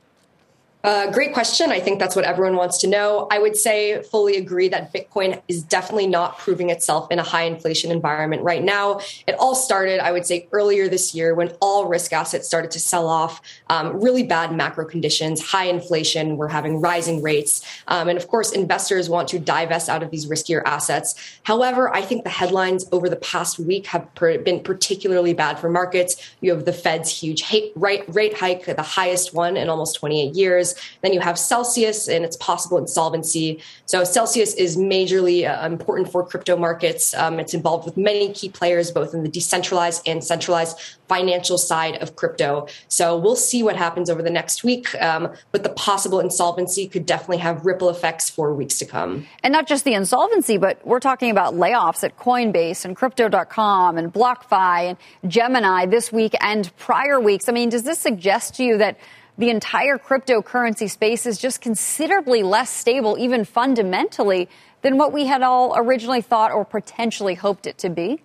Uh, 0.83 1.11
great 1.11 1.35
question. 1.35 1.71
I 1.71 1.79
think 1.79 1.99
that's 1.99 2.17
what 2.17 2.25
everyone 2.25 2.57
wants 2.57 2.79
to 2.79 2.87
know. 2.87 3.29
I 3.31 3.39
would 3.39 3.55
say 3.55 4.03
fully 4.03 4.39
agree 4.39 4.69
that 4.69 4.95
Bitcoin 4.95 5.43
is 5.47 5.63
definitely 5.63 6.07
not 6.07 6.39
proving 6.39 6.71
itself 6.71 7.11
in 7.11 7.19
a 7.19 7.23
high 7.23 7.43
inflation 7.43 7.91
environment 7.91 8.43
right 8.43 8.65
now. 8.65 9.01
It 9.27 9.35
all 9.39 9.55
started, 9.55 10.01
I 10.01 10.11
would 10.11 10.25
say, 10.25 10.49
earlier 10.53 10.89
this 10.89 11.15
year 11.15 11.35
when 11.35 11.49
all 11.61 11.87
risk 11.87 12.15
assets 12.15 12.47
started 12.47 12.71
to 12.71 12.81
sell 12.81 13.09
off. 13.09 13.43
Um, 13.69 14.01
really 14.01 14.23
bad 14.23 14.55
macro 14.57 14.87
conditions, 14.87 15.43
high 15.43 15.67
inflation. 15.67 16.39
We're 16.39 16.49
having 16.49 16.81
rising 16.81 17.23
rates, 17.23 17.63
um, 17.89 18.09
and 18.09 18.17
of 18.17 18.29
course, 18.29 18.51
investors 18.51 19.11
want 19.11 19.29
to 19.29 19.39
divest 19.39 19.91
out 19.91 20.03
of 20.03 20.11
these 20.11 20.27
riskier 20.27 20.63
assets. 20.65 21.15
However, 21.43 21.95
I 21.95 22.01
think 22.01 22.25
the 22.25 22.31
headlines 22.31 22.87
over 22.91 23.11
the 23.11 23.17
past 23.17 23.59
week 23.59 23.87
have 23.89 24.13
per- 24.15 24.39
been 24.39 24.63
particularly 24.63 25.35
bad 25.35 25.59
for 25.59 25.69
markets. 25.69 26.17
You 26.41 26.53
have 26.53 26.65
the 26.65 26.73
Fed's 26.73 27.11
huge 27.11 27.43
hate, 27.43 27.73
rate, 27.77 28.05
rate 28.09 28.39
hike, 28.39 28.65
the 28.65 28.83
highest 28.83 29.35
one 29.35 29.59
in 29.59 29.69
almost 29.69 29.97
28 29.97 30.35
years. 30.35 30.70
Then 31.03 31.13
you 31.13 31.21
have 31.21 31.39
Celsius 31.39 32.09
and 32.09 32.25
its 32.25 32.37
possible 32.37 32.79
insolvency. 32.79 33.61
So 33.87 34.05
Celsius 34.05 34.55
is 34.55 34.77
majorly 34.77 35.49
uh, 35.49 35.67
important 35.67 36.11
for 36.11 36.25
crypto 36.25 36.57
markets. 36.57 37.15
Um, 37.15 37.41
it's 37.41 37.55
involved 37.55 37.85
with 37.85 37.97
many 37.97 38.33
key 38.33 38.49
players, 38.49 38.91
both 38.91 39.15
in 39.15 39.23
the 39.23 39.29
decentralized 39.29 40.07
and 40.07 40.23
centralized 40.23 40.79
financial 41.09 41.59
side 41.59 41.97
of 41.97 42.15
crypto. 42.15 42.69
So 42.87 43.17
we'll 43.17 43.35
see 43.35 43.65
what 43.65 43.75
happens 43.75 44.09
over 44.09 44.23
the 44.23 44.31
next 44.31 44.63
week. 44.63 44.95
Um, 45.03 45.33
but 45.51 45.65
the 45.65 45.71
possible 45.71 46.21
insolvency 46.21 46.87
could 46.87 47.05
definitely 47.05 47.39
have 47.39 47.67
ripple 47.67 47.91
effects 47.91 48.31
for 48.31 48.55
weeks 48.55 48.79
to 48.79 48.87
come. 48.87 49.27
And 49.43 49.53
not 49.53 49.67
just 49.67 49.85
the 49.85 49.95
insolvency, 49.95 50.57
but 50.57 50.85
we're 50.87 51.01
talking 51.01 51.33
about 51.33 51.55
layoffs 51.55 52.05
at 52.05 52.17
Coinbase 52.17 52.85
and 52.85 52.95
Crypto.com 52.95 53.99
and 53.99 54.13
BlockFi 54.13 54.97
and 55.23 55.31
Gemini 55.31 55.87
this 55.87 56.13
week 56.13 56.35
and 56.41 56.71
prior 56.77 57.19
weeks. 57.19 57.49
I 57.49 57.53
mean, 57.53 57.71
does 57.71 57.83
this 57.83 57.99
suggest 57.99 58.55
to 58.55 58.65
you 58.65 58.79
that 58.79 58.97
the 59.39 59.51
entire 59.51 59.99
cryptocurrency 59.99 60.91
space 60.91 61.27
is 61.27 61.39
just 61.39 61.61
considerably 61.61 62.43
less 62.43 62.71
stable, 62.71 63.17
even 63.19 63.45
fundamentally, 63.45 64.49
than 64.83 64.97
what 64.97 65.13
we 65.13 65.27
had 65.27 65.43
all 65.43 65.75
originally 65.77 66.21
thought 66.21 66.53
or 66.53 66.65
potentially 66.65 67.35
hoped 67.35 67.67
it 67.67 67.79
to 67.79 67.91
be? 67.91 68.23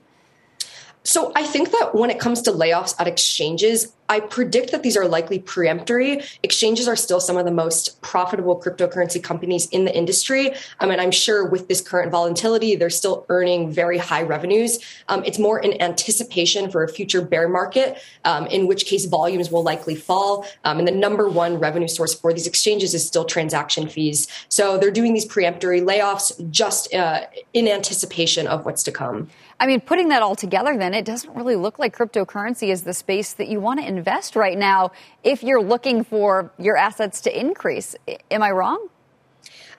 So 1.04 1.32
I 1.36 1.44
think 1.44 1.72
that 1.72 1.94
when 1.94 2.10
it 2.10 2.20
comes 2.20 2.42
to 2.44 2.52
layoffs 2.52 2.96
at 3.00 3.08
exchanges, 3.08 3.94
I 4.08 4.20
predict 4.20 4.72
that 4.72 4.84
these 4.84 4.96
are 4.96 5.08
likely 5.08 5.40
preemptory. 5.40 6.24
Exchanges 6.44 6.88
are 6.88 6.96
still 6.96 7.20
some 7.20 7.38
of 7.38 7.46
the 7.46 7.52
most 7.52 8.02
profitable 8.02 8.60
cryptocurrency 8.60 9.22
companies 9.22 9.68
in 9.70 9.86
the 9.86 9.96
industry. 9.96 10.54
I 10.80 10.86
mean, 10.86 11.00
I'm 11.00 11.12
sure 11.12 11.48
with 11.48 11.68
this 11.68 11.82
current 11.82 12.12
volatility, 12.12 12.76
they're 12.76 12.90
still 12.90 13.26
earning 13.30 13.72
very 13.72 13.98
high 13.98 14.22
revenues. 14.22 14.80
Um, 15.08 15.24
it's 15.26 15.40
more 15.40 15.60
in 15.60 15.82
anticipation 15.82 16.70
for 16.70 16.84
a 16.84 16.88
future 16.88 17.22
bear 17.22 17.50
market, 17.50 17.98
um, 18.24 18.46
in 18.48 18.68
which 18.68 18.86
case 18.86 19.06
volumes 19.06 19.52
will 19.52 19.64
likely 19.64 19.96
fall. 19.96 20.46
Um, 20.64 20.80
and 20.80 20.88
the 20.88 20.92
number 20.92 21.28
one 21.28 21.60
revenue 21.60 21.88
source 21.88 22.14
for 22.14 22.32
these 22.32 22.48
exchanges 22.48 22.94
is 22.94 23.06
still 23.06 23.26
transaction 23.26 23.88
fees. 23.88 24.28
So 24.50 24.78
they're 24.78 24.92
doing 24.92 25.14
these 25.14 25.28
preemptory 25.28 25.82
layoffs 25.82 26.32
just 26.52 26.94
uh, 26.94 27.26
in 27.54 27.68
anticipation 27.68 28.46
of 28.48 28.66
what's 28.66 28.84
to 28.84 28.92
come. 28.92 29.30
I 29.60 29.68
mean, 29.68 29.80
putting 29.80 30.10
that 30.10 30.22
all 30.22 30.36
together, 30.36 30.78
then 30.78 30.94
it 30.94 31.06
doesn't 31.06 31.34
really 31.34 31.56
look 31.56 31.80
like 31.80 31.96
cryptocurrency 31.96 32.70
is 32.70 32.84
the 32.84 32.94
space 32.94 33.34
that 33.34 33.48
you 33.48 33.62
want 33.62 33.80
to 33.80 33.86
invest 33.98 34.36
right 34.36 34.58
now 34.58 34.92
if 35.24 35.44
you're 35.44 35.62
looking 35.62 36.04
for 36.04 36.52
your 36.58 36.78
assets 36.78 37.22
to 37.22 37.40
increase. 37.40 37.96
Am 38.32 38.44
I 38.44 38.52
wrong? 38.52 38.90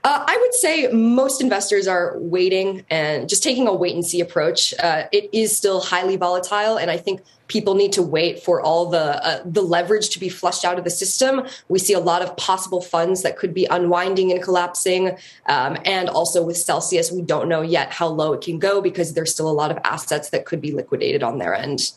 Uh, 0.07 0.25
I 0.25 0.39
would 0.41 0.55
say 0.55 0.87
most 0.93 1.43
investors 1.43 1.89
are 1.89 2.17
waiting 2.19 2.85
and 2.91 3.29
just 3.29 3.43
taking 3.43 3.67
a 3.67 3.75
wait 3.75 3.93
and 3.93 4.07
see 4.07 4.21
approach. 4.21 4.73
Uh, 4.79 5.09
it 5.11 5.29
is 5.33 5.57
still 5.57 5.81
highly 5.81 6.15
volatile, 6.17 6.77
and 6.77 6.93
I 6.93 6.97
think 6.97 7.23
people 7.49 7.75
need 7.75 7.93
to 7.95 8.03
wait 8.03 8.41
for 8.41 8.61
all 8.61 8.87
the 8.89 9.27
uh, 9.27 9.43
the 9.45 9.63
leverage 9.63 10.11
to 10.11 10.21
be 10.21 10.29
flushed 10.29 10.65
out 10.65 10.79
of 10.79 10.85
the 10.85 10.91
system. 10.91 11.45
We 11.69 11.81
see 11.81 11.93
a 11.93 11.99
lot 11.99 12.23
of 12.23 12.37
possible 12.37 12.81
funds 12.81 13.23
that 13.23 13.37
could 13.37 13.53
be 13.53 13.67
unwinding 13.69 14.31
and 14.31 14.41
collapsing, 14.41 15.17
um, 15.47 15.77
and 15.85 16.09
also 16.09 16.41
with 16.45 16.57
Celsius, 16.57 17.11
we 17.11 17.23
don't 17.23 17.49
know 17.49 17.63
yet 17.63 17.91
how 17.91 18.07
low 18.07 18.33
it 18.33 18.43
can 18.43 18.61
go 18.61 18.81
because 18.81 19.15
there's 19.15 19.33
still 19.33 19.51
a 19.51 19.59
lot 19.63 19.73
of 19.73 19.79
assets 19.83 20.31
that 20.31 20.45
could 20.47 20.61
be 20.61 20.71
liquidated 20.71 21.25
on 21.25 21.39
their 21.39 21.53
end. 21.53 21.91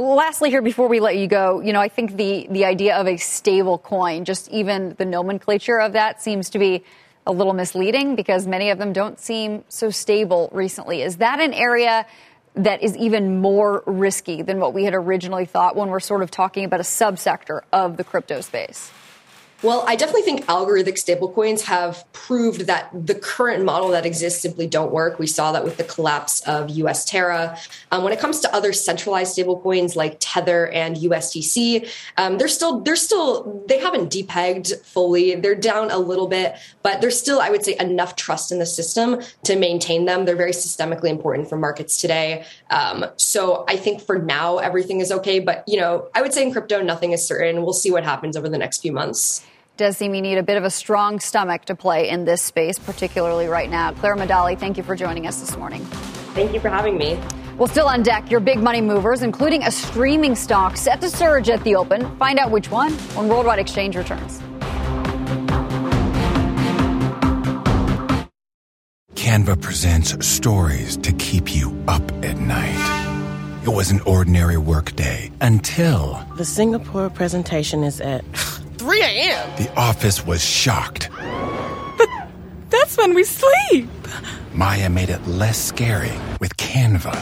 Lastly, 0.00 0.48
here 0.48 0.62
before 0.62 0.88
we 0.88 0.98
let 0.98 1.18
you 1.18 1.26
go, 1.26 1.60
you 1.60 1.74
know, 1.74 1.80
I 1.80 1.88
think 1.88 2.16
the 2.16 2.46
the 2.48 2.64
idea 2.64 2.96
of 2.96 3.06
a 3.06 3.18
stable 3.18 3.76
coin, 3.76 4.24
just 4.24 4.50
even 4.50 4.94
the 4.96 5.04
nomenclature 5.04 5.78
of 5.78 5.92
that, 5.92 6.22
seems 6.22 6.48
to 6.50 6.58
be 6.58 6.84
a 7.26 7.32
little 7.32 7.52
misleading 7.52 8.16
because 8.16 8.46
many 8.46 8.70
of 8.70 8.78
them 8.78 8.94
don't 8.94 9.20
seem 9.20 9.62
so 9.68 9.90
stable 9.90 10.48
recently. 10.52 11.02
Is 11.02 11.18
that 11.18 11.38
an 11.38 11.52
area 11.52 12.06
that 12.54 12.82
is 12.82 12.96
even 12.96 13.42
more 13.42 13.82
risky 13.84 14.40
than 14.40 14.58
what 14.58 14.72
we 14.72 14.84
had 14.84 14.94
originally 14.94 15.44
thought 15.44 15.76
when 15.76 15.90
we're 15.90 16.00
sort 16.00 16.22
of 16.22 16.30
talking 16.30 16.64
about 16.64 16.80
a 16.80 16.84
subsector 16.84 17.60
of 17.70 17.98
the 17.98 18.02
crypto 18.02 18.40
space? 18.40 18.90
Well, 19.62 19.84
I 19.86 19.94
definitely 19.94 20.22
think 20.22 20.46
algorithmic 20.46 20.94
stablecoins 20.94 21.62
have 21.62 22.10
proved 22.14 22.62
that 22.62 22.88
the 22.94 23.14
current 23.14 23.62
model 23.62 23.88
that 23.90 24.06
exists 24.06 24.40
simply 24.40 24.66
don't 24.66 24.90
work. 24.90 25.18
We 25.18 25.26
saw 25.26 25.52
that 25.52 25.64
with 25.64 25.76
the 25.76 25.84
collapse 25.84 26.40
of 26.48 26.70
US 26.70 27.04
Terra. 27.04 27.58
Um, 27.92 28.02
when 28.02 28.14
it 28.14 28.20
comes 28.20 28.40
to 28.40 28.54
other 28.54 28.72
centralized 28.72 29.36
stablecoins 29.36 29.96
like 29.96 30.16
Tether 30.18 30.68
and 30.68 30.96
USDC, 30.96 31.90
um, 32.16 32.38
they're 32.38 32.48
still 32.48 32.80
they're 32.80 32.96
still 32.96 33.62
they 33.68 33.78
haven't 33.78 34.10
depegged 34.10 34.80
fully. 34.82 35.34
They're 35.34 35.54
down 35.54 35.90
a 35.90 35.98
little 35.98 36.26
bit, 36.26 36.56
but 36.82 37.02
there's 37.02 37.18
still 37.18 37.38
I 37.38 37.50
would 37.50 37.62
say 37.62 37.76
enough 37.78 38.16
trust 38.16 38.52
in 38.52 38.60
the 38.60 38.66
system 38.66 39.20
to 39.44 39.56
maintain 39.56 40.06
them. 40.06 40.24
They're 40.24 40.36
very 40.36 40.52
systemically 40.52 41.10
important 41.10 41.50
for 41.50 41.58
markets 41.58 42.00
today. 42.00 42.46
Um, 42.70 43.04
so 43.16 43.66
I 43.68 43.76
think 43.76 44.00
for 44.00 44.18
now 44.18 44.56
everything 44.56 45.00
is 45.00 45.12
okay. 45.12 45.38
But 45.38 45.64
you 45.66 45.78
know, 45.78 46.08
I 46.14 46.22
would 46.22 46.32
say 46.32 46.42
in 46.44 46.50
crypto 46.50 46.80
nothing 46.80 47.12
is 47.12 47.22
certain. 47.22 47.62
We'll 47.62 47.74
see 47.74 47.90
what 47.90 48.04
happens 48.04 48.38
over 48.38 48.48
the 48.48 48.56
next 48.56 48.80
few 48.80 48.92
months 48.92 49.44
does 49.80 49.96
seem 49.96 50.14
you 50.14 50.20
need 50.20 50.36
a 50.36 50.42
bit 50.42 50.58
of 50.58 50.64
a 50.64 50.70
strong 50.70 51.18
stomach 51.20 51.64
to 51.64 51.74
play 51.74 52.10
in 52.10 52.26
this 52.26 52.42
space, 52.42 52.78
particularly 52.78 53.46
right 53.46 53.70
now. 53.70 53.92
Clara 53.92 54.14
Medalie, 54.14 54.54
thank 54.54 54.76
you 54.76 54.82
for 54.82 54.94
joining 54.94 55.26
us 55.26 55.40
this 55.40 55.56
morning. 55.56 55.82
Thank 56.34 56.52
you 56.52 56.60
for 56.60 56.68
having 56.68 56.98
me. 56.98 57.18
Well, 57.56 57.66
still 57.66 57.86
on 57.86 58.02
deck, 58.02 58.30
your 58.30 58.40
big 58.40 58.58
money 58.58 58.82
movers, 58.82 59.22
including 59.22 59.62
a 59.62 59.70
streaming 59.70 60.34
stock 60.34 60.76
set 60.76 61.00
to 61.00 61.08
surge 61.08 61.48
at 61.48 61.64
the 61.64 61.76
open. 61.76 62.14
Find 62.18 62.38
out 62.38 62.50
which 62.50 62.70
one 62.70 62.92
when 62.92 63.28
Worldwide 63.28 63.58
Exchange 63.58 63.96
returns. 63.96 64.38
Canva 69.14 69.62
presents 69.62 70.26
stories 70.26 70.98
to 70.98 71.12
keep 71.14 71.54
you 71.54 71.74
up 71.88 72.02
at 72.22 72.36
night. 72.36 73.62
It 73.62 73.70
was 73.70 73.90
an 73.90 74.00
ordinary 74.02 74.58
workday 74.58 75.30
until. 75.40 76.22
The 76.36 76.44
Singapore 76.44 77.08
presentation 77.08 77.82
is 77.82 78.02
at 78.02 78.24
3 78.80 79.02
a.m. 79.02 79.56
The 79.62 79.70
office 79.76 80.24
was 80.24 80.42
shocked. 80.42 81.10
But 81.98 82.08
that's 82.70 82.96
when 82.96 83.12
we 83.12 83.24
sleep. 83.24 83.90
Maya 84.54 84.88
made 84.88 85.10
it 85.10 85.26
less 85.26 85.62
scary 85.62 86.18
with 86.40 86.56
Canva. 86.56 87.12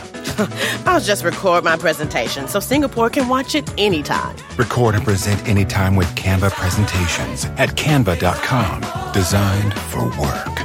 I'll 0.86 1.00
just 1.00 1.24
record 1.24 1.64
my 1.64 1.76
presentation 1.76 2.46
so 2.46 2.60
Singapore 2.60 3.10
can 3.10 3.28
watch 3.28 3.56
it 3.56 3.68
anytime. 3.76 4.36
Record 4.56 4.94
and 4.94 5.02
present 5.02 5.48
anytime 5.48 5.96
with 5.96 6.06
Canva 6.14 6.52
presentations 6.52 7.46
at 7.58 7.70
canva.com. 7.70 9.12
Designed 9.12 9.74
for 9.90 10.04
work. 10.16 10.60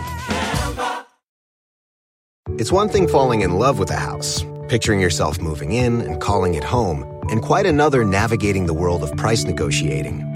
It's 2.60 2.72
one 2.72 2.88
thing 2.88 3.08
falling 3.08 3.42
in 3.42 3.58
love 3.58 3.80
with 3.80 3.90
a 3.90 3.96
house, 3.96 4.46
picturing 4.70 5.00
yourself 5.00 5.42
moving 5.42 5.72
in 5.72 6.02
and 6.02 6.22
calling 6.22 6.54
it 6.54 6.64
home, 6.64 7.04
and 7.32 7.42
quite 7.42 7.66
another 7.66 8.06
navigating 8.06 8.68
the 8.68 8.76
world 8.76 9.02
of 9.02 9.18
price 9.18 9.44
negotiating 9.44 10.33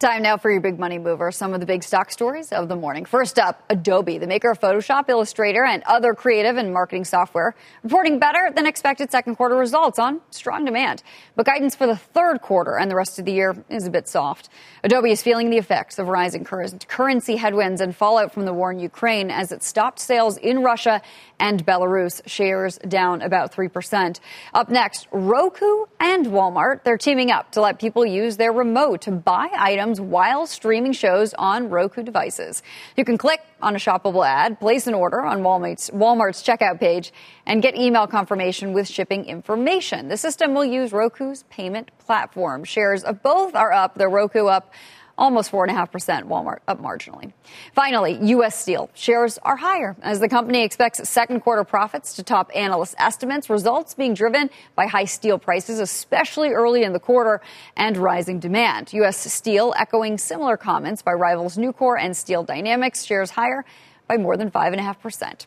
Time 0.00 0.22
now 0.22 0.38
for 0.38 0.50
your 0.50 0.62
big 0.62 0.78
money 0.78 0.98
mover. 0.98 1.30
Some 1.30 1.52
of 1.52 1.60
the 1.60 1.66
big 1.66 1.82
stock 1.82 2.10
stories 2.10 2.52
of 2.52 2.70
the 2.70 2.74
morning. 2.74 3.04
First 3.04 3.38
up, 3.38 3.62
Adobe, 3.68 4.16
the 4.16 4.26
maker 4.26 4.50
of 4.50 4.58
Photoshop, 4.58 5.10
Illustrator, 5.10 5.62
and 5.62 5.82
other 5.82 6.14
creative 6.14 6.56
and 6.56 6.72
marketing 6.72 7.04
software, 7.04 7.54
reporting 7.82 8.18
better 8.18 8.50
than 8.56 8.64
expected 8.64 9.10
second 9.10 9.36
quarter 9.36 9.56
results 9.56 9.98
on 9.98 10.22
strong 10.30 10.64
demand. 10.64 11.02
But 11.36 11.44
guidance 11.44 11.74
for 11.74 11.86
the 11.86 11.96
third 11.96 12.40
quarter 12.40 12.78
and 12.78 12.90
the 12.90 12.96
rest 12.96 13.18
of 13.18 13.26
the 13.26 13.32
year 13.32 13.62
is 13.68 13.86
a 13.86 13.90
bit 13.90 14.08
soft. 14.08 14.48
Adobe 14.82 15.10
is 15.10 15.20
feeling 15.20 15.50
the 15.50 15.58
effects 15.58 15.98
of 15.98 16.08
rising 16.08 16.44
currency 16.44 17.36
headwinds 17.36 17.82
and 17.82 17.94
fallout 17.94 18.32
from 18.32 18.46
the 18.46 18.54
war 18.54 18.72
in 18.72 18.78
Ukraine 18.78 19.30
as 19.30 19.52
it 19.52 19.62
stopped 19.62 19.98
sales 19.98 20.38
in 20.38 20.62
Russia 20.62 21.02
and 21.38 21.64
Belarus, 21.66 22.20
shares 22.26 22.78
down 22.88 23.20
about 23.20 23.52
3%. 23.52 24.20
Up 24.54 24.68
next, 24.70 25.08
Roku 25.10 25.84
and 25.98 26.26
Walmart. 26.26 26.84
They're 26.84 26.98
teaming 26.98 27.30
up 27.30 27.52
to 27.52 27.60
let 27.60 27.78
people 27.78 28.06
use 28.06 28.36
their 28.36 28.52
remote 28.52 29.02
to 29.02 29.10
buy 29.10 29.48
items 29.52 29.89
while 29.98 30.46
streaming 30.46 30.92
shows 30.92 31.32
on 31.38 31.70
Roku 31.70 32.02
devices. 32.02 32.62
You 32.98 33.06
can 33.06 33.16
click 33.16 33.40
on 33.62 33.74
a 33.74 33.78
shoppable 33.78 34.26
ad, 34.26 34.60
place 34.60 34.86
an 34.86 34.92
order 34.92 35.22
on 35.22 35.40
Walmart's, 35.40 35.88
Walmart's 35.88 36.42
checkout 36.42 36.78
page, 36.78 37.14
and 37.46 37.62
get 37.62 37.74
email 37.74 38.06
confirmation 38.06 38.74
with 38.74 38.86
shipping 38.86 39.24
information. 39.24 40.08
The 40.08 40.18
system 40.18 40.52
will 40.52 40.66
use 40.66 40.92
Roku's 40.92 41.44
payment 41.44 41.90
platform. 41.98 42.64
Shares 42.64 43.02
of 43.02 43.22
both 43.22 43.54
are 43.54 43.72
up. 43.72 43.94
The 43.94 44.08
Roku 44.08 44.46
up 44.46 44.74
almost 45.20 45.52
4.5%, 45.52 46.24
Walmart 46.24 46.58
up 46.66 46.80
marginally. 46.80 47.32
Finally, 47.74 48.18
U.S. 48.30 48.58
Steel 48.58 48.90
shares 48.94 49.38
are 49.42 49.56
higher 49.56 49.94
as 50.02 50.18
the 50.18 50.28
company 50.28 50.64
expects 50.64 51.06
second 51.08 51.40
quarter 51.40 51.62
profits 51.62 52.14
to 52.14 52.22
top 52.22 52.50
analyst 52.54 52.94
estimates, 52.98 53.50
results 53.50 53.94
being 53.94 54.14
driven 54.14 54.50
by 54.74 54.86
high 54.86 55.04
steel 55.04 55.38
prices, 55.38 55.78
especially 55.78 56.48
early 56.48 56.82
in 56.82 56.92
the 56.92 56.98
quarter, 56.98 57.40
and 57.76 57.96
rising 57.98 58.40
demand. 58.40 58.92
U.S. 58.94 59.32
Steel 59.32 59.74
echoing 59.76 60.16
similar 60.18 60.56
comments 60.56 61.02
by 61.02 61.12
rivals 61.12 61.56
Nucor 61.56 62.00
and 62.00 62.16
Steel 62.16 62.42
Dynamics, 62.42 63.04
shares 63.04 63.30
higher 63.30 63.64
by 64.08 64.16
more 64.16 64.36
than 64.36 64.50
5.5%. 64.50 65.46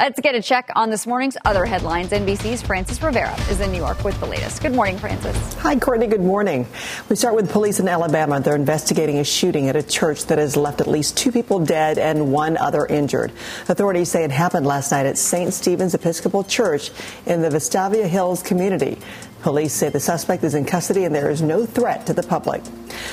Let's 0.00 0.18
get 0.18 0.34
a 0.34 0.40
check 0.40 0.70
on 0.76 0.88
this 0.88 1.06
morning's 1.06 1.36
other 1.44 1.66
headlines. 1.66 2.08
NBC's 2.08 2.62
Frances 2.62 3.02
Rivera 3.02 3.38
is 3.50 3.60
in 3.60 3.70
New 3.70 3.76
York 3.76 4.02
with 4.02 4.18
the 4.18 4.24
latest. 4.24 4.62
Good 4.62 4.72
morning, 4.72 4.96
Frances. 4.96 5.36
Hi, 5.56 5.78
Courtney. 5.78 6.06
Good 6.06 6.22
morning. 6.22 6.66
We 7.10 7.16
start 7.16 7.34
with 7.34 7.52
police 7.52 7.80
in 7.80 7.86
Alabama. 7.86 8.40
They're 8.40 8.56
investigating 8.56 9.18
a 9.18 9.24
shooting 9.24 9.68
at 9.68 9.76
a 9.76 9.82
church 9.82 10.24
that 10.24 10.38
has 10.38 10.56
left 10.56 10.80
at 10.80 10.86
least 10.86 11.18
two 11.18 11.30
people 11.30 11.62
dead 11.62 11.98
and 11.98 12.32
one 12.32 12.56
other 12.56 12.86
injured. 12.86 13.30
Authorities 13.68 14.10
say 14.10 14.24
it 14.24 14.30
happened 14.30 14.66
last 14.66 14.90
night 14.90 15.04
at 15.04 15.18
St. 15.18 15.52
Stephen's 15.52 15.92
Episcopal 15.92 16.44
Church 16.44 16.90
in 17.26 17.42
the 17.42 17.50
Vestavia 17.50 18.06
Hills 18.08 18.42
community. 18.42 18.96
Police 19.42 19.72
say 19.72 19.88
the 19.88 20.00
suspect 20.00 20.44
is 20.44 20.54
in 20.54 20.64
custody 20.64 21.04
and 21.04 21.14
there 21.14 21.30
is 21.30 21.40
no 21.40 21.64
threat 21.64 22.06
to 22.06 22.12
the 22.12 22.22
public. 22.22 22.62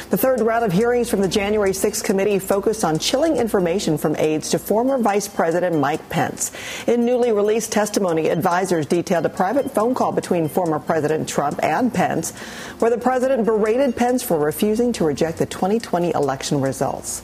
The 0.09 0.17
third 0.17 0.41
round 0.41 0.65
of 0.65 0.71
hearings 0.71 1.09
from 1.09 1.21
the 1.21 1.27
January 1.27 1.71
6th 1.71 2.03
committee 2.03 2.39
focused 2.39 2.83
on 2.83 2.99
chilling 2.99 3.37
information 3.37 3.97
from 3.97 4.15
aides 4.17 4.49
to 4.49 4.59
former 4.59 4.97
Vice 4.97 5.27
President 5.27 5.77
Mike 5.79 6.09
Pence. 6.09 6.51
In 6.87 7.05
newly 7.05 7.31
released 7.31 7.71
testimony, 7.71 8.29
advisors 8.29 8.85
detailed 8.85 9.25
a 9.25 9.29
private 9.29 9.71
phone 9.71 9.95
call 9.95 10.11
between 10.11 10.49
former 10.49 10.79
President 10.79 11.29
Trump 11.29 11.63
and 11.63 11.93
Pence, 11.93 12.31
where 12.79 12.91
the 12.91 12.97
president 12.97 13.45
berated 13.45 13.95
Pence 13.95 14.23
for 14.23 14.37
refusing 14.37 14.91
to 14.93 15.05
reject 15.05 15.37
the 15.37 15.45
2020 15.45 16.11
election 16.11 16.59
results. 16.61 17.23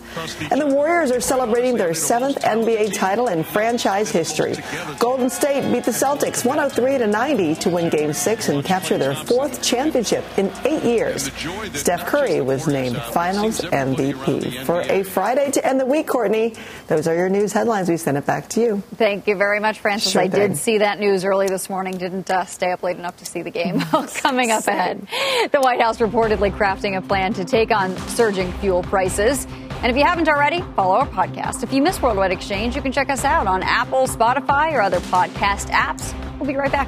And 0.52 0.62
the 0.62 0.68
Warriors 0.68 1.12
are 1.12 1.22
celebrating 1.22 1.76
their 1.76 1.94
seventh 1.94 2.40
NBA 2.42 2.94
title 2.94 3.28
in 3.28 3.44
franchise 3.44 4.10
history. 4.10 4.56
Golden 5.00 5.30
State 5.30 5.72
beat 5.72 5.84
the 5.84 5.92
Celtics 5.92 6.46
103 6.46 7.00
to 7.00 7.08
90 7.08 7.56
to 7.56 7.70
win 7.70 7.90
Game 7.90 8.14
Six 8.14 8.50
and 8.50 8.64
capture 8.64 8.93
their 8.98 9.16
fourth 9.16 9.62
championship 9.62 10.24
in 10.38 10.52
eight 10.66 10.84
years. 10.84 11.32
Steph 11.74 12.06
Curry 12.06 12.42
was 12.42 12.68
named 12.68 12.98
Finals 12.98 13.62
MVP. 13.62 14.66
For 14.66 14.82
a 14.82 15.04
Friday 15.04 15.52
to 15.52 15.66
end 15.66 15.80
the 15.80 15.86
week, 15.86 16.08
Courtney, 16.08 16.56
those 16.88 17.08
are 17.08 17.16
your 17.16 17.30
news 17.30 17.54
headlines. 17.54 17.90
We 17.90 17.98
send 17.98 18.18
it 18.18 18.26
back 18.26 18.50
to 18.50 18.62
you. 18.62 18.84
Thank 18.96 19.28
you 19.28 19.36
very 19.36 19.60
much, 19.60 19.80
Frances. 19.80 20.12
Sure 20.12 20.22
I 20.22 20.28
thing. 20.28 20.50
did 20.50 20.58
see 20.58 20.80
that 20.80 21.00
news 21.00 21.26
early 21.26 21.48
this 21.48 21.70
morning. 21.70 21.98
Didn't 21.98 22.30
uh, 22.30 22.46
stay 22.46 22.72
up 22.72 22.84
late 22.84 22.98
enough 22.98 23.18
to 23.18 23.26
see 23.26 23.42
the 23.42 23.52
game. 23.52 23.80
Coming 24.16 24.52
up 24.52 24.68
ahead, 24.68 25.08
the 25.52 25.62
White 25.62 25.82
House 25.82 26.00
reportedly 26.00 26.52
crafting 26.52 26.98
a 26.98 27.02
plan 27.02 27.34
to 27.34 27.46
take 27.46 27.72
on 27.72 27.98
surging 28.10 28.52
fuel 28.54 28.84
prices. 28.84 29.46
And 29.82 29.92
if 29.92 29.98
you 29.98 30.06
haven't 30.06 30.30
already, 30.30 30.62
follow 30.76 30.96
our 30.96 31.08
podcast. 31.08 31.62
If 31.64 31.74
you 31.74 31.82
miss 31.82 32.02
Worldwide 32.02 32.32
Exchange, 32.32 32.76
you 32.76 32.82
can 32.82 32.94
check 32.94 33.10
us 33.10 33.26
out 33.26 33.48
on 33.48 33.62
Apple, 33.64 34.08
Spotify, 34.08 34.72
or 34.72 34.82
other 34.82 35.02
podcast 35.02 35.70
apps. 35.72 36.14
We'll 36.40 36.48
be 36.48 36.56
right 36.56 36.72
back. 36.72 36.88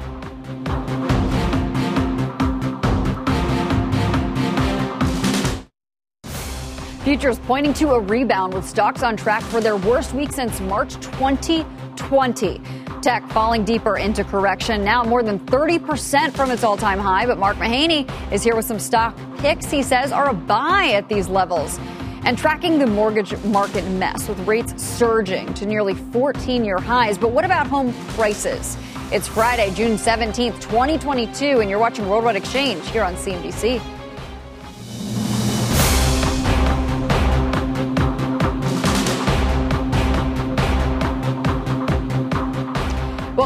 Futures 7.06 7.38
pointing 7.38 7.72
to 7.72 7.90
a 7.90 8.00
rebound 8.00 8.52
with 8.52 8.68
stocks 8.68 9.04
on 9.04 9.16
track 9.16 9.44
for 9.44 9.60
their 9.60 9.76
worst 9.76 10.12
week 10.12 10.32
since 10.32 10.58
March 10.58 10.94
2020. 10.94 12.60
Tech 13.00 13.24
falling 13.30 13.64
deeper 13.64 13.96
into 13.96 14.24
correction, 14.24 14.82
now 14.84 15.04
more 15.04 15.22
than 15.22 15.38
30% 15.38 16.32
from 16.32 16.50
its 16.50 16.64
all 16.64 16.76
time 16.76 16.98
high. 16.98 17.24
But 17.24 17.38
Mark 17.38 17.58
Mahaney 17.58 18.10
is 18.32 18.42
here 18.42 18.56
with 18.56 18.64
some 18.64 18.80
stock 18.80 19.16
picks 19.38 19.70
he 19.70 19.84
says 19.84 20.10
are 20.10 20.30
a 20.30 20.34
buy 20.34 20.94
at 20.94 21.08
these 21.08 21.28
levels. 21.28 21.78
And 22.24 22.36
tracking 22.36 22.80
the 22.80 22.88
mortgage 22.88 23.36
market 23.44 23.88
mess 23.90 24.28
with 24.28 24.40
rates 24.40 24.82
surging 24.82 25.54
to 25.54 25.64
nearly 25.64 25.94
14 25.94 26.64
year 26.64 26.78
highs. 26.80 27.18
But 27.18 27.30
what 27.30 27.44
about 27.44 27.68
home 27.68 27.94
prices? 28.16 28.76
It's 29.12 29.28
Friday, 29.28 29.72
June 29.74 29.96
17th, 29.96 30.60
2022, 30.60 31.60
and 31.60 31.70
you're 31.70 31.78
watching 31.78 32.08
Worldwide 32.08 32.34
Exchange 32.34 32.84
here 32.88 33.04
on 33.04 33.14
CNBC. 33.14 33.95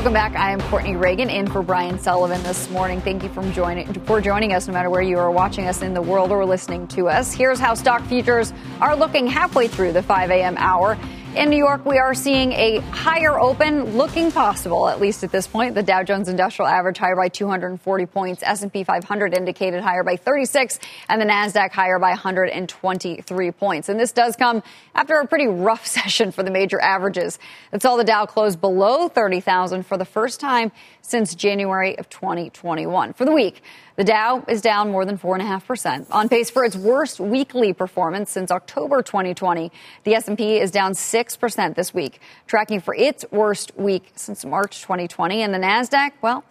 Welcome 0.01 0.15
back. 0.15 0.35
I 0.35 0.51
am 0.51 0.63
Courtney 0.63 0.97
Reagan 0.97 1.29
in 1.29 1.47
for 1.47 1.63
Brian 1.63 1.99
Sullivan 1.99 2.43
this 2.43 2.71
morning. 2.71 3.03
Thank 3.03 3.23
you 3.23 3.29
for 3.29 3.43
joining, 3.53 3.93
for 4.05 4.19
joining 4.19 4.55
us 4.55 4.67
no 4.67 4.73
matter 4.73 4.89
where 4.89 5.03
you 5.03 5.19
are 5.19 5.31
watching 5.31 5.67
us 5.67 5.83
in 5.83 5.93
the 5.93 6.01
world 6.01 6.31
or 6.31 6.47
listening 6.47 6.89
to 6.89 7.11
us. 7.11 7.35
Here's 7.35 7.59
how 7.59 7.75
stock 7.75 8.03
futures 8.07 8.55
are 8.81 8.97
looking 8.97 9.27
halfway 9.27 9.69
through 9.69 9.93
the 9.93 10.03
5 10.03 10.31
a.m. 10.31 10.57
hour. 10.57 10.97
In 11.37 11.49
New 11.49 11.57
York, 11.57 11.87
we 11.87 11.97
are 11.99 12.13
seeing 12.13 12.51
a 12.53 12.81
higher 12.91 13.39
open 13.39 13.97
looking 13.97 14.33
possible, 14.33 14.89
at 14.89 15.01
least 15.01 15.23
at 15.23 15.31
this 15.31 15.47
point. 15.47 15.77
The 15.77 15.83
Dow 15.83 16.03
Jones 16.03 16.29
Industrial 16.29 16.67
Average 16.67 16.99
higher 16.99 17.15
by 17.15 17.29
240 17.29 18.07
points, 18.07 18.43
S&P 18.45 18.83
500 18.83 19.33
indicated 19.33 19.81
higher 19.81 20.03
by 20.03 20.17
36, 20.17 20.81
and 21.09 21.21
the 21.21 21.25
Nasdaq 21.25 21.71
higher 21.71 22.01
by 22.01 22.09
123 22.09 23.51
points. 23.53 23.89
And 23.89 24.01
this 24.01 24.11
does 24.11 24.35
come 24.35 24.65
after 24.93 25.21
a 25.21 25.27
pretty 25.29 25.47
rough 25.47 25.87
session 26.01 26.33
for 26.33 26.43
the 26.43 26.51
major 26.51 26.81
averages. 26.81 27.39
That 27.71 27.81
saw 27.81 27.97
the 27.97 28.03
Dow 28.03 28.27
close 28.27 28.57
below 28.57 29.09
30,000 29.09 29.87
for 29.87 29.97
the 29.97 30.05
first 30.05 30.41
time 30.41 30.73
since 31.01 31.37
January 31.37 31.97
of 31.97 32.09
2021. 32.09 33.13
For 33.13 33.25
the 33.25 33.33
week, 33.33 33.63
the 34.01 34.05
Dow 34.05 34.43
is 34.49 34.63
down 34.63 34.91
more 34.91 35.05
than 35.05 35.19
4.5%, 35.19 36.07
on 36.11 36.31
pace 36.31 36.49
for 36.49 36.65
its 36.65 36.75
worst 36.75 37.21
weekly 37.21 37.75
performance 37.75 38.31
since 38.31 38.51
October 38.51 39.03
2020. 39.03 39.71
The 40.05 40.15
S&P 40.15 40.57
is 40.57 40.71
down 40.71 40.93
6% 40.93 41.75
this 41.75 41.93
week, 41.93 42.19
tracking 42.47 42.81
for 42.81 42.95
its 42.95 43.27
worst 43.31 43.77
week 43.77 44.11
since 44.15 44.43
March 44.47 44.81
2020. 44.81 45.43
And 45.43 45.53
the 45.53 45.59
Nasdaq, 45.59 46.13
well, 46.23 46.45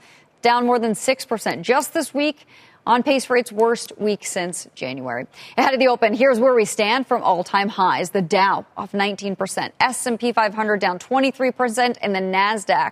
down 0.44 0.68
more 0.68 0.78
than 0.78 0.92
6% 0.92 1.62
just 1.64 1.92
this 1.92 2.14
week 2.14 2.46
on 2.86 3.02
pace 3.02 3.26
for 3.26 3.36
its 3.36 3.52
worst 3.52 3.94
week 3.98 4.28
since 4.28 4.68
January. 4.76 5.26
Ahead 5.58 5.74
of 5.74 5.80
the 5.80 5.88
open, 5.88 6.14
here's 6.14 6.40
where 6.40 6.54
we 6.54 6.66
stand 6.66 7.08
from 7.08 7.24
all-time 7.24 7.70
highs. 7.70 8.12
The 8.12 8.22
Dow 8.22 8.68
off 8.78 8.92
19%, 8.92 9.72
S&P 9.80 10.34
500 10.34 10.80
down 10.80 11.00
23%, 11.00 11.98
and 12.00 12.14
the 12.14 12.20
Nasdaq 12.20 12.92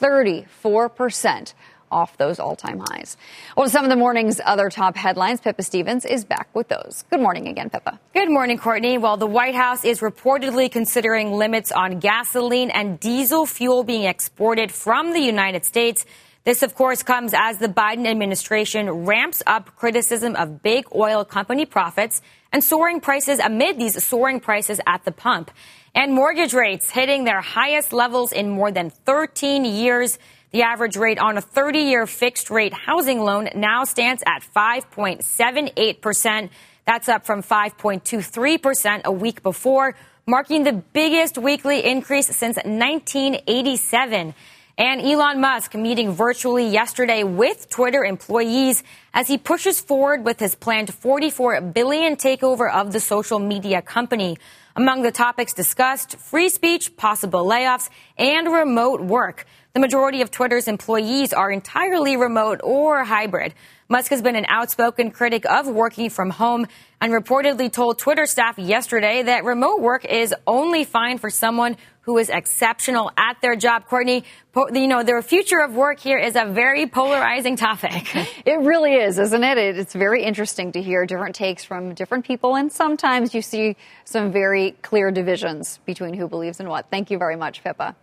34% 0.00 1.54
off 1.90 2.16
those 2.18 2.38
all-time 2.38 2.80
highs. 2.90 3.16
Well, 3.56 3.68
some 3.68 3.84
of 3.84 3.90
the 3.90 3.96
morning's 3.96 4.40
other 4.44 4.70
top 4.70 4.96
headlines, 4.96 5.40
Pippa 5.40 5.62
Stevens 5.62 6.04
is 6.04 6.24
back 6.24 6.48
with 6.54 6.68
those. 6.68 7.04
Good 7.10 7.20
morning 7.20 7.48
again, 7.48 7.70
Pippa. 7.70 7.98
Good 8.14 8.30
morning, 8.30 8.58
Courtney. 8.58 8.98
Well, 8.98 9.16
the 9.16 9.26
White 9.26 9.54
House 9.54 9.84
is 9.84 10.00
reportedly 10.00 10.70
considering 10.70 11.32
limits 11.32 11.72
on 11.72 11.98
gasoline 11.98 12.70
and 12.70 12.98
diesel 12.98 13.46
fuel 13.46 13.84
being 13.84 14.04
exported 14.04 14.72
from 14.72 15.12
the 15.12 15.20
United 15.20 15.64
States. 15.64 16.04
This, 16.44 16.62
of 16.62 16.74
course, 16.74 17.02
comes 17.02 17.34
as 17.34 17.58
the 17.58 17.68
Biden 17.68 18.06
administration 18.06 18.88
ramps 18.90 19.42
up 19.46 19.76
criticism 19.76 20.34
of 20.34 20.62
big 20.62 20.86
oil 20.94 21.24
company 21.24 21.66
profits 21.66 22.22
and 22.52 22.64
soaring 22.64 23.00
prices 23.00 23.38
amid 23.38 23.78
these 23.78 24.02
soaring 24.02 24.40
prices 24.40 24.80
at 24.86 25.04
the 25.04 25.12
pump. 25.12 25.50
And 25.94 26.14
mortgage 26.14 26.54
rates 26.54 26.90
hitting 26.90 27.24
their 27.24 27.40
highest 27.40 27.92
levels 27.92 28.32
in 28.32 28.48
more 28.48 28.70
than 28.70 28.88
13 28.90 29.64
years. 29.64 30.18
The 30.50 30.62
average 30.62 30.96
rate 30.96 31.18
on 31.18 31.36
a 31.36 31.42
30 31.42 31.80
year 31.80 32.06
fixed 32.06 32.48
rate 32.48 32.72
housing 32.72 33.20
loan 33.20 33.50
now 33.54 33.84
stands 33.84 34.22
at 34.26 34.42
5.78%. 34.56 36.50
That's 36.86 37.08
up 37.08 37.26
from 37.26 37.42
5.23% 37.42 39.02
a 39.04 39.12
week 39.12 39.42
before, 39.42 39.94
marking 40.26 40.64
the 40.64 40.72
biggest 40.72 41.36
weekly 41.36 41.84
increase 41.84 42.28
since 42.28 42.56
1987. 42.56 44.34
And 44.78 45.02
Elon 45.02 45.40
Musk 45.40 45.74
meeting 45.74 46.12
virtually 46.12 46.66
yesterday 46.68 47.24
with 47.24 47.68
Twitter 47.68 48.02
employees 48.04 48.82
as 49.12 49.28
he 49.28 49.36
pushes 49.36 49.80
forward 49.80 50.24
with 50.24 50.38
his 50.40 50.54
planned 50.54 50.94
44 50.94 51.60
billion 51.60 52.16
takeover 52.16 52.72
of 52.72 52.92
the 52.92 53.00
social 53.00 53.38
media 53.38 53.82
company. 53.82 54.38
Among 54.76 55.02
the 55.02 55.10
topics 55.10 55.52
discussed, 55.52 56.16
free 56.16 56.48
speech, 56.48 56.96
possible 56.96 57.44
layoffs, 57.44 57.90
and 58.16 58.46
remote 58.50 59.02
work. 59.02 59.44
The 59.78 59.82
majority 59.82 60.22
of 60.22 60.32
Twitter's 60.32 60.66
employees 60.66 61.32
are 61.32 61.52
entirely 61.52 62.16
remote 62.16 62.60
or 62.64 63.04
hybrid. 63.04 63.54
Musk 63.88 64.10
has 64.10 64.20
been 64.20 64.34
an 64.34 64.44
outspoken 64.48 65.12
critic 65.12 65.46
of 65.46 65.68
working 65.68 66.10
from 66.10 66.30
home 66.30 66.66
and 67.00 67.12
reportedly 67.12 67.70
told 67.70 67.96
Twitter 67.96 68.26
staff 68.26 68.58
yesterday 68.58 69.22
that 69.22 69.44
remote 69.44 69.80
work 69.80 70.04
is 70.04 70.34
only 70.48 70.82
fine 70.82 71.18
for 71.18 71.30
someone 71.30 71.76
who 72.00 72.18
is 72.18 72.28
exceptional 72.28 73.12
at 73.16 73.40
their 73.40 73.54
job. 73.54 73.84
Courtney, 73.86 74.24
you 74.72 74.88
know, 74.88 75.04
the 75.04 75.22
future 75.22 75.60
of 75.60 75.74
work 75.74 76.00
here 76.00 76.18
is 76.18 76.34
a 76.34 76.44
very 76.46 76.88
polarizing 76.88 77.54
topic. 77.54 78.12
It 78.44 78.58
really 78.58 78.94
is, 78.94 79.16
isn't 79.20 79.44
it? 79.44 79.58
It- 79.58 79.78
It's 79.78 79.94
very 79.94 80.24
interesting 80.24 80.72
to 80.72 80.82
hear 80.82 81.06
different 81.06 81.36
takes 81.36 81.62
from 81.62 81.94
different 81.94 82.24
people, 82.26 82.56
and 82.56 82.72
sometimes 82.72 83.32
you 83.32 83.42
see 83.42 83.76
some 84.04 84.32
very 84.32 84.72
clear 84.82 85.12
divisions 85.12 85.78
between 85.86 86.14
who 86.14 86.26
believes 86.26 86.58
in 86.58 86.68
what. 86.68 86.86
Thank 86.90 87.12
you 87.12 87.18
very 87.18 87.36
much, 87.36 87.62
Pippa. 87.62 87.94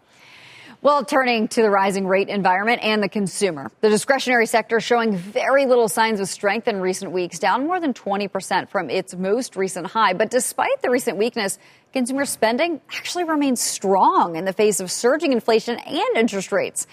Well, 0.81 1.03
turning 1.03 1.47
to 1.49 1.61
the 1.61 1.69
rising 1.69 2.05
rate 2.05 2.29
environment 2.29 2.83
and 2.83 3.01
the 3.01 3.09
consumer. 3.09 3.71
The 3.81 3.89
discretionary 3.89 4.45
sector 4.45 4.79
showing 4.79 5.15
very 5.15 5.65
little 5.65 5.87
signs 5.87 6.19
of 6.19 6.27
strength 6.27 6.67
in 6.67 6.79
recent 6.79 7.11
weeks, 7.11 7.39
down 7.39 7.65
more 7.65 7.79
than 7.79 7.93
20% 7.93 8.69
from 8.69 8.89
its 8.89 9.15
most 9.15 9.55
recent 9.55 9.87
high. 9.87 10.13
But 10.13 10.29
despite 10.29 10.81
the 10.81 10.89
recent 10.89 11.17
weakness, 11.17 11.57
consumer 11.91 12.25
spending 12.25 12.81
actually 12.93 13.23
remains 13.23 13.61
strong 13.61 14.35
in 14.35 14.45
the 14.45 14.53
face 14.53 14.79
of 14.79 14.91
surging 14.91 15.31
inflation 15.31 15.79
and 15.79 16.17
interest 16.17 16.51
rates. 16.51 16.85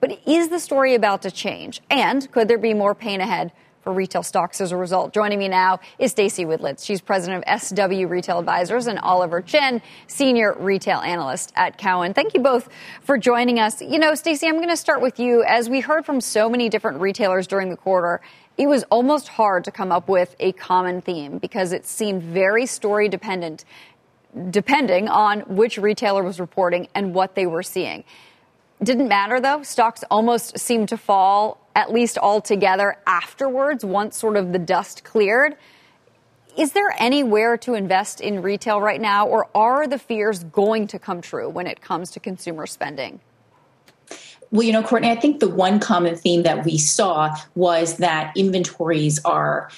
But 0.00 0.20
is 0.26 0.48
the 0.48 0.60
story 0.60 0.94
about 0.94 1.22
to 1.22 1.30
change? 1.30 1.80
And 1.90 2.30
could 2.30 2.48
there 2.48 2.58
be 2.58 2.74
more 2.74 2.94
pain 2.94 3.20
ahead 3.20 3.52
for 3.88 3.94
retail 3.94 4.22
stocks 4.22 4.60
as 4.60 4.70
a 4.70 4.76
result. 4.76 5.14
Joining 5.14 5.38
me 5.38 5.48
now 5.48 5.80
is 5.98 6.10
Stacey 6.10 6.44
Widlitz. 6.44 6.84
She's 6.84 7.00
president 7.00 7.42
of 7.46 7.58
SW 7.58 8.06
Retail 8.06 8.38
Advisors 8.38 8.86
and 8.86 8.98
Oliver 8.98 9.40
Chen, 9.40 9.80
senior 10.06 10.54
retail 10.58 10.98
analyst 10.98 11.54
at 11.56 11.78
Cowen. 11.78 12.12
Thank 12.12 12.34
you 12.34 12.40
both 12.40 12.68
for 13.00 13.16
joining 13.16 13.58
us. 13.58 13.80
You 13.80 13.98
know, 13.98 14.14
Stacey, 14.14 14.46
I'm 14.46 14.56
going 14.56 14.68
to 14.68 14.76
start 14.76 15.00
with 15.00 15.18
you. 15.18 15.42
As 15.42 15.70
we 15.70 15.80
heard 15.80 16.04
from 16.04 16.20
so 16.20 16.50
many 16.50 16.68
different 16.68 17.00
retailers 17.00 17.46
during 17.46 17.70
the 17.70 17.78
quarter, 17.78 18.20
it 18.58 18.66
was 18.66 18.84
almost 18.90 19.28
hard 19.28 19.64
to 19.64 19.70
come 19.70 19.90
up 19.90 20.06
with 20.06 20.36
a 20.38 20.52
common 20.52 21.00
theme 21.00 21.38
because 21.38 21.72
it 21.72 21.86
seemed 21.86 22.22
very 22.22 22.66
story 22.66 23.08
dependent 23.08 23.64
depending 24.50 25.08
on 25.08 25.40
which 25.40 25.78
retailer 25.78 26.22
was 26.22 26.38
reporting 26.38 26.88
and 26.94 27.14
what 27.14 27.34
they 27.36 27.46
were 27.46 27.62
seeing. 27.62 28.04
Didn't 28.82 29.08
matter 29.08 29.40
though. 29.40 29.62
Stocks 29.62 30.04
almost 30.10 30.58
seemed 30.58 30.90
to 30.90 30.98
fall 30.98 31.66
at 31.78 31.92
least 31.92 32.18
altogether 32.18 32.96
afterwards, 33.06 33.84
once 33.84 34.18
sort 34.18 34.36
of 34.36 34.52
the 34.52 34.58
dust 34.58 35.04
cleared. 35.04 35.54
Is 36.56 36.72
there 36.72 36.92
anywhere 36.98 37.56
to 37.58 37.74
invest 37.74 38.20
in 38.20 38.42
retail 38.42 38.80
right 38.80 39.00
now, 39.00 39.28
or 39.28 39.46
are 39.54 39.86
the 39.86 39.96
fears 39.96 40.42
going 40.42 40.88
to 40.88 40.98
come 40.98 41.20
true 41.20 41.48
when 41.48 41.68
it 41.68 41.80
comes 41.80 42.10
to 42.10 42.20
consumer 42.20 42.66
spending? 42.66 43.20
Well, 44.50 44.64
you 44.64 44.72
know, 44.72 44.82
Courtney, 44.82 45.08
I 45.08 45.14
think 45.14 45.38
the 45.38 45.48
one 45.48 45.78
common 45.78 46.16
theme 46.16 46.42
that 46.42 46.64
we 46.64 46.78
saw 46.78 47.36
was 47.54 47.98
that 47.98 48.36
inventories 48.36 49.24
are 49.24 49.70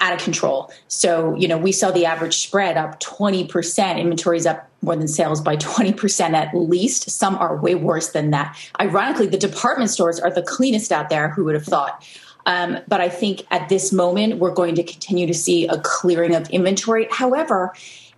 out 0.00 0.12
of 0.12 0.20
control. 0.22 0.72
So, 0.86 1.34
you 1.34 1.48
know, 1.48 1.58
we 1.58 1.72
saw 1.72 1.90
the 1.90 2.06
average 2.06 2.36
spread 2.36 2.76
up 2.76 3.00
20%, 3.00 3.98
inventories 3.98 4.46
up 4.46 4.67
more 4.82 4.96
than 4.96 5.08
sales 5.08 5.40
by 5.40 5.56
20% 5.56 6.32
at 6.32 6.54
least. 6.54 7.10
Some 7.10 7.36
are 7.36 7.56
way 7.56 7.74
worse 7.74 8.10
than 8.10 8.30
that. 8.30 8.56
Ironically, 8.80 9.26
the 9.26 9.38
department 9.38 9.90
stores 9.90 10.20
are 10.20 10.30
the 10.30 10.42
cleanest 10.42 10.92
out 10.92 11.08
there. 11.08 11.30
Who 11.30 11.44
would 11.44 11.54
have 11.54 11.64
thought? 11.64 12.04
Um, 12.46 12.78
but 12.88 13.00
I 13.00 13.08
think 13.08 13.46
at 13.50 13.68
this 13.68 13.92
moment, 13.92 14.38
we're 14.38 14.54
going 14.54 14.74
to 14.76 14.82
continue 14.82 15.26
to 15.26 15.34
see 15.34 15.66
a 15.66 15.78
clearing 15.80 16.34
of 16.34 16.48
inventory. 16.50 17.06
However, 17.10 17.74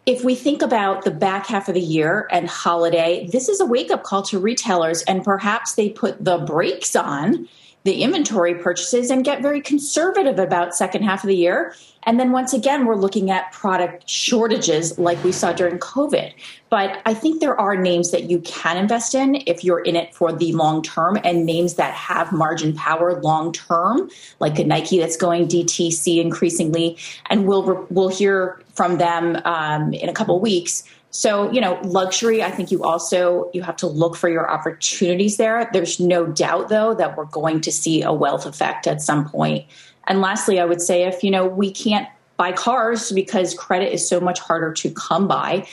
if 0.06 0.24
we 0.24 0.34
think 0.34 0.62
about 0.62 1.04
the 1.04 1.10
back 1.10 1.46
half 1.46 1.68
of 1.68 1.74
the 1.74 1.80
year 1.80 2.28
and 2.30 2.48
holiday, 2.48 3.28
this 3.32 3.48
is 3.48 3.60
a 3.60 3.66
wake 3.66 3.90
up 3.90 4.02
call 4.02 4.22
to 4.24 4.38
retailers, 4.38 5.02
and 5.02 5.24
perhaps 5.24 5.74
they 5.74 5.90
put 5.90 6.24
the 6.24 6.38
brakes 6.38 6.94
on 6.94 7.48
the 7.84 8.02
inventory 8.02 8.54
purchases 8.54 9.10
and 9.10 9.24
get 9.24 9.42
very 9.42 9.60
conservative 9.60 10.38
about 10.38 10.74
second 10.74 11.02
half 11.02 11.24
of 11.24 11.28
the 11.28 11.36
year 11.36 11.74
and 12.04 12.18
then 12.18 12.32
once 12.32 12.52
again 12.52 12.86
we're 12.86 12.96
looking 12.96 13.30
at 13.30 13.50
product 13.52 14.08
shortages 14.08 14.98
like 14.98 15.22
we 15.24 15.32
saw 15.32 15.52
during 15.52 15.78
covid 15.78 16.32
but 16.68 17.00
i 17.06 17.14
think 17.14 17.40
there 17.40 17.58
are 17.60 17.76
names 17.76 18.10
that 18.10 18.24
you 18.30 18.40
can 18.40 18.76
invest 18.76 19.14
in 19.14 19.36
if 19.46 19.64
you're 19.64 19.80
in 19.80 19.96
it 19.96 20.14
for 20.14 20.32
the 20.32 20.52
long 20.52 20.82
term 20.82 21.18
and 21.24 21.46
names 21.46 21.74
that 21.74 21.92
have 21.94 22.32
margin 22.32 22.74
power 22.74 23.20
long 23.22 23.52
term 23.52 24.08
like 24.38 24.58
a 24.58 24.64
nike 24.64 24.98
that's 24.98 25.16
going 25.16 25.46
dtc 25.46 26.20
increasingly 26.20 26.96
and 27.28 27.46
we'll 27.46 27.86
we'll 27.90 28.08
hear 28.08 28.60
from 28.74 28.98
them 28.98 29.36
um, 29.44 29.92
in 29.92 30.08
a 30.08 30.12
couple 30.12 30.38
weeks 30.40 30.84
so, 31.10 31.50
you 31.50 31.60
know, 31.60 31.78
luxury, 31.82 32.42
I 32.42 32.50
think 32.50 32.70
you 32.70 32.84
also 32.84 33.50
you 33.52 33.62
have 33.62 33.76
to 33.76 33.88
look 33.88 34.16
for 34.16 34.28
your 34.28 34.48
opportunities 34.48 35.38
there. 35.38 35.68
There's 35.72 35.98
no 35.98 36.26
doubt 36.26 36.68
though 36.68 36.94
that 36.94 37.16
we're 37.16 37.24
going 37.24 37.60
to 37.62 37.72
see 37.72 38.02
a 38.02 38.12
wealth 38.12 38.46
effect 38.46 38.86
at 38.86 39.02
some 39.02 39.28
point. 39.28 39.66
And 40.06 40.20
lastly, 40.20 40.60
I 40.60 40.64
would 40.64 40.80
say 40.80 41.04
if, 41.04 41.22
you 41.22 41.30
know, 41.30 41.46
we 41.46 41.70
can't 41.70 42.08
buy 42.36 42.52
cars 42.52 43.12
because 43.12 43.54
credit 43.54 43.92
is 43.92 44.08
so 44.08 44.20
much 44.20 44.40
harder 44.40 44.72
to 44.72 44.90
come 44.90 45.28
by, 45.28 45.66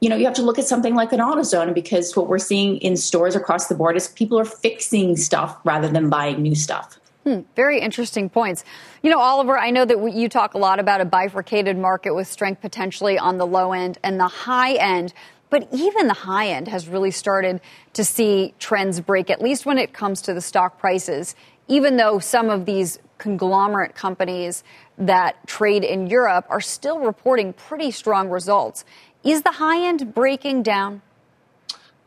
you 0.00 0.08
know, 0.08 0.16
you 0.16 0.24
have 0.24 0.34
to 0.34 0.42
look 0.42 0.58
at 0.58 0.66
something 0.66 0.94
like 0.94 1.12
an 1.12 1.20
AutoZone 1.20 1.74
because 1.74 2.16
what 2.16 2.28
we're 2.28 2.38
seeing 2.38 2.76
in 2.78 2.96
stores 2.96 3.34
across 3.34 3.66
the 3.66 3.74
board 3.74 3.96
is 3.96 4.08
people 4.08 4.38
are 4.38 4.44
fixing 4.44 5.16
stuff 5.16 5.58
rather 5.64 5.88
than 5.88 6.08
buying 6.08 6.40
new 6.40 6.54
stuff. 6.54 6.98
Hmm, 7.24 7.40
very 7.56 7.80
interesting 7.80 8.30
points. 8.30 8.64
You 9.02 9.10
know, 9.10 9.18
Oliver, 9.18 9.58
I 9.58 9.70
know 9.70 9.84
that 9.84 10.12
you 10.14 10.28
talk 10.28 10.54
a 10.54 10.58
lot 10.58 10.78
about 10.78 11.00
a 11.00 11.04
bifurcated 11.04 11.76
market 11.76 12.14
with 12.14 12.28
strength 12.28 12.60
potentially 12.60 13.18
on 13.18 13.38
the 13.38 13.46
low 13.46 13.72
end 13.72 13.98
and 14.04 14.20
the 14.20 14.28
high 14.28 14.74
end. 14.74 15.12
But 15.50 15.68
even 15.72 16.08
the 16.08 16.14
high 16.14 16.48
end 16.48 16.68
has 16.68 16.88
really 16.88 17.10
started 17.10 17.60
to 17.94 18.04
see 18.04 18.54
trends 18.58 19.00
break, 19.00 19.30
at 19.30 19.42
least 19.42 19.66
when 19.66 19.78
it 19.78 19.92
comes 19.92 20.22
to 20.22 20.34
the 20.34 20.40
stock 20.40 20.78
prices, 20.78 21.34
even 21.66 21.96
though 21.96 22.18
some 22.18 22.50
of 22.50 22.66
these 22.66 22.98
conglomerate 23.18 23.94
companies 23.94 24.64
that 24.96 25.46
trade 25.46 25.84
in 25.84 26.06
Europe 26.06 26.46
are 26.48 26.60
still 26.60 27.00
reporting 27.00 27.52
pretty 27.52 27.90
strong 27.90 28.30
results. 28.30 28.84
Is 29.24 29.42
the 29.42 29.52
high 29.52 29.84
end 29.84 30.14
breaking 30.14 30.62
down? 30.62 31.02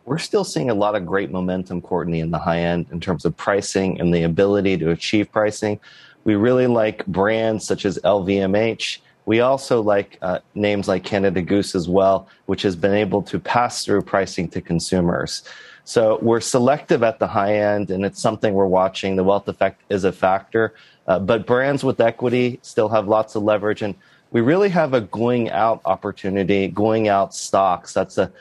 we're 0.05 0.17
still 0.17 0.43
seeing 0.43 0.69
a 0.69 0.73
lot 0.73 0.95
of 0.95 1.05
great 1.05 1.31
momentum, 1.31 1.81
Courtney, 1.81 2.19
in 2.19 2.31
the 2.31 2.39
high 2.39 2.59
end 2.59 2.87
in 2.91 2.99
terms 2.99 3.25
of 3.25 3.35
pricing 3.37 3.99
and 3.99 4.13
the 4.13 4.23
ability 4.23 4.77
to 4.77 4.91
achieve 4.91 5.31
pricing. 5.31 5.79
We 6.23 6.35
really 6.35 6.67
like 6.67 7.05
brands 7.05 7.65
such 7.65 7.85
as 7.85 7.99
LVMH. 7.99 8.99
We 9.25 9.41
also 9.41 9.81
like 9.81 10.17
uh, 10.21 10.39
names 10.55 10.87
like 10.87 11.03
Canada 11.03 11.41
Goose 11.41 11.75
as 11.75 11.87
well, 11.87 12.27
which 12.47 12.63
has 12.63 12.75
been 12.75 12.93
able 12.93 13.21
to 13.23 13.39
pass 13.39 13.85
through 13.85 14.01
pricing 14.01 14.47
to 14.49 14.61
consumers. 14.61 15.43
So 15.83 16.19
we're 16.21 16.41
selective 16.41 17.03
at 17.03 17.19
the 17.19 17.27
high 17.27 17.55
end, 17.55 17.89
and 17.91 18.05
it's 18.05 18.21
something 18.21 18.53
we're 18.53 18.65
watching. 18.65 19.15
The 19.15 19.23
wealth 19.23 19.47
effect 19.47 19.81
is 19.89 20.03
a 20.03 20.11
factor, 20.11 20.73
uh, 21.07 21.19
but 21.19 21.45
brands 21.45 21.83
with 21.83 21.99
equity 21.99 22.59
still 22.61 22.89
have 22.89 23.07
lots 23.07 23.35
of 23.35 23.43
leverage, 23.43 23.81
and 23.81 23.95
we 24.31 24.41
really 24.41 24.69
have 24.69 24.93
a 24.93 25.01
going 25.01 25.49
out 25.49 25.81
opportunity, 25.85 26.67
going 26.67 27.07
out 27.07 27.33
stocks. 27.33 27.93
That's 27.93 28.17
a 28.17 28.31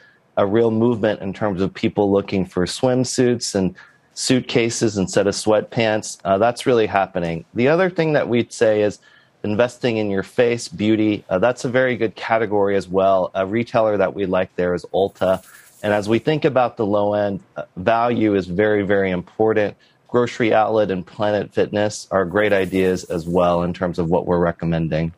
a 0.41 0.47
real 0.47 0.71
movement 0.71 1.21
in 1.21 1.33
terms 1.33 1.61
of 1.61 1.73
people 1.75 2.11
looking 2.11 2.47
for 2.47 2.65
swimsuits 2.65 3.55
and 3.55 3.75
suitcases 4.15 4.97
instead 4.97 5.27
of 5.27 5.35
sweatpants. 5.35 6.19
Uh, 6.25 6.39
that's 6.39 6.67
really 6.67 6.87
happening. 6.87 7.45
The 7.55 7.69
other 7.69 7.91
thing 7.91 8.15
that 8.15 8.29
we'd 8.29 8.53
say 8.53 8.83
is 8.83 8.99
investing 9.43 9.99
in 9.99 10.11
your 10.11 10.23
face, 10.23 10.67
beauty. 10.69 11.25
Uh, 11.29 11.39
that's 11.39 11.65
a 11.65 11.69
very 11.69 11.97
good 11.97 12.15
category 12.15 12.77
as 12.77 12.89
well. 12.89 13.31
A 13.35 13.47
retailer 13.47 13.97
that 13.99 14.15
we 14.15 14.25
like 14.25 14.55
there 14.57 14.75
is 14.75 14.85
Ulta. 14.95 15.45
And 15.83 15.93
as 15.93 16.09
we 16.09 16.19
think 16.19 16.45
about 16.45 16.77
the 16.77 16.87
low 16.87 17.15
end, 17.15 17.41
uh, 17.57 17.65
value 17.77 18.35
is 18.35 18.47
very, 18.47 18.83
very 18.83 19.11
important. 19.11 19.77
Grocery 20.11 20.53
Outlet 20.53 20.91
and 20.91 21.07
Planet 21.07 21.55
Fitness 21.55 22.09
are 22.11 22.25
great 22.25 22.53
ideas 22.53 23.05
as 23.05 23.29
well 23.29 23.63
in 23.63 23.73
terms 23.73 23.99
of 24.01 24.11
what 24.11 24.27
we're 24.27 24.41
recommending. 24.41 25.15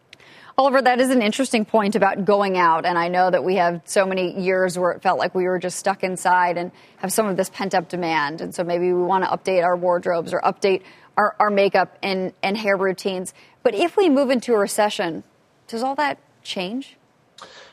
Oliver, 0.58 0.82
that 0.82 1.00
is 1.00 1.08
an 1.08 1.22
interesting 1.22 1.64
point 1.64 1.96
about 1.96 2.26
going 2.26 2.58
out. 2.58 2.84
And 2.84 2.98
I 2.98 3.08
know 3.08 3.30
that 3.30 3.42
we 3.42 3.56
have 3.56 3.80
so 3.86 4.04
many 4.04 4.38
years 4.38 4.78
where 4.78 4.92
it 4.92 5.02
felt 5.02 5.18
like 5.18 5.34
we 5.34 5.44
were 5.44 5.58
just 5.58 5.78
stuck 5.78 6.04
inside 6.04 6.58
and 6.58 6.70
have 6.98 7.10
some 7.10 7.26
of 7.26 7.38
this 7.38 7.48
pent 7.48 7.74
up 7.74 7.88
demand. 7.88 8.42
And 8.42 8.54
so 8.54 8.62
maybe 8.62 8.92
we 8.92 9.02
want 9.02 9.24
to 9.24 9.30
update 9.30 9.64
our 9.64 9.76
wardrobes 9.76 10.34
or 10.34 10.42
update 10.42 10.82
our, 11.16 11.34
our 11.38 11.48
makeup 11.48 11.96
and, 12.02 12.34
and 12.42 12.58
hair 12.58 12.76
routines. 12.76 13.32
But 13.62 13.74
if 13.74 13.96
we 13.96 14.10
move 14.10 14.28
into 14.28 14.52
a 14.52 14.58
recession, 14.58 15.24
does 15.68 15.82
all 15.82 15.94
that 15.94 16.18
change? 16.42 16.98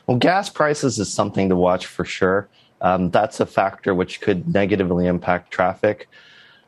Well, 0.06 0.16
gas 0.16 0.48
prices 0.48 0.98
is 0.98 1.12
something 1.12 1.50
to 1.50 1.56
watch 1.56 1.84
for 1.84 2.06
sure. 2.06 2.48
Um, 2.80 3.10
that's 3.10 3.40
a 3.40 3.46
factor 3.46 3.94
which 3.94 4.22
could 4.22 4.48
negatively 4.48 5.06
impact 5.06 5.50
traffic. 5.50 6.08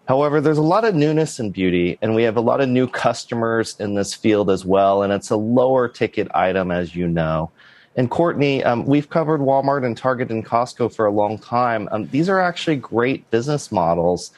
However, 0.09 0.41
there's 0.41 0.59
a 0.59 0.63
lot 0.63 0.85
of 0.85 0.95
newness 0.95 1.39
and 1.39 1.53
beauty, 1.53 1.97
and 2.03 2.15
we 2.15 2.25
have 2.25 2.37
a 2.37 2.41
lot 2.41 2.61
of 2.61 2.69
new 2.69 2.89
customers 2.89 3.77
in 3.79 3.95
this 3.95 4.15
field 4.15 4.51
as 4.51 4.65
well, 4.65 5.03
and 5.03 5.13
it's 5.13 5.31
a 5.31 5.37
lower 5.37 5.89
ticket 5.89 6.29
item, 6.35 6.71
as 6.71 6.95
you 6.97 7.07
know. 7.07 7.51
And 7.95 8.11
Courtney, 8.11 8.65
um, 8.65 8.85
we've 8.85 9.09
covered 9.09 9.41
Walmart 9.41 9.85
and 9.85 9.97
Target 9.97 10.31
and 10.31 10.45
Costco 10.45 10.95
for 10.95 11.07
a 11.07 11.11
long 11.11 11.39
time. 11.39 11.89
Um, 11.93 12.09
these 12.09 12.29
are 12.29 12.41
actually 12.41 12.77
great 12.77 13.31
business 13.31 13.71
models, 13.71 14.33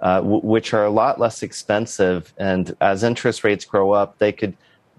uh, 0.00 0.20
w- 0.20 0.44
which 0.44 0.72
are 0.72 0.84
a 0.84 0.90
lot 0.90 1.18
less 1.18 1.42
expensive. 1.42 2.32
And 2.38 2.76
as 2.80 3.02
interest 3.02 3.44
rates 3.44 3.64
grow 3.64 3.92
up, 3.92 4.18
they 4.18 4.30
could 4.30 4.56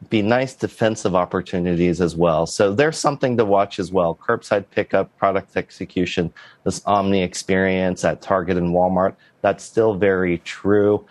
be 0.09 0.21
nice 0.21 0.53
defensive 0.53 1.13
opportunities 1.13 1.99
as 1.99 2.15
well. 2.15 2.45
So 2.45 2.73
there's 2.73 2.97
something 2.97 3.35
to 3.38 3.45
watch 3.45 3.79
as 3.79 3.91
well. 3.91 4.15
Curbside 4.15 4.65
pickup, 4.71 5.15
product 5.17 5.57
execution, 5.57 6.31
this 6.63 6.81
omni 6.85 7.21
experience 7.21 8.05
at 8.05 8.21
Target 8.21 8.57
and 8.57 8.73
Walmart. 8.73 9.15
That's 9.41 9.63
still 9.63 9.95
very 9.95 10.38
true. 10.39 11.05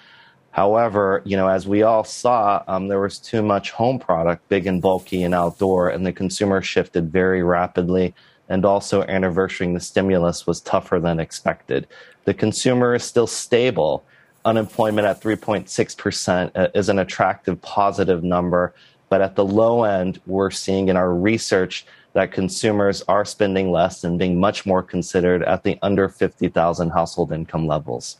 However, 0.51 1.23
you 1.25 1.37
know, 1.37 1.49
as 1.49 1.69
we 1.69 1.83
all 1.83 2.03
saw, 2.03 2.65
um, 2.67 2.89
there 2.89 3.01
was 3.01 3.19
too 3.19 3.43
much 3.43 3.71
home 3.71 3.99
product, 3.99 4.49
big 4.49 4.67
and 4.67 4.81
bulky 4.81 5.23
and 5.23 5.35
outdoor, 5.35 5.91
and 5.91 6.07
the 6.07 6.13
consumer 6.13 6.63
shifted 6.63 7.13
very 7.13 7.43
rapidly. 7.43 8.15
And 8.49 8.65
also, 8.65 9.03
anniversarying 9.05 9.75
the 9.75 9.81
stimulus 9.81 10.47
was 10.47 10.61
tougher 10.63 10.99
than 10.99 11.21
expected. 11.21 11.87
The 12.25 12.33
consumer 12.33 12.95
is 12.95 13.05
still 13.05 13.27
stable. 13.27 14.05
Unemployment 14.45 15.07
at 15.07 15.21
3.6% 15.21 16.51
uh, 16.55 16.69
is 16.75 16.89
an 16.89 16.99
attractive, 16.99 17.61
positive 17.63 18.23
number. 18.23 18.75
But 19.09 19.21
at 19.23 19.37
the 19.37 19.45
low 19.45 19.85
end, 19.85 20.21
we're 20.27 20.51
seeing 20.51 20.89
in 20.89 20.97
our 20.97 21.15
research 21.15 21.87
that 22.13 22.33
consumers 22.33 23.03
are 23.09 23.25
spending 23.25 23.71
less 23.71 24.05
and 24.05 24.19
being 24.19 24.39
much 24.39 24.67
more 24.67 24.83
considered 24.83 25.43
at 25.43 25.63
the 25.63 25.79
under 25.83 26.09
50,000 26.09 26.91
household 26.91 27.33
income 27.33 27.67
levels. 27.67 28.19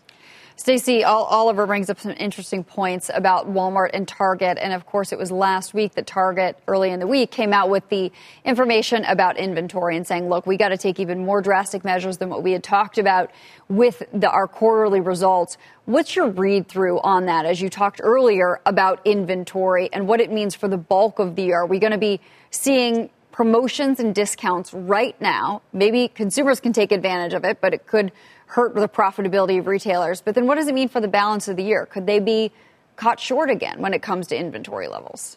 Stacey 0.59 1.05
Oliver 1.05 1.67
brings 1.67 1.89
up 1.89 2.01
some 2.01 2.13
interesting 2.19 2.65
points 2.65 3.13
about 3.15 3.49
Walmart 3.49 3.91
and 3.95 4.09
Target. 4.09 4.59
And 4.61 4.73
of 4.73 4.87
course, 4.87 5.13
it 5.13 5.19
was 5.19 5.31
last 5.31 5.73
week 5.73 5.95
that 5.95 6.05
Target, 6.05 6.59
early 6.67 6.91
in 6.91 6.99
the 6.99 7.07
week, 7.07 7.31
came 7.31 7.53
out 7.53 7.71
with 7.71 7.89
the 7.91 8.11
information 8.45 9.05
about 9.05 9.37
inventory 9.37 9.97
and 9.97 10.05
saying, 10.05 10.29
look, 10.29 10.47
we 10.47 10.57
got 10.57 10.71
to 10.71 10.77
take 10.77 10.99
even 10.99 11.25
more 11.25 11.41
drastic 11.41 11.85
measures 11.85 12.19
than 12.19 12.29
what 12.29 12.43
we 12.43 12.51
had 12.51 12.65
talked 12.65 12.99
about 12.99 13.31
with 13.69 14.03
the, 14.13 14.29
our 14.29 14.49
quarterly 14.49 14.99
results. 14.99 15.57
What's 15.85 16.17
your 16.17 16.29
read 16.29 16.67
through 16.67 16.99
on 17.03 17.27
that 17.27 17.47
as 17.47 17.61
you 17.61 17.71
talked 17.71 18.01
earlier 18.03 18.61
about 18.67 19.01
inventory 19.07 19.89
and 19.93 20.09
what 20.09 20.21
it 20.21 20.33
means 20.33 20.57
for 20.57 20.67
the 20.67 20.77
bulk 20.77 21.21
of 21.21 21.37
the 21.37 21.45
year? 21.45 21.61
Are 21.61 21.67
we 21.67 21.79
going 21.79 21.93
to 21.93 21.99
be 21.99 22.21
seeing 22.51 23.11
promotions 23.39 24.01
and 24.01 24.17
discounts 24.17 24.75
right 24.75 25.15
now. 25.21 25.63
Maybe 25.73 26.09
consumers 26.09 26.59
can 26.59 26.73
take 26.73 26.91
advantage 26.91 27.35
of 27.35 27.45
it, 27.45 27.61
but 27.61 27.73
it 27.73 27.87
could 27.87 28.11
hurt 28.49 28.75
the 28.75 28.89
profitability 28.89 29.59
of 29.59 29.67
retailers. 29.67 30.21
But 30.21 30.35
then 30.35 30.47
what 30.47 30.57
does 30.57 30.69
it 30.69 30.75
mean 30.75 30.89
for 30.89 31.01
the 31.01 31.09
balance 31.09 31.49
of 31.49 31.57
the 31.57 31.65
year? 31.65 31.87
Could 31.87 32.07
they 32.07 32.19
be 32.19 32.51
caught 32.97 33.21
short 33.21 33.51
again 33.51 33.81
when 33.81 33.95
it 33.95 34.03
comes 34.03 34.27
to 34.29 34.37
inventory 34.37 34.89
levels? 34.89 35.37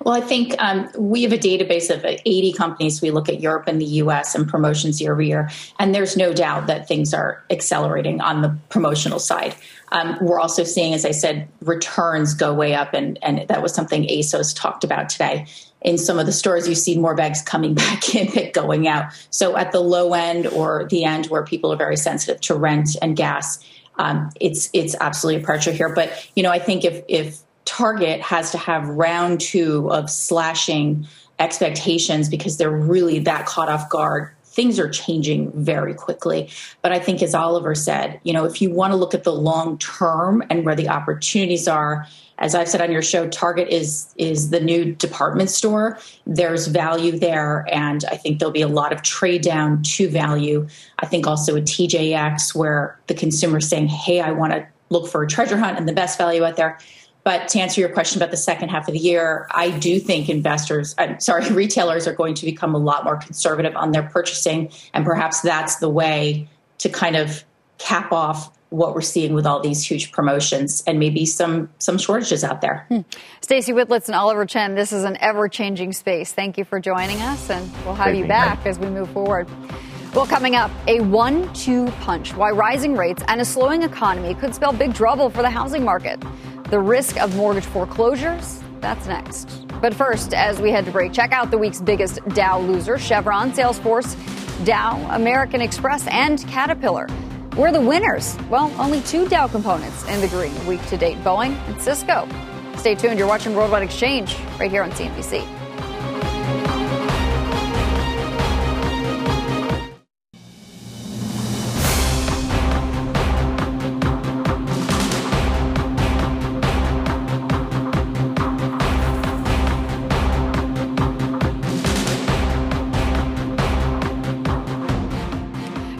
Well, 0.00 0.14
I 0.14 0.20
think 0.20 0.54
um, 0.58 0.88
we 0.96 1.22
have 1.24 1.32
a 1.32 1.38
database 1.38 1.94
of 1.94 2.04
80 2.04 2.52
companies. 2.52 3.02
We 3.02 3.10
look 3.10 3.28
at 3.28 3.40
Europe 3.40 3.66
and 3.66 3.80
the 3.80 3.86
US 3.86 4.34
and 4.34 4.48
promotions 4.48 5.00
year 5.00 5.12
over 5.12 5.22
year. 5.22 5.50
And 5.78 5.94
there's 5.94 6.16
no 6.16 6.32
doubt 6.32 6.68
that 6.68 6.86
things 6.88 7.12
are 7.12 7.44
accelerating 7.50 8.20
on 8.20 8.42
the 8.42 8.56
promotional 8.68 9.18
side. 9.18 9.54
Um, 9.92 10.16
we're 10.20 10.40
also 10.40 10.64
seeing, 10.64 10.94
as 10.94 11.04
I 11.04 11.10
said, 11.10 11.48
returns 11.60 12.34
go 12.34 12.54
way 12.54 12.74
up, 12.74 12.94
and, 12.94 13.18
and 13.22 13.46
that 13.48 13.62
was 13.62 13.74
something 13.74 14.04
ASOS 14.04 14.54
talked 14.54 14.84
about 14.84 15.08
today. 15.08 15.46
In 15.86 15.96
some 15.96 16.18
of 16.18 16.26
the 16.26 16.32
stores, 16.32 16.68
you 16.68 16.74
see 16.74 16.98
more 16.98 17.14
bags 17.14 17.40
coming 17.40 17.72
back 17.86 18.14
in 18.14 18.30
than 18.34 18.50
going 18.52 18.86
out. 18.86 19.12
So 19.30 19.56
at 19.56 19.72
the 19.72 19.80
low 19.80 20.12
end 20.12 20.46
or 20.48 20.86
the 20.90 21.04
end 21.04 21.26
where 21.26 21.42
people 21.42 21.72
are 21.72 21.76
very 21.76 21.96
sensitive 21.96 22.42
to 22.42 22.54
rent 22.54 22.90
and 23.00 23.16
gas, 23.16 23.64
um, 23.98 24.30
it's 24.38 24.68
it's 24.74 24.94
absolutely 25.00 25.42
a 25.42 25.44
pressure 25.44 25.72
here. 25.72 25.88
But 25.88 26.28
you 26.36 26.42
know, 26.42 26.50
I 26.50 26.58
think 26.58 26.84
if 26.84 27.02
if 27.08 27.38
Target 27.64 28.20
has 28.20 28.50
to 28.52 28.58
have 28.58 28.86
round 28.88 29.40
two 29.40 29.90
of 29.90 30.10
slashing 30.10 31.06
expectations 31.38 32.28
because 32.28 32.58
they're 32.58 32.70
really 32.70 33.20
that 33.20 33.46
caught 33.46 33.68
off 33.68 33.88
guard 33.88 34.35
things 34.56 34.78
are 34.78 34.88
changing 34.88 35.52
very 35.52 35.94
quickly. 35.94 36.48
But 36.80 36.90
I 36.90 36.98
think, 36.98 37.22
as 37.22 37.34
Oliver 37.34 37.74
said, 37.74 38.18
you 38.24 38.32
know, 38.32 38.46
if 38.46 38.62
you 38.62 38.70
want 38.70 38.92
to 38.92 38.96
look 38.96 39.14
at 39.14 39.22
the 39.22 39.32
long 39.32 39.76
term 39.78 40.42
and 40.48 40.64
where 40.64 40.74
the 40.74 40.88
opportunities 40.88 41.68
are, 41.68 42.06
as 42.38 42.54
I've 42.54 42.68
said 42.68 42.80
on 42.80 42.90
your 42.90 43.02
show, 43.02 43.28
Target 43.28 43.68
is 43.68 44.12
is 44.16 44.50
the 44.50 44.60
new 44.60 44.94
department 44.94 45.50
store. 45.50 45.98
There's 46.26 46.66
value 46.66 47.18
there, 47.18 47.66
and 47.70 48.04
I 48.10 48.16
think 48.16 48.38
there'll 48.38 48.52
be 48.52 48.62
a 48.62 48.68
lot 48.68 48.92
of 48.92 49.02
trade 49.02 49.42
down 49.42 49.82
to 49.82 50.08
value. 50.08 50.66
I 50.98 51.06
think 51.06 51.26
also 51.26 51.56
a 51.56 51.60
TJX 51.60 52.54
where 52.54 52.98
the 53.06 53.14
consumer 53.14 53.58
is 53.58 53.68
saying, 53.68 53.88
"Hey, 53.88 54.20
I 54.20 54.32
want 54.32 54.52
to 54.54 54.66
look 54.88 55.08
for 55.08 55.22
a 55.22 55.28
treasure 55.28 55.58
hunt 55.58 55.78
and 55.78 55.86
the 55.86 55.92
best 55.92 56.16
value 56.16 56.44
out 56.44 56.56
there." 56.56 56.78
But 57.26 57.48
to 57.48 57.58
answer 57.58 57.80
your 57.80 57.90
question 57.90 58.22
about 58.22 58.30
the 58.30 58.36
second 58.36 58.68
half 58.68 58.86
of 58.86 58.94
the 58.94 59.00
year, 59.00 59.48
I 59.50 59.70
do 59.70 59.98
think 59.98 60.28
investors, 60.28 60.94
I'm 60.96 61.18
sorry, 61.18 61.48
retailers 61.50 62.06
are 62.06 62.12
going 62.12 62.34
to 62.34 62.46
become 62.46 62.72
a 62.72 62.78
lot 62.78 63.02
more 63.02 63.16
conservative 63.16 63.74
on 63.74 63.90
their 63.90 64.04
purchasing, 64.04 64.70
and 64.94 65.04
perhaps 65.04 65.40
that's 65.40 65.78
the 65.78 65.88
way 65.88 66.48
to 66.78 66.88
kind 66.88 67.16
of 67.16 67.42
cap 67.78 68.12
off 68.12 68.56
what 68.68 68.94
we're 68.94 69.00
seeing 69.00 69.34
with 69.34 69.44
all 69.44 69.58
these 69.58 69.82
huge 69.84 70.12
promotions 70.12 70.84
and 70.86 71.00
maybe 71.00 71.26
some 71.26 71.68
some 71.78 71.98
shortages 71.98 72.44
out 72.44 72.60
there. 72.60 72.86
Hmm. 72.90 73.00
Stacey 73.40 73.72
Widlitz 73.72 74.06
and 74.06 74.14
Oliver 74.14 74.46
Chen, 74.46 74.76
this 74.76 74.92
is 74.92 75.02
an 75.02 75.16
ever-changing 75.20 75.94
space. 75.94 76.32
Thank 76.32 76.56
you 76.56 76.64
for 76.64 76.78
joining 76.78 77.20
us, 77.22 77.50
and 77.50 77.68
we'll 77.84 77.96
have 77.96 78.12
Great 78.12 78.18
you 78.18 78.28
back 78.28 78.64
as 78.66 78.78
we 78.78 78.88
move 78.88 79.10
forward. 79.10 79.48
Well, 80.14 80.26
coming 80.26 80.54
up, 80.54 80.70
a 80.86 81.00
one 81.00 81.52
two 81.54 81.86
punch. 82.02 82.34
Why 82.34 82.50
rising 82.50 82.96
rates 82.96 83.24
and 83.26 83.40
a 83.40 83.44
slowing 83.44 83.82
economy 83.82 84.34
could 84.34 84.54
spell 84.54 84.72
big 84.72 84.94
trouble 84.94 85.28
for 85.28 85.42
the 85.42 85.50
housing 85.50 85.84
market. 85.84 86.22
The 86.70 86.80
risk 86.80 87.20
of 87.20 87.36
mortgage 87.36 87.64
foreclosures? 87.64 88.60
That's 88.80 89.06
next. 89.06 89.68
But 89.80 89.94
first, 89.94 90.34
as 90.34 90.60
we 90.60 90.72
head 90.72 90.84
to 90.86 90.90
break, 90.90 91.12
check 91.12 91.30
out 91.30 91.52
the 91.52 91.58
week's 91.58 91.80
biggest 91.80 92.18
Dow 92.30 92.58
loser 92.58 92.98
Chevron, 92.98 93.52
Salesforce, 93.52 94.16
Dow, 94.64 94.96
American 95.10 95.60
Express, 95.60 96.08
and 96.08 96.44
Caterpillar. 96.48 97.06
We're 97.56 97.70
the 97.70 97.80
winners. 97.80 98.36
Well, 98.50 98.74
only 98.78 99.00
two 99.02 99.28
Dow 99.28 99.46
components 99.46 100.08
in 100.08 100.20
the 100.20 100.26
green 100.26 100.66
week 100.66 100.84
to 100.86 100.96
date 100.96 101.18
Boeing 101.18 101.54
and 101.68 101.80
Cisco. 101.80 102.28
Stay 102.76 102.96
tuned. 102.96 103.16
You're 103.16 103.28
watching 103.28 103.54
Worldwide 103.54 103.84
Exchange 103.84 104.36
right 104.58 104.70
here 104.70 104.82
on 104.82 104.90
CNBC. 104.90 105.55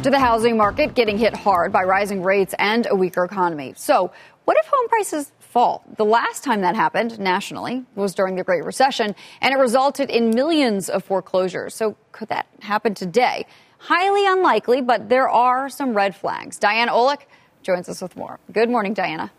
To 0.06 0.10
the 0.10 0.20
housing 0.20 0.56
market 0.56 0.94
getting 0.94 1.18
hit 1.18 1.34
hard 1.34 1.72
by 1.72 1.82
rising 1.82 2.22
rates 2.22 2.54
and 2.60 2.86
a 2.88 2.94
weaker 2.94 3.24
economy. 3.24 3.74
So, 3.76 4.12
what 4.44 4.56
if 4.56 4.64
home 4.66 4.88
prices 4.88 5.32
fall? 5.40 5.82
The 5.96 6.04
last 6.04 6.44
time 6.44 6.60
that 6.60 6.76
happened 6.76 7.18
nationally 7.18 7.84
was 7.96 8.14
during 8.14 8.36
the 8.36 8.44
Great 8.44 8.64
Recession, 8.64 9.16
and 9.40 9.52
it 9.52 9.58
resulted 9.58 10.08
in 10.08 10.30
millions 10.30 10.88
of 10.88 11.02
foreclosures. 11.02 11.74
So, 11.74 11.96
could 12.12 12.28
that 12.28 12.46
happen 12.60 12.94
today? 12.94 13.46
Highly 13.78 14.24
unlikely, 14.28 14.80
but 14.80 15.08
there 15.08 15.28
are 15.28 15.68
some 15.68 15.92
red 15.92 16.14
flags. 16.14 16.56
Diana 16.56 16.92
Olick 16.92 17.22
joins 17.64 17.88
us 17.88 18.00
with 18.00 18.16
more. 18.16 18.38
Good 18.52 18.70
morning, 18.70 18.94
Diana. 18.94 19.32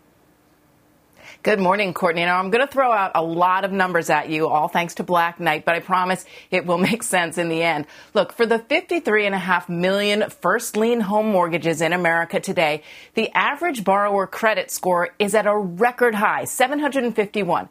Good 1.42 1.60
morning, 1.60 1.94
Courtney. 1.94 2.24
Now, 2.24 2.38
I'm 2.38 2.50
going 2.50 2.66
to 2.66 2.72
throw 2.72 2.90
out 2.90 3.12
a 3.14 3.22
lot 3.22 3.64
of 3.64 3.70
numbers 3.70 4.10
at 4.10 4.28
you, 4.28 4.48
all 4.48 4.68
thanks 4.68 4.96
to 4.96 5.04
Black 5.04 5.38
Knight, 5.38 5.64
but 5.64 5.74
I 5.76 5.80
promise 5.80 6.24
it 6.50 6.66
will 6.66 6.78
make 6.90 7.02
sense 7.02 7.38
in 7.38 7.48
the 7.48 7.62
end. 7.62 7.86
Look, 8.12 8.32
for 8.32 8.44
the 8.44 8.58
53.5 8.58 9.68
million 9.68 10.28
first 10.30 10.76
lien 10.76 11.00
home 11.00 11.26
mortgages 11.28 11.80
in 11.80 11.92
America 11.92 12.40
today, 12.40 12.82
the 13.14 13.30
average 13.34 13.84
borrower 13.84 14.26
credit 14.26 14.70
score 14.70 15.10
is 15.18 15.34
at 15.34 15.46
a 15.46 15.56
record 15.56 16.14
high, 16.14 16.44
751. 16.44 17.68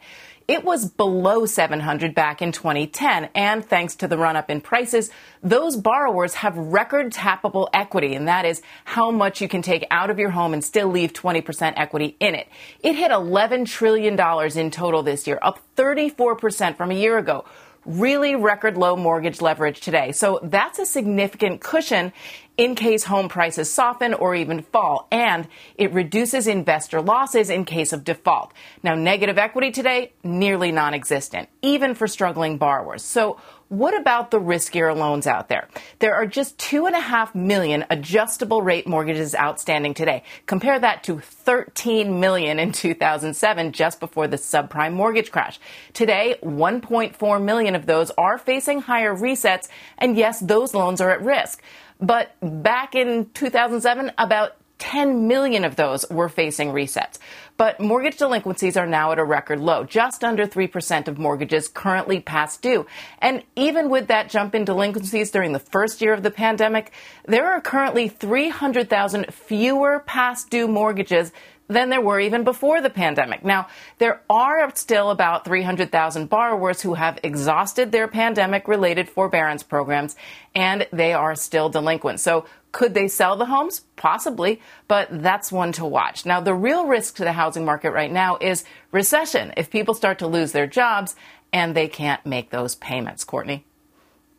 It 0.48 0.64
was 0.64 0.88
below 0.88 1.44
700 1.44 2.14
back 2.14 2.40
in 2.40 2.52
2010. 2.52 3.28
And 3.34 3.62
thanks 3.62 3.96
to 3.96 4.08
the 4.08 4.16
run 4.16 4.34
up 4.34 4.48
in 4.48 4.62
prices, 4.62 5.10
those 5.42 5.76
borrowers 5.76 6.32
have 6.36 6.56
record 6.56 7.12
tappable 7.12 7.68
equity. 7.74 8.14
And 8.14 8.28
that 8.28 8.46
is 8.46 8.62
how 8.86 9.10
much 9.10 9.42
you 9.42 9.48
can 9.48 9.60
take 9.60 9.86
out 9.90 10.08
of 10.08 10.18
your 10.18 10.30
home 10.30 10.54
and 10.54 10.64
still 10.64 10.88
leave 10.88 11.12
20% 11.12 11.74
equity 11.76 12.16
in 12.18 12.34
it. 12.34 12.48
It 12.80 12.96
hit 12.96 13.10
$11 13.10 13.66
trillion 13.66 14.18
in 14.58 14.70
total 14.70 15.02
this 15.02 15.26
year, 15.26 15.38
up 15.42 15.60
34% 15.76 16.78
from 16.78 16.90
a 16.92 16.94
year 16.94 17.18
ago 17.18 17.44
really 17.84 18.34
record 18.34 18.76
low 18.76 18.96
mortgage 18.96 19.40
leverage 19.40 19.80
today. 19.80 20.12
So 20.12 20.40
that's 20.42 20.78
a 20.78 20.84
significant 20.84 21.62
cushion 21.62 22.12
in 22.58 22.74
case 22.74 23.04
home 23.04 23.28
prices 23.28 23.72
soften 23.72 24.12
or 24.12 24.34
even 24.34 24.60
fall, 24.60 25.06
and 25.12 25.46
it 25.76 25.92
reduces 25.92 26.48
investor 26.48 27.00
losses 27.00 27.48
in 27.48 27.64
case 27.64 27.92
of 27.92 28.04
default. 28.04 28.52
Now, 28.82 28.96
negative 28.96 29.38
equity 29.38 29.70
today, 29.70 30.12
nearly 30.24 30.72
non 30.72 30.92
existent, 30.92 31.48
even 31.62 31.94
for 31.94 32.08
struggling 32.08 32.58
borrowers. 32.58 33.02
So, 33.02 33.40
what 33.68 33.94
about 33.94 34.30
the 34.30 34.40
riskier 34.40 34.96
loans 34.96 35.26
out 35.26 35.50
there? 35.50 35.68
There 35.98 36.14
are 36.14 36.26
just 36.26 36.58
two 36.58 36.86
and 36.86 36.96
a 36.96 37.00
half 37.00 37.34
million 37.34 37.84
adjustable 37.90 38.62
rate 38.62 38.86
mortgages 38.86 39.34
outstanding 39.34 39.92
today. 39.92 40.22
Compare 40.46 40.78
that 40.78 41.04
to 41.04 41.20
13 41.20 42.18
million 42.18 42.58
in 42.58 42.72
2007, 42.72 43.72
just 43.72 44.00
before 44.00 44.26
the 44.26 44.38
subprime 44.38 44.94
mortgage 44.94 45.30
crash. 45.30 45.60
Today, 45.92 46.36
1.4 46.42 47.42
million 47.42 47.74
of 47.74 47.84
those 47.84 48.10
are 48.12 48.38
facing 48.38 48.80
higher 48.80 49.14
resets, 49.14 49.68
and 49.98 50.16
yes, 50.16 50.40
those 50.40 50.72
loans 50.72 51.02
are 51.02 51.10
at 51.10 51.22
risk. 51.22 51.62
But 52.00 52.36
back 52.40 52.94
in 52.94 53.30
2007, 53.34 54.12
about 54.18 54.56
10 54.78 55.26
million 55.26 55.64
of 55.64 55.76
those 55.76 56.08
were 56.08 56.28
facing 56.28 56.68
resets. 56.68 57.18
But 57.56 57.80
mortgage 57.80 58.16
delinquencies 58.16 58.76
are 58.76 58.86
now 58.86 59.10
at 59.10 59.18
a 59.18 59.24
record 59.24 59.58
low, 59.58 59.82
just 59.84 60.22
under 60.22 60.46
3% 60.46 61.08
of 61.08 61.18
mortgages 61.18 61.66
currently 61.66 62.20
past 62.20 62.62
due. 62.62 62.86
And 63.18 63.42
even 63.56 63.90
with 63.90 64.06
that 64.06 64.30
jump 64.30 64.54
in 64.54 64.64
delinquencies 64.64 65.32
during 65.32 65.52
the 65.52 65.58
first 65.58 66.00
year 66.00 66.12
of 66.12 66.22
the 66.22 66.30
pandemic, 66.30 66.92
there 67.26 67.46
are 67.52 67.60
currently 67.60 68.08
300,000 68.08 69.34
fewer 69.34 70.04
past 70.06 70.50
due 70.50 70.68
mortgages 70.68 71.32
than 71.68 71.90
there 71.90 72.00
were 72.00 72.18
even 72.18 72.44
before 72.44 72.80
the 72.80 72.90
pandemic. 72.90 73.44
Now, 73.44 73.68
there 73.98 74.22
are 74.28 74.74
still 74.74 75.10
about 75.10 75.44
300,000 75.44 76.28
borrowers 76.28 76.80
who 76.80 76.94
have 76.94 77.20
exhausted 77.22 77.92
their 77.92 78.08
pandemic 78.08 78.66
related 78.66 79.08
forbearance 79.08 79.62
programs 79.62 80.16
and 80.54 80.86
they 80.92 81.12
are 81.12 81.34
still 81.34 81.68
delinquent. 81.68 82.20
So, 82.20 82.46
could 82.70 82.92
they 82.92 83.08
sell 83.08 83.36
the 83.36 83.46
homes? 83.46 83.80
Possibly, 83.96 84.60
but 84.88 85.08
that's 85.10 85.50
one 85.50 85.72
to 85.72 85.86
watch. 85.86 86.26
Now, 86.26 86.40
the 86.40 86.54
real 86.54 86.86
risk 86.86 87.16
to 87.16 87.24
the 87.24 87.32
housing 87.32 87.64
market 87.64 87.92
right 87.92 88.12
now 88.12 88.36
is 88.40 88.64
recession. 88.92 89.54
If 89.56 89.70
people 89.70 89.94
start 89.94 90.18
to 90.18 90.26
lose 90.26 90.52
their 90.52 90.66
jobs 90.66 91.16
and 91.50 91.74
they 91.74 91.88
can't 91.88 92.24
make 92.26 92.50
those 92.50 92.74
payments, 92.74 93.24
Courtney 93.24 93.64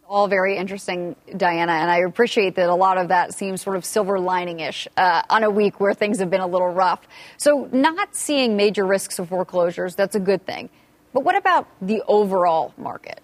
all 0.10 0.28
very 0.28 0.58
interesting, 0.58 1.16
Diana, 1.38 1.74
and 1.74 1.92
I 1.92 2.00
appreciate 2.00 2.56
that 2.56 2.68
a 2.68 2.74
lot 2.74 2.98
of 2.98 3.10
that 3.10 3.36
seems 3.36 3.62
sort 3.62 3.76
of 3.76 3.86
silver 3.86 4.20
lining 4.20 4.60
ish 4.60 4.88
uh, 4.98 5.22
on 5.30 5.44
a 5.44 5.50
week 5.52 5.80
where 5.80 5.94
things 5.94 6.18
have 6.18 6.32
been 6.32 6.42
a 6.42 6.48
little 6.48 6.68
rough. 6.70 7.08
So, 7.38 7.70
not 7.72 8.16
seeing 8.16 8.58
major 8.58 8.86
risks 8.88 9.20
of 9.20 9.30
foreclosures, 9.30 9.94
that's 9.94 10.16
a 10.16 10.20
good 10.20 10.46
thing. 10.48 10.70
But 11.14 11.24
what 11.24 11.36
about 11.36 11.68
the 11.80 12.02
overall 12.08 12.74
market? 12.76 13.22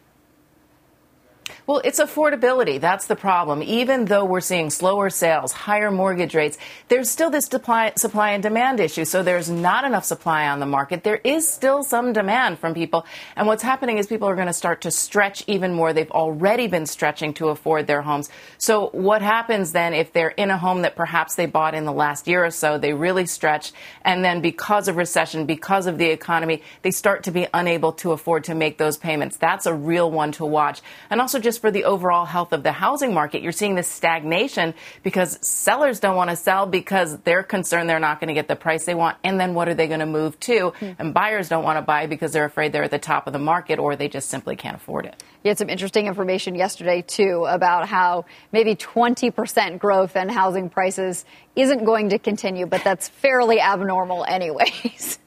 Well, 1.67 1.81
it's 1.83 1.99
affordability. 1.99 2.79
That's 2.79 3.07
the 3.07 3.15
problem. 3.15 3.63
Even 3.63 4.05
though 4.05 4.23
we're 4.23 4.39
seeing 4.39 4.69
slower 4.69 5.09
sales, 5.09 5.51
higher 5.51 5.89
mortgage 5.89 6.35
rates, 6.35 6.59
there's 6.89 7.09
still 7.09 7.31
this 7.31 7.45
supply, 7.45 7.93
supply 7.97 8.33
and 8.33 8.43
demand 8.43 8.79
issue. 8.79 9.03
So 9.03 9.23
there's 9.23 9.49
not 9.49 9.83
enough 9.83 10.05
supply 10.05 10.47
on 10.47 10.59
the 10.59 10.67
market. 10.67 11.03
There 11.03 11.19
is 11.23 11.51
still 11.51 11.81
some 11.81 12.13
demand 12.13 12.59
from 12.59 12.75
people. 12.75 13.07
And 13.35 13.47
what's 13.47 13.63
happening 13.63 13.97
is 13.97 14.05
people 14.05 14.29
are 14.29 14.35
going 14.35 14.45
to 14.45 14.53
start 14.53 14.81
to 14.81 14.91
stretch 14.91 15.43
even 15.47 15.73
more. 15.73 15.91
They've 15.91 16.11
already 16.11 16.67
been 16.67 16.85
stretching 16.85 17.33
to 17.35 17.49
afford 17.49 17.87
their 17.87 18.03
homes. 18.03 18.29
So 18.59 18.89
what 18.91 19.23
happens 19.23 19.71
then 19.71 19.95
if 19.95 20.13
they're 20.13 20.29
in 20.29 20.51
a 20.51 20.59
home 20.59 20.83
that 20.83 20.95
perhaps 20.95 21.33
they 21.33 21.47
bought 21.47 21.73
in 21.73 21.85
the 21.85 21.91
last 21.91 22.27
year 22.27 22.45
or 22.45 22.51
so, 22.51 22.77
they 22.77 22.93
really 22.93 23.25
stretched, 23.25 23.73
and 24.03 24.23
then 24.23 24.39
because 24.39 24.87
of 24.87 24.97
recession, 24.97 25.47
because 25.47 25.87
of 25.87 25.97
the 25.97 26.11
economy, 26.11 26.61
they 26.83 26.91
start 26.91 27.23
to 27.23 27.31
be 27.31 27.47
unable 27.55 27.93
to 27.93 28.11
afford 28.11 28.43
to 28.43 28.53
make 28.53 28.77
those 28.77 28.97
payments. 28.97 29.37
That's 29.37 29.65
a 29.65 29.73
real 29.73 30.11
one 30.11 30.31
to 30.33 30.45
watch. 30.45 30.81
And 31.09 31.19
also 31.19 31.39
just 31.39 31.54
just 31.55 31.61
for 31.61 31.71
the 31.71 31.85
overall 31.85 32.25
health 32.25 32.51
of 32.51 32.63
the 32.63 32.71
housing 32.73 33.13
market. 33.13 33.41
You're 33.41 33.53
seeing 33.53 33.75
this 33.75 33.87
stagnation 33.87 34.73
because 35.03 35.39
sellers 35.45 36.01
don't 36.01 36.17
want 36.17 36.29
to 36.29 36.35
sell 36.35 36.65
because 36.65 37.17
they're 37.19 37.43
concerned 37.43 37.89
they're 37.89 37.97
not 37.97 38.19
going 38.19 38.27
to 38.27 38.33
get 38.33 38.49
the 38.49 38.57
price 38.57 38.83
they 38.83 38.93
want. 38.93 39.15
And 39.23 39.39
then 39.39 39.53
what 39.53 39.69
are 39.69 39.73
they 39.73 39.87
going 39.87 40.01
to 40.01 40.05
move 40.05 40.37
to? 40.41 40.51
Mm-hmm. 40.71 40.91
And 40.99 41.13
buyers 41.13 41.47
don't 41.47 41.63
want 41.63 41.77
to 41.77 41.81
buy 41.81 42.07
because 42.07 42.33
they're 42.33 42.43
afraid 42.43 42.73
they're 42.73 42.83
at 42.83 42.91
the 42.91 42.99
top 42.99 43.25
of 43.25 43.31
the 43.31 43.39
market 43.39 43.79
or 43.79 43.95
they 43.95 44.09
just 44.09 44.29
simply 44.29 44.57
can't 44.57 44.75
afford 44.75 45.05
it. 45.05 45.23
You 45.43 45.49
had 45.49 45.57
some 45.57 45.69
interesting 45.69 46.07
information 46.07 46.55
yesterday, 46.55 47.01
too, 47.01 47.45
about 47.47 47.87
how 47.87 48.25
maybe 48.51 48.75
20% 48.75 49.79
growth 49.79 50.17
in 50.17 50.27
housing 50.27 50.69
prices 50.69 51.23
isn't 51.55 51.85
going 51.85 52.09
to 52.09 52.19
continue, 52.19 52.65
but 52.65 52.83
that's 52.83 53.07
fairly 53.07 53.61
abnormal, 53.61 54.25
anyways. 54.25 55.19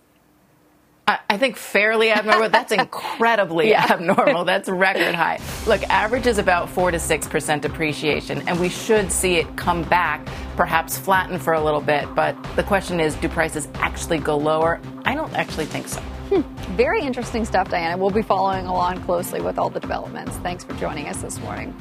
I 1.30 1.38
think 1.38 1.56
fairly 1.56 2.10
abnormal. 2.10 2.50
That's 2.50 2.72
incredibly 2.84 3.70
yeah. 3.70 3.92
abnormal. 3.92 4.44
That's 4.44 4.68
record 4.68 5.14
high. 5.14 5.38
Look, 5.66 5.82
average 5.84 6.26
is 6.26 6.38
about 6.38 6.68
4 6.68 6.90
to 6.90 6.98
6% 6.98 7.60
depreciation, 7.60 8.46
and 8.46 8.60
we 8.60 8.68
should 8.68 9.10
see 9.10 9.36
it 9.36 9.56
come 9.56 9.82
back, 9.84 10.26
perhaps 10.56 10.98
flatten 10.98 11.38
for 11.38 11.54
a 11.54 11.60
little 11.60 11.80
bit. 11.80 12.12
But 12.14 12.36
the 12.56 12.62
question 12.62 13.00
is 13.00 13.14
do 13.16 13.28
prices 13.28 13.68
actually 13.74 14.18
go 14.18 14.36
lower? 14.36 14.80
I 15.04 15.14
don't 15.14 15.32
actually 15.34 15.66
think 15.66 15.88
so. 15.88 16.00
Hmm. 16.00 16.42
Very 16.76 17.00
interesting 17.00 17.46
stuff, 17.46 17.70
Diana. 17.70 17.96
We'll 17.96 18.10
be 18.10 18.22
following 18.22 18.66
along 18.66 19.02
closely 19.04 19.40
with 19.40 19.58
all 19.58 19.70
the 19.70 19.80
developments. 19.80 20.36
Thanks 20.38 20.62
for 20.62 20.74
joining 20.74 21.08
us 21.08 21.22
this 21.22 21.40
morning. 21.40 21.74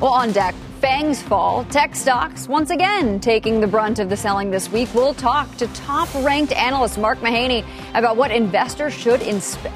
Well, 0.00 0.14
on 0.14 0.32
deck, 0.32 0.54
FAANGs 0.80 1.20
fall. 1.20 1.64
Tech 1.64 1.94
stocks 1.94 2.48
once 2.48 2.70
again 2.70 3.20
taking 3.20 3.60
the 3.60 3.66
brunt 3.66 3.98
of 3.98 4.08
the 4.08 4.16
selling 4.16 4.50
this 4.50 4.72
week. 4.72 4.88
We'll 4.94 5.12
talk 5.12 5.54
to 5.58 5.66
top 5.74 6.08
ranked 6.24 6.52
analyst 6.54 6.96
Mark 6.96 7.18
Mahaney 7.18 7.66
about 7.92 8.16
what 8.16 8.30
investors 8.30 8.94
should 8.94 9.20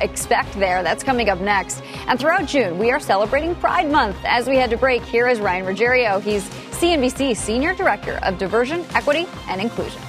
expect 0.01 0.55
there. 0.55 0.83
That's 0.83 1.05
coming 1.05 1.29
up 1.29 1.41
next. 1.41 1.83
And 2.07 2.19
throughout 2.19 2.47
June, 2.47 2.79
we 2.79 2.91
are 2.91 2.99
celebrating 2.99 3.55
Pride 3.57 3.91
Month. 3.91 4.17
As 4.25 4.49
we 4.49 4.57
head 4.57 4.71
to 4.71 4.79
break, 4.79 5.03
here 5.03 5.29
is 5.29 5.41
Ryan 5.41 5.67
Ruggiero. 5.67 6.21
He's 6.21 6.49
CNBC 6.71 7.37
Senior 7.37 7.75
Director 7.75 8.19
of 8.23 8.39
Diversion, 8.39 8.83
Equity, 8.95 9.27
and 9.49 9.61
Inclusion. 9.61 10.01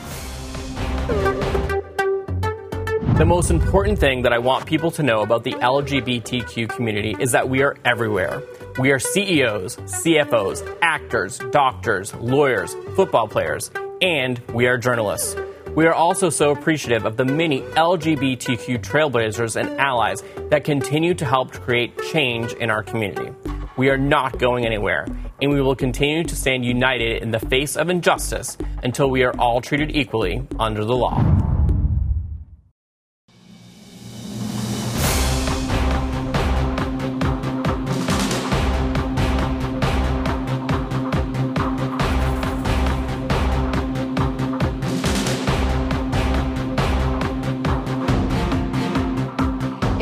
The 3.18 3.26
most 3.26 3.52
important 3.52 4.00
thing 4.00 4.22
that 4.22 4.32
I 4.32 4.38
want 4.38 4.66
people 4.66 4.92
to 4.92 5.04
know 5.04 5.24
about 5.24 5.44
the 5.44 5.54
LGBTQ 5.56 6.70
community 6.70 7.18
is 7.20 7.34
that 7.34 7.50
we 7.50 7.64
are 7.64 7.76
everywhere. 7.84 8.42
We 8.78 8.92
are 8.92 9.00
CEOs, 9.00 9.78
CFOs, 9.78 10.78
actors, 10.82 11.40
doctors, 11.52 12.14
lawyers, 12.16 12.76
football 12.98 13.26
players, 13.26 13.72
and 14.02 14.38
we 14.54 14.68
are 14.68 14.78
journalists. 14.78 15.34
We 15.76 15.86
are 15.86 15.94
also 15.94 16.30
so 16.30 16.52
appreciative 16.52 17.06
of 17.06 17.16
the 17.16 17.24
many 17.24 17.62
LGBTQ 17.62 18.80
trailblazers 18.84 19.56
and 19.56 19.80
allies 19.80 20.26
that 20.50 20.66
continue 20.66 21.14
to 21.14 21.24
help 21.24 21.54
create 21.54 21.98
change 22.12 22.52
in 22.52 22.70
our 22.70 22.84
community. 22.84 23.32
We 23.78 23.90
are 23.90 23.98
not 23.98 24.40
going 24.40 24.66
anywhere, 24.66 25.08
and 25.42 25.54
we 25.54 25.62
will 25.62 25.76
continue 25.78 26.26
to 26.26 26.36
stand 26.36 26.66
united 26.66 27.22
in 27.22 27.32
the 27.32 27.40
face 27.40 27.78
of 27.78 27.88
injustice 27.88 28.58
until 28.84 29.10
we 29.10 29.24
are 29.24 29.38
all 29.40 29.62
treated 29.62 29.96
equally 29.96 30.46
under 30.60 30.84
the 30.84 30.98
law. 30.98 31.55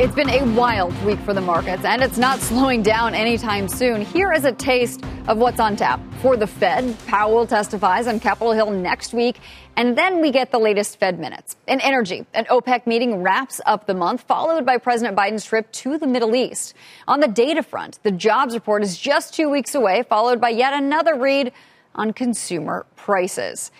It's 0.04 0.14
been 0.14 0.28
a 0.28 0.44
wild 0.54 0.92
week 1.02 1.18
for 1.20 1.32
the 1.32 1.40
markets, 1.40 1.82
and 1.86 2.02
it's 2.02 2.18
not 2.18 2.38
slowing 2.40 2.82
down 2.82 3.14
anytime 3.14 3.68
soon. 3.68 4.02
Here 4.02 4.34
is 4.34 4.44
a 4.44 4.52
taste 4.52 5.02
of 5.28 5.38
what's 5.38 5.58
on 5.58 5.76
tap 5.76 5.98
for 6.20 6.36
the 6.36 6.46
Fed. 6.46 6.94
Powell 7.06 7.46
testifies 7.46 8.06
on 8.06 8.20
Capitol 8.20 8.52
Hill 8.52 8.70
next 8.70 9.14
week, 9.14 9.38
and 9.76 9.96
then 9.96 10.20
we 10.20 10.30
get 10.30 10.50
the 10.50 10.58
latest 10.58 11.00
Fed 11.00 11.18
minutes. 11.18 11.56
In 11.66 11.80
energy, 11.80 12.26
an 12.34 12.44
OPEC 12.50 12.86
meeting 12.86 13.22
wraps 13.22 13.62
up 13.64 13.86
the 13.86 13.94
month, 13.94 14.20
followed 14.28 14.66
by 14.66 14.76
President 14.76 15.16
Biden's 15.16 15.46
trip 15.46 15.72
to 15.72 15.96
the 15.96 16.06
Middle 16.06 16.36
East. 16.36 16.74
On 17.08 17.20
the 17.20 17.28
data 17.28 17.62
front, 17.62 17.98
the 18.02 18.10
jobs 18.10 18.52
report 18.52 18.82
is 18.82 18.98
just 18.98 19.32
two 19.32 19.48
weeks 19.48 19.74
away, 19.74 20.02
followed 20.02 20.38
by 20.38 20.50
yet 20.50 20.74
another 20.74 21.14
read 21.14 21.50
on 21.94 22.12
consumer 22.12 22.84
prices. 22.94 23.70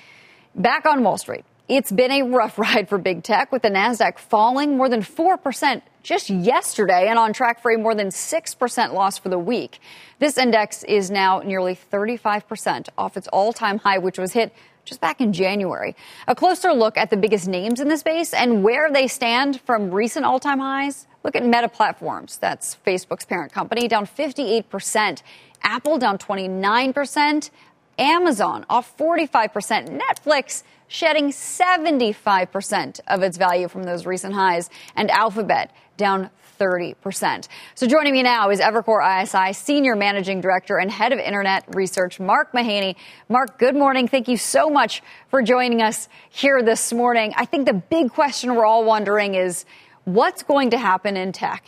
Back 0.55 0.87
on 0.87 1.05
Wall 1.05 1.19
Street. 1.19 1.45
It's 1.67 1.91
been 1.91 2.11
a 2.11 2.23
rough 2.23 2.59
ride 2.59 2.89
for 2.89 2.99
big 2.99 3.23
tech 3.23 3.51
with 3.51 3.63
the 3.63 3.71
NASDAQ 3.71 4.19
falling 4.19 4.77
more 4.77 4.89
than 4.89 5.01
4% 5.01 5.83
just 6.03 6.29
yesterday 6.29 7.09
and 7.09 7.19
on 7.19 7.33
track 7.33 7.63
for 7.63 7.73
a 7.73 7.79
more 7.79 7.95
than 7.95 8.09
6% 8.09 8.93
loss 8.93 9.17
for 9.17 9.31
the 9.31 9.39
week. 9.39 9.79
This 10.19 10.37
index 10.37 10.85
is 10.85 11.11
now 11.11 11.39
nearly 11.41 11.75
35% 11.75 12.89
off 12.99 13.17
its 13.17 13.29
all 13.29 13.55
time 13.55 13.79
high, 13.79 13.97
which 13.97 14.19
was 14.19 14.33
hit 14.33 14.53
just 14.85 15.01
back 15.01 15.23
in 15.23 15.33
January. 15.33 15.97
A 16.29 16.35
closer 16.35 16.75
look 16.75 16.99
at 16.99 17.09
the 17.09 17.17
biggest 17.17 17.49
names 17.49 17.81
in 17.81 17.89
the 17.89 17.97
space 17.97 18.35
and 18.35 18.63
where 18.63 18.93
they 18.93 19.07
stand 19.07 19.63
from 19.63 19.91
recent 19.91 20.27
all 20.27 20.39
time 20.39 20.59
highs. 20.59 21.07
Look 21.23 21.35
at 21.35 21.47
Meta 21.47 21.71
Platforms. 21.71 22.37
That's 22.37 22.77
Facebook's 22.87 23.25
parent 23.25 23.53
company, 23.53 23.89
down 23.89 24.07
58%. 24.07 25.23
Apple 25.63 25.97
down 25.97 26.19
29%. 26.19 27.51
Amazon 27.99 28.67
off 28.69 28.95
45%. 28.99 29.99
Netflix 29.99 30.63
shedding 30.89 31.31
75% 31.31 33.01
of 33.09 33.23
its 33.23 33.37
value 33.37 33.69
from 33.69 33.85
those 33.85 34.07
recent 34.07 34.35
highs. 34.35 34.71
And 34.97 35.11
Alphabet 35.11 35.73
down 35.97 36.31
30%. 36.59 37.49
So 37.75 37.87
joining 37.87 38.13
me 38.13 38.23
now 38.23 38.51
is 38.51 38.61
Evercore 38.61 39.23
ISI 39.23 39.53
Senior 39.53 39.97
Managing 39.97 40.41
Director 40.41 40.79
and 40.79 40.91
Head 40.91 41.13
of 41.13 41.19
Internet 41.19 41.65
Research, 41.75 42.21
Mark 42.21 42.53
Mahaney. 42.53 42.97
Mark, 43.29 43.59
good 43.59 43.75
morning. 43.75 44.09
Thank 44.09 44.29
you 44.29 44.37
so 44.37 44.71
much 44.71 45.03
for 45.29 45.43
joining 45.43 45.83
us 45.83 46.09
here 46.31 46.63
this 46.63 46.93
morning. 46.93 47.33
I 47.37 47.45
think 47.45 47.67
the 47.67 47.75
big 47.75 48.13
question 48.13 48.55
we're 48.55 48.67
all 48.67 48.85
wondering 48.85 49.35
is 49.35 49.65
what's 50.05 50.43
going 50.43 50.71
to 50.71 50.79
happen 50.79 51.17
in 51.17 51.33
tech? 51.33 51.65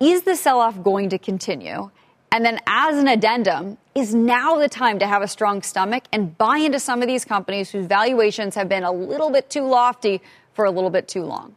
Is 0.00 0.22
the 0.22 0.34
sell 0.34 0.60
off 0.60 0.82
going 0.82 1.10
to 1.10 1.18
continue? 1.18 1.90
And 2.34 2.44
then, 2.44 2.58
as 2.66 2.98
an 2.98 3.06
addendum, 3.06 3.78
is 3.94 4.12
now 4.12 4.58
the 4.58 4.68
time 4.68 4.98
to 4.98 5.06
have 5.06 5.22
a 5.22 5.28
strong 5.28 5.62
stomach 5.62 6.02
and 6.10 6.36
buy 6.36 6.58
into 6.58 6.80
some 6.80 7.00
of 7.00 7.06
these 7.06 7.24
companies 7.24 7.70
whose 7.70 7.86
valuations 7.86 8.56
have 8.56 8.68
been 8.68 8.82
a 8.82 8.90
little 8.90 9.30
bit 9.30 9.48
too 9.48 9.62
lofty 9.62 10.20
for 10.52 10.64
a 10.64 10.72
little 10.72 10.90
bit 10.90 11.06
too 11.06 11.22
long? 11.22 11.54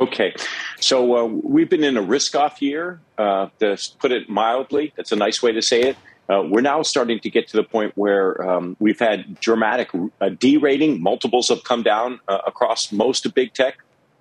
Okay, 0.00 0.34
so 0.80 1.14
uh, 1.14 1.24
we've 1.26 1.68
been 1.68 1.84
in 1.84 1.98
a 1.98 2.00
risk-off 2.00 2.62
year. 2.62 3.02
Uh, 3.18 3.48
to 3.58 3.76
put 3.98 4.12
it 4.12 4.30
mildly, 4.30 4.94
that's 4.96 5.12
a 5.12 5.16
nice 5.16 5.42
way 5.42 5.52
to 5.52 5.60
say 5.60 5.82
it. 5.82 5.96
Uh, 6.30 6.42
we're 6.48 6.62
now 6.62 6.80
starting 6.80 7.20
to 7.20 7.28
get 7.28 7.48
to 7.48 7.58
the 7.58 7.64
point 7.64 7.92
where 7.96 8.42
um, 8.50 8.78
we've 8.80 8.98
had 8.98 9.38
dramatic 9.40 9.90
uh, 10.22 10.30
derating. 10.30 11.02
Multiples 11.02 11.50
have 11.50 11.64
come 11.64 11.82
down 11.82 12.18
uh, 12.28 12.38
across 12.46 12.92
most 12.92 13.26
of 13.26 13.34
big 13.34 13.52
tech, 13.52 13.76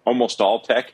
almost 0.05 0.41
all 0.41 0.59
tech. 0.59 0.91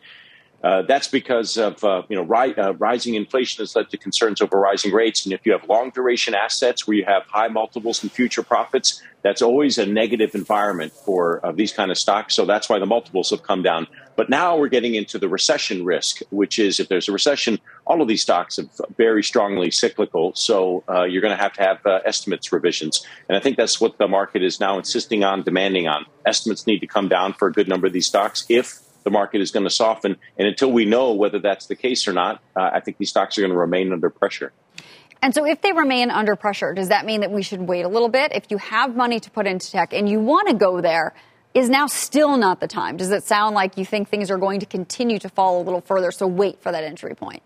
Uh, 0.64 0.82
that's 0.84 1.09
because 1.09 1.57
of 1.57 1.84
uh, 1.84 2.03
you 2.07 2.16
know 2.16 2.24
ri- 2.24 2.55
uh, 2.55 2.72
rising 2.74 3.16
inflation 3.16 3.61
has 3.61 3.76
led 3.76 3.89
to 3.89 3.97
concerns 3.97 4.41
over 4.41 4.57
rising 4.57 4.93
rates, 4.93 5.26
and 5.26 5.34
if 5.34 5.45
you 5.45 5.51
have 5.51 5.68
long 5.68 5.89
duration 5.89 6.34
assets 6.34 6.88
where 6.88 6.95
you 6.95 7.03
have 7.03 7.24
high 7.28 7.49
multiples 7.49 8.01
and 8.01 8.11
future 8.11 8.43
profits, 8.43 9.01
that's 9.24 9.41
always 9.41 9.78
a 9.78 9.86
negative 9.86 10.36
environment 10.36 10.93
for 10.93 11.45
uh, 11.45 11.51
these 11.51 11.74
kind 11.74 11.91
of 11.91 11.97
stocks. 11.97 12.34
So 12.34 12.45
that's 12.45 12.70
why 12.70 12.80
the 12.80 12.86
multiples 12.86 13.30
have 13.32 13.43
come 13.43 13.61
down. 13.61 13.88
But 14.16 14.30
now 14.30 14.55
we're 14.55 14.70
getting 14.70 14.95
into 14.95 15.18
the 15.18 15.28
recession 15.28 15.84
risk, 15.84 16.22
which 16.30 16.59
is 16.59 16.80
if 16.80 16.88
there's 16.88 17.09
a 17.09 17.11
recession, 17.11 17.59
all 17.86 18.01
of 18.01 18.07
these 18.07 18.22
stocks 18.22 18.59
are 18.59 18.68
very 18.95 19.24
strongly 19.24 19.72
cyclical. 19.72 20.34
So 20.36 20.84
uh, 20.88 21.03
you're 21.03 21.22
going 21.22 21.36
to 21.36 21.41
have 21.41 21.53
to 21.53 21.61
have 21.61 21.86
uh, 21.86 21.99
estimates 22.05 22.53
revisions, 22.53 23.05
and 23.28 23.38
I 23.38 23.41
think 23.41 23.57
that's 23.57 23.82
what 23.82 23.97
the 23.97 24.07
market 24.07 24.43
is 24.43 24.61
now 24.61 24.78
insisting 24.78 25.26
on, 25.26 25.43
demanding 25.43 25.89
on. 25.89 26.05
Estimates 26.26 26.66
need 26.68 26.80
to 26.80 26.88
come 26.88 27.09
down 27.09 27.34
for 27.34 27.49
a 27.49 27.51
good 27.51 27.68
number 27.68 27.88
of 27.88 27.91
these 27.91 28.07
stocks 28.07 28.45
if 28.47 28.80
the 29.04 29.12
market 29.12 29.41
is 29.41 29.51
going 29.51 29.64
to 29.64 29.70
soften. 29.70 30.18
And 30.38 30.47
until 30.47 30.72
we 30.72 30.86
know 30.86 31.14
whether 31.14 31.39
that's 31.39 31.68
the 31.68 31.76
case 31.76 32.08
or 32.08 32.14
not, 32.14 32.41
uh, 32.56 32.72
I 32.74 32.80
think 32.80 32.97
these 32.97 33.10
stocks 33.10 33.38
are 33.38 33.41
going 33.41 33.51
to 33.51 33.58
remain 33.58 33.91
under 33.91 34.10
pressure. 34.10 34.51
And 35.22 35.34
so, 35.34 35.45
if 35.45 35.62
they 35.62 35.72
remain 35.72 36.12
under 36.12 36.36
pressure, 36.36 36.74
does 36.74 36.89
that 36.89 37.06
mean 37.06 37.22
that 37.22 37.32
we 37.32 37.43
should 37.43 37.62
wait 37.62 37.84
a 37.84 37.88
little 37.88 38.10
bit? 38.10 38.34
If 38.34 38.45
you 38.49 38.58
have 38.58 38.95
money 38.95 39.22
to 39.22 39.32
put 39.32 39.47
into 39.47 39.72
tech 39.72 39.93
and 39.93 40.10
you 40.10 40.20
want 40.20 40.49
to 40.49 40.54
go 40.54 40.82
there, 40.82 41.14
is 41.54 41.70
now 41.70 41.88
still 41.88 42.36
not 42.36 42.60
the 42.60 42.68
time? 42.68 42.97
Does 42.97 43.10
it 43.10 43.24
sound 43.24 43.56
like 43.56 43.78
you 43.78 43.86
think 43.86 44.10
things 44.10 44.30
are 44.30 44.38
going 44.38 44.60
to 44.60 44.66
continue 44.66 45.20
to 45.20 45.30
fall 45.30 45.62
a 45.62 45.64
little 45.64 45.80
further? 45.80 46.12
So, 46.12 46.28
wait 46.28 46.62
for 46.62 46.74
that 46.74 46.84
entry 46.84 47.16
point. 47.16 47.41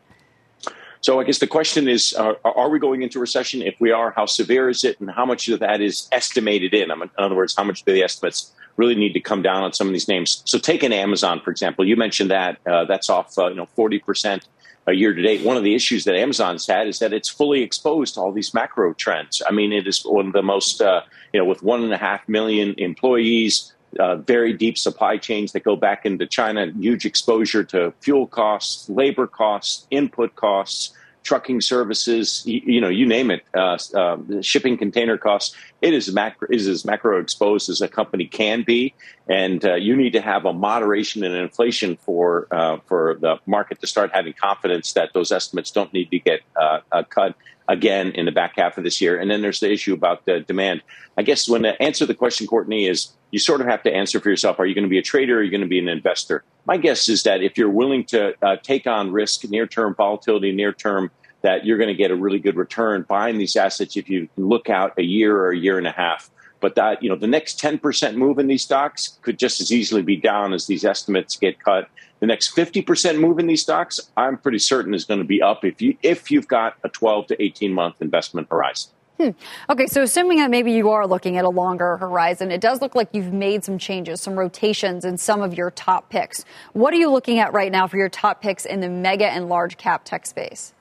So 1.01 1.19
I 1.19 1.23
guess 1.23 1.39
the 1.39 1.47
question 1.47 1.87
is, 1.87 2.15
uh, 2.17 2.33
are 2.43 2.69
we 2.69 2.79
going 2.79 3.01
into 3.03 3.19
recession? 3.19 3.61
If 3.61 3.75
we 3.79 3.91
are, 3.91 4.11
how 4.11 4.25
severe 4.25 4.69
is 4.69 4.83
it, 4.83 4.99
and 4.99 5.09
how 5.09 5.25
much 5.25 5.47
of 5.47 5.59
that 5.59 5.79
is 5.79 6.09
estimated 6.11 6.73
in? 6.73 6.91
In 6.91 7.09
other 7.17 7.35
words, 7.35 7.55
how 7.55 7.63
much 7.63 7.83
do 7.83 7.93
the 7.93 8.03
estimates 8.03 8.51
really 8.77 8.95
need 8.95 9.13
to 9.13 9.19
come 9.19 9.41
down 9.41 9.63
on 9.63 9.73
some 9.73 9.87
of 9.87 9.93
these 9.93 10.07
names. 10.07 10.41
So 10.45 10.57
take 10.57 10.83
an 10.83 10.93
Amazon, 10.93 11.41
for 11.43 11.51
example. 11.51 11.85
You 11.85 11.95
mentioned 11.95 12.31
that 12.31 12.59
uh, 12.65 12.85
that's 12.85 13.09
off, 13.09 13.37
uh, 13.37 13.49
you 13.49 13.55
know, 13.55 13.67
40% 13.77 14.43
a 14.87 14.93
year 14.93 15.13
to 15.13 15.21
date. 15.21 15.45
One 15.45 15.57
of 15.57 15.63
the 15.63 15.75
issues 15.75 16.05
that 16.05 16.15
Amazon's 16.15 16.65
had 16.65 16.87
is 16.87 16.99
that 16.99 17.11
it's 17.11 17.27
fully 17.27 17.61
exposed 17.61 18.13
to 18.13 18.21
all 18.21 18.31
these 18.31 18.53
macro 18.53 18.93
trends. 18.93 19.41
I 19.47 19.51
mean, 19.51 19.73
it 19.73 19.85
is 19.85 20.03
one 20.03 20.27
of 20.27 20.33
the 20.33 20.41
most, 20.41 20.81
uh, 20.81 21.01
you 21.33 21.39
know, 21.39 21.45
with 21.45 21.61
one 21.61 21.83
and 21.83 21.93
a 21.93 21.97
half 21.97 22.27
million 22.29 22.73
employees, 22.77 23.73
uh, 23.99 24.15
very 24.15 24.53
deep 24.53 24.77
supply 24.77 25.17
chains 25.17 25.51
that 25.51 25.63
go 25.63 25.75
back 25.75 26.05
into 26.05 26.25
China, 26.25 26.67
huge 26.79 27.05
exposure 27.05 27.63
to 27.65 27.93
fuel 27.99 28.27
costs, 28.27 28.89
labor 28.89 29.27
costs, 29.27 29.87
input 29.91 30.35
costs, 30.35 30.93
trucking 31.27 31.59
services, 31.59 32.41
you, 32.45 32.61
you 32.65 32.81
know, 32.81 32.87
you 32.87 33.05
name 33.05 33.29
it, 33.29 33.43
uh, 33.53 33.77
uh, 33.93 34.17
shipping 34.41 34.77
container 34.77 35.17
costs. 35.17 35.53
It 35.81 35.93
is 35.93 36.11
macro 36.13 36.47
is 36.49 36.67
as 36.67 36.85
macro 36.85 37.19
exposed 37.19 37.69
as 37.69 37.81
a 37.81 37.87
company 37.89 38.25
can 38.25 38.63
be, 38.63 38.95
and 39.29 39.63
uh, 39.65 39.75
you 39.75 39.95
need 39.97 40.13
to 40.13 40.21
have 40.21 40.45
a 40.45 40.53
moderation 40.53 41.25
in 41.25 41.33
inflation 41.33 41.97
for 41.97 42.47
uh, 42.49 42.77
for 42.85 43.17
the 43.19 43.35
market 43.45 43.81
to 43.81 43.87
start 43.87 44.11
having 44.13 44.33
confidence 44.33 44.93
that 44.93 45.11
those 45.13 45.31
estimates 45.33 45.69
don't 45.69 45.91
need 45.91 46.09
to 46.11 46.19
get 46.19 46.39
uh, 46.55 46.79
uh, 46.93 47.03
cut 47.03 47.35
again 47.67 48.11
in 48.11 48.25
the 48.25 48.31
back 48.31 48.53
half 48.55 48.77
of 48.77 48.85
this 48.85 49.01
year. 49.01 49.19
And 49.19 49.29
then 49.29 49.41
there's 49.41 49.59
the 49.59 49.69
issue 49.69 49.93
about 49.93 50.25
the 50.25 50.39
demand. 50.39 50.81
I 51.17 51.23
guess 51.23 51.49
when 51.49 51.63
to 51.63 51.79
answer 51.81 52.05
the 52.05 52.15
question, 52.15 52.47
Courtney, 52.47 52.87
is 52.87 53.11
you 53.31 53.39
sort 53.39 53.61
of 53.61 53.67
have 53.67 53.83
to 53.83 53.93
answer 53.93 54.19
for 54.19 54.29
yourself. 54.29 54.59
Are 54.59 54.65
you 54.65 54.73
going 54.73 54.85
to 54.85 54.89
be 54.89 54.99
a 54.99 55.03
trader 55.03 55.35
or 55.35 55.39
are 55.39 55.43
you 55.43 55.51
going 55.51 55.61
to 55.61 55.67
be 55.67 55.79
an 55.79 55.89
investor? 55.89 56.43
My 56.65 56.77
guess 56.77 57.09
is 57.09 57.23
that 57.23 57.41
if 57.41 57.57
you're 57.57 57.69
willing 57.69 58.05
to 58.05 58.33
uh, 58.41 58.55
take 58.57 58.87
on 58.87 59.11
risk, 59.11 59.43
near 59.49 59.67
term 59.67 59.95
volatility, 59.95 60.51
near 60.51 60.71
term, 60.71 61.11
that 61.41 61.65
you're 61.65 61.77
going 61.77 61.89
to 61.89 61.95
get 61.95 62.11
a 62.11 62.15
really 62.15 62.39
good 62.39 62.55
return 62.55 63.05
buying 63.07 63.37
these 63.37 63.55
assets 63.55 63.95
if 63.95 64.09
you 64.09 64.27
look 64.37 64.69
out 64.69 64.93
a 64.97 65.03
year 65.03 65.35
or 65.35 65.51
a 65.51 65.57
year 65.57 65.77
and 65.77 65.87
a 65.87 65.91
half. 65.91 66.29
But 66.59 66.75
that, 66.75 67.03
you 67.03 67.09
know, 67.09 67.15
the 67.15 67.27
next 67.27 67.59
10% 67.59 68.15
move 68.15 68.39
in 68.39 68.47
these 68.47 68.63
stocks 68.63 69.19
could 69.21 69.37
just 69.37 69.61
as 69.61 69.71
easily 69.71 70.01
be 70.01 70.15
down 70.15 70.53
as 70.53 70.65
these 70.65 70.83
estimates 70.83 71.35
get 71.37 71.59
cut. 71.59 71.87
The 72.19 72.25
next 72.25 72.55
50% 72.55 73.19
move 73.19 73.37
in 73.37 73.45
these 73.45 73.61
stocks, 73.61 73.99
I'm 74.17 74.37
pretty 74.37 74.57
certain 74.57 74.95
is 74.95 75.05
going 75.05 75.19
to 75.19 75.25
be 75.25 75.41
up 75.41 75.63
if 75.63 75.81
you 75.81 75.95
if 76.01 76.31
you've 76.31 76.47
got 76.47 76.75
a 76.83 76.89
12 76.89 77.27
to 77.27 77.41
18 77.41 77.71
month 77.71 78.01
investment 78.01 78.47
horizon. 78.49 78.91
Hmm. 79.19 79.29
Okay, 79.69 79.87
so 79.87 80.03
assuming 80.03 80.37
that 80.37 80.51
maybe 80.51 80.71
you 80.71 80.91
are 80.91 81.07
looking 81.07 81.37
at 81.37 81.45
a 81.45 81.49
longer 81.49 81.97
horizon, 81.97 82.51
it 82.51 82.61
does 82.61 82.81
look 82.81 82.93
like 82.93 83.09
you've 83.13 83.33
made 83.33 83.63
some 83.63 83.79
changes, 83.79 84.21
some 84.21 84.37
rotations 84.37 85.05
in 85.05 85.17
some 85.17 85.41
of 85.41 85.55
your 85.55 85.71
top 85.71 86.09
picks. 86.09 86.45
What 86.73 86.93
are 86.93 86.97
you 86.97 87.09
looking 87.09 87.39
at 87.39 87.51
right 87.51 87.71
now 87.71 87.87
for 87.87 87.97
your 87.97 88.09
top 88.09 88.41
picks 88.41 88.63
in 88.63 88.79
the 88.79 88.89
mega 88.89 89.25
and 89.25 89.49
large 89.49 89.77
cap 89.77 90.05
tech 90.05 90.27
space? 90.27 90.73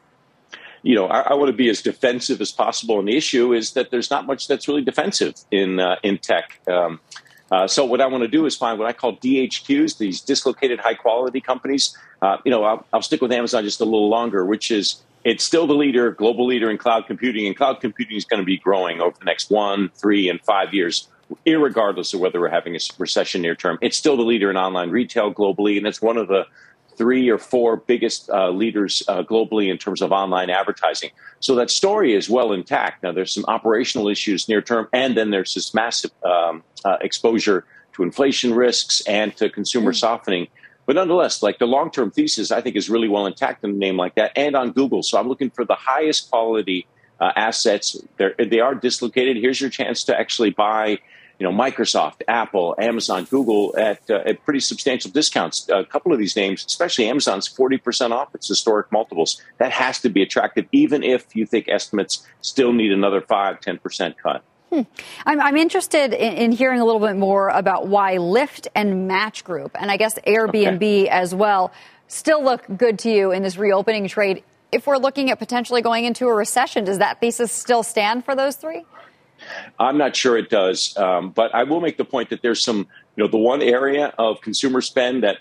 You 0.83 0.95
know, 0.95 1.07
I, 1.07 1.21
I 1.21 1.35
want 1.35 1.51
to 1.51 1.57
be 1.57 1.69
as 1.69 1.83
defensive 1.83 2.41
as 2.41 2.53
possible, 2.53 2.99
and 2.99 3.09
the 3.09 3.17
issue 3.17 3.53
is 3.53 3.73
that 3.73 3.91
there's 3.91 4.11
not 4.11 4.27
much 4.27 4.49
that's 4.49 4.69
really 4.69 4.83
defensive 4.83 5.35
in 5.51 5.81
uh, 5.81 5.97
in 6.03 6.19
tech. 6.19 6.61
Um, 6.69 7.01
uh, 7.51 7.67
so 7.67 7.85
what 7.85 8.01
I 8.01 8.07
want 8.07 8.23
to 8.23 8.29
do 8.29 8.47
is 8.47 8.57
find 8.57 8.79
what 8.79 8.89
I 8.89 8.93
call 8.93 9.17
DHQs, 9.17 9.99
these 9.99 10.21
dislocated 10.21 10.81
high 10.81 10.95
quality 10.95 11.41
companies. 11.41 11.97
Uh, 12.21 12.39
you 12.45 12.51
know, 12.51 12.65
I'll, 12.65 12.87
I'll, 12.93 13.03
stick 13.03 13.21
with 13.21 13.31
Amazon 13.31 13.63
just 13.63 13.81
a 13.81 13.85
little 13.85 14.09
longer, 14.09 14.45
which 14.45 14.71
is 14.71 15.03
it's 15.25 15.45
still 15.45 15.67
the 15.67 15.75
leader, 15.75 16.11
global 16.11 16.47
leader 16.47 16.71
in 16.71 16.79
cloud 16.79 17.07
computing, 17.07 17.47
and 17.47 17.57
cloud 17.57 17.81
computing 17.81 18.17
is 18.17 18.25
going 18.25 18.41
to 18.41 18.47
be 18.47 18.57
growing 18.57 19.01
over 19.01 19.17
the 19.19 19.25
next 19.25 19.51
one, 19.51 19.91
three, 19.91 20.29
and 20.29 20.41
five 20.43 20.73
years, 20.73 21.09
regardless 21.45 22.15
of 22.15 22.21
whether 22.21 22.41
we're 22.41 22.49
having 22.49 22.75
a 22.75 22.79
recession 22.99 23.43
near 23.43 23.55
term. 23.55 23.79
It's 23.81 23.97
still 23.97 24.17
the 24.17 24.23
leader 24.23 24.51
in 24.51 24.57
online 24.57 24.91
retail 24.91 25.33
globally, 25.33 25.79
and 25.79 25.87
it's 25.87 26.03
one 26.03 26.17
of 26.17 26.29
the 26.29 26.47
three 26.97 27.29
or 27.29 27.39
four 27.39 27.77
biggest 27.77 28.31
uh, 28.31 28.51
leaders 28.51 29.03
uh, 29.09 29.23
globally 29.23 29.71
in 29.71 29.79
terms 29.79 30.01
of 30.03 30.13
online 30.13 30.51
advertising. 30.51 31.11
So 31.41 31.55
that 31.57 31.71
story 31.71 32.15
is 32.15 32.29
well 32.29 32.53
intact. 32.53 33.03
Now, 33.03 33.13
there's 33.13 33.33
some 33.33 33.45
operational 33.49 34.09
issues 34.09 34.49
near 34.49 34.63
term, 34.63 34.89
and 34.93 35.17
then 35.17 35.31
there's 35.31 35.55
this 35.55 35.75
massive 35.75 36.11
um, 36.25 36.63
uh, 36.85 36.97
exposure 37.01 37.65
to 37.95 38.03
inflation 38.03 38.55
risks 38.55 39.03
and 39.07 39.37
to 39.37 39.49
consumer 39.51 39.93
mm. 39.93 39.97
softening. 39.97 40.49
But 40.87 40.97
nonetheless, 40.97 41.43
like 41.43 41.59
the 41.59 41.67
long 41.67 41.91
term 41.91 42.11
thesis, 42.11 42.51
I 42.53 42.61
think 42.61 42.77
is 42.77 42.89
really 42.89 43.09
well 43.09 43.27
intact 43.27 43.65
in 43.65 43.71
a 43.71 43.73
name 43.73 43.97
like 43.97 44.15
that 44.15 44.33
and 44.37 44.55
on 44.55 44.73
Google. 44.73 45.03
So 45.03 45.19
I'm 45.19 45.29
looking 45.29 45.51
for 45.51 45.65
the 45.65 45.75
highest 45.75 46.31
quality 46.31 46.87
uh, 47.21 47.33
assets. 47.35 47.97
They're, 48.19 48.35
they 48.39 48.61
are 48.61 48.75
dislocated. 48.75 49.37
Here's 49.37 49.61
your 49.61 49.71
chance 49.71 50.05
to 50.05 50.19
actually 50.19 50.51
buy 50.51 50.99
you 51.39 51.47
know, 51.47 51.53
Microsoft, 51.53 52.23
Apple, 52.29 52.75
Amazon, 52.79 53.25
Google 53.25 53.75
at, 53.77 54.01
uh, 54.11 54.23
at 54.25 54.43
pretty 54.45 54.61
substantial 54.61 55.11
discounts. 55.11 55.69
A 55.69 55.85
couple 55.85 56.13
of 56.13 56.19
these 56.19 56.37
names, 56.37 56.65
especially 56.65 57.09
Amazon's 57.09 57.49
40% 57.49 58.11
off 58.13 58.35
its 58.35 58.49
historic 58.49 58.91
multiples. 58.91 59.43
That 59.59 59.73
has 59.73 60.01
to 60.01 60.09
be 60.09 60.23
attractive, 60.23 60.67
even 60.73 61.03
if 61.03 61.37
you 61.37 61.47
think 61.47 61.69
estimates 61.69 62.27
still 62.41 62.73
need 62.73 62.93
another 62.93 63.21
5, 63.21 63.61
10% 63.61 64.15
cut. 64.17 64.43
Hmm. 64.71 64.83
I'm, 65.25 65.41
I'm, 65.41 65.57
interested 65.57 66.13
in, 66.13 66.33
in, 66.35 66.53
hearing 66.53 66.81
a 66.81 66.85
little 66.85 67.01
bit 67.01 67.17
more 67.17 67.51
about 67.51 67.87
why 67.87 68.17
Lyft 68.17 68.67
and 68.75 69.07
Match 69.07 69.45
Group, 69.45 69.77
and 69.79 69.93
I 69.93 69.97
guess 69.97 70.19
Airbnb 70.27 70.75
okay. 70.77 71.09
as 71.09 71.33
well, 71.33 71.73
still 72.09 72.43
look 72.43 72.65
good 72.77 72.99
to 73.01 73.11
you 73.11 73.31
in 73.31 73.45
this 73.45 73.57
reopening 73.57 74.09
trade. 74.09 74.43
If 74.73 74.89
we're 74.89 74.97
looking 74.97 75.31
at 75.31 75.39
potentially 75.39 75.83
going 75.83 76.05
into 76.05 76.27
a 76.27 76.35
recession, 76.35 76.85
does 76.85 76.99
that 76.99 77.21
thesis 77.21 77.53
still 77.53 77.85
stand 77.85 78.25
for 78.25 78.35
those 78.35 78.57
three? 78.57 78.85
I'm 79.79 79.99
not 79.99 80.17
sure 80.17 80.37
it 80.37 80.51
does, 80.51 80.97
um, 80.97 81.31
but 81.31 81.55
I 81.55 81.65
will 81.65 81.81
make 81.81 81.97
the 81.97 82.05
point 82.05 82.31
that 82.31 82.43
there's 82.43 82.63
some, 82.63 82.79
you 83.17 83.25
know, 83.25 83.29
the 83.29 83.39
one 83.39 83.63
area 83.63 84.13
of 84.19 84.41
consumer 84.41 84.81
spend 84.81 85.23
that 85.23 85.39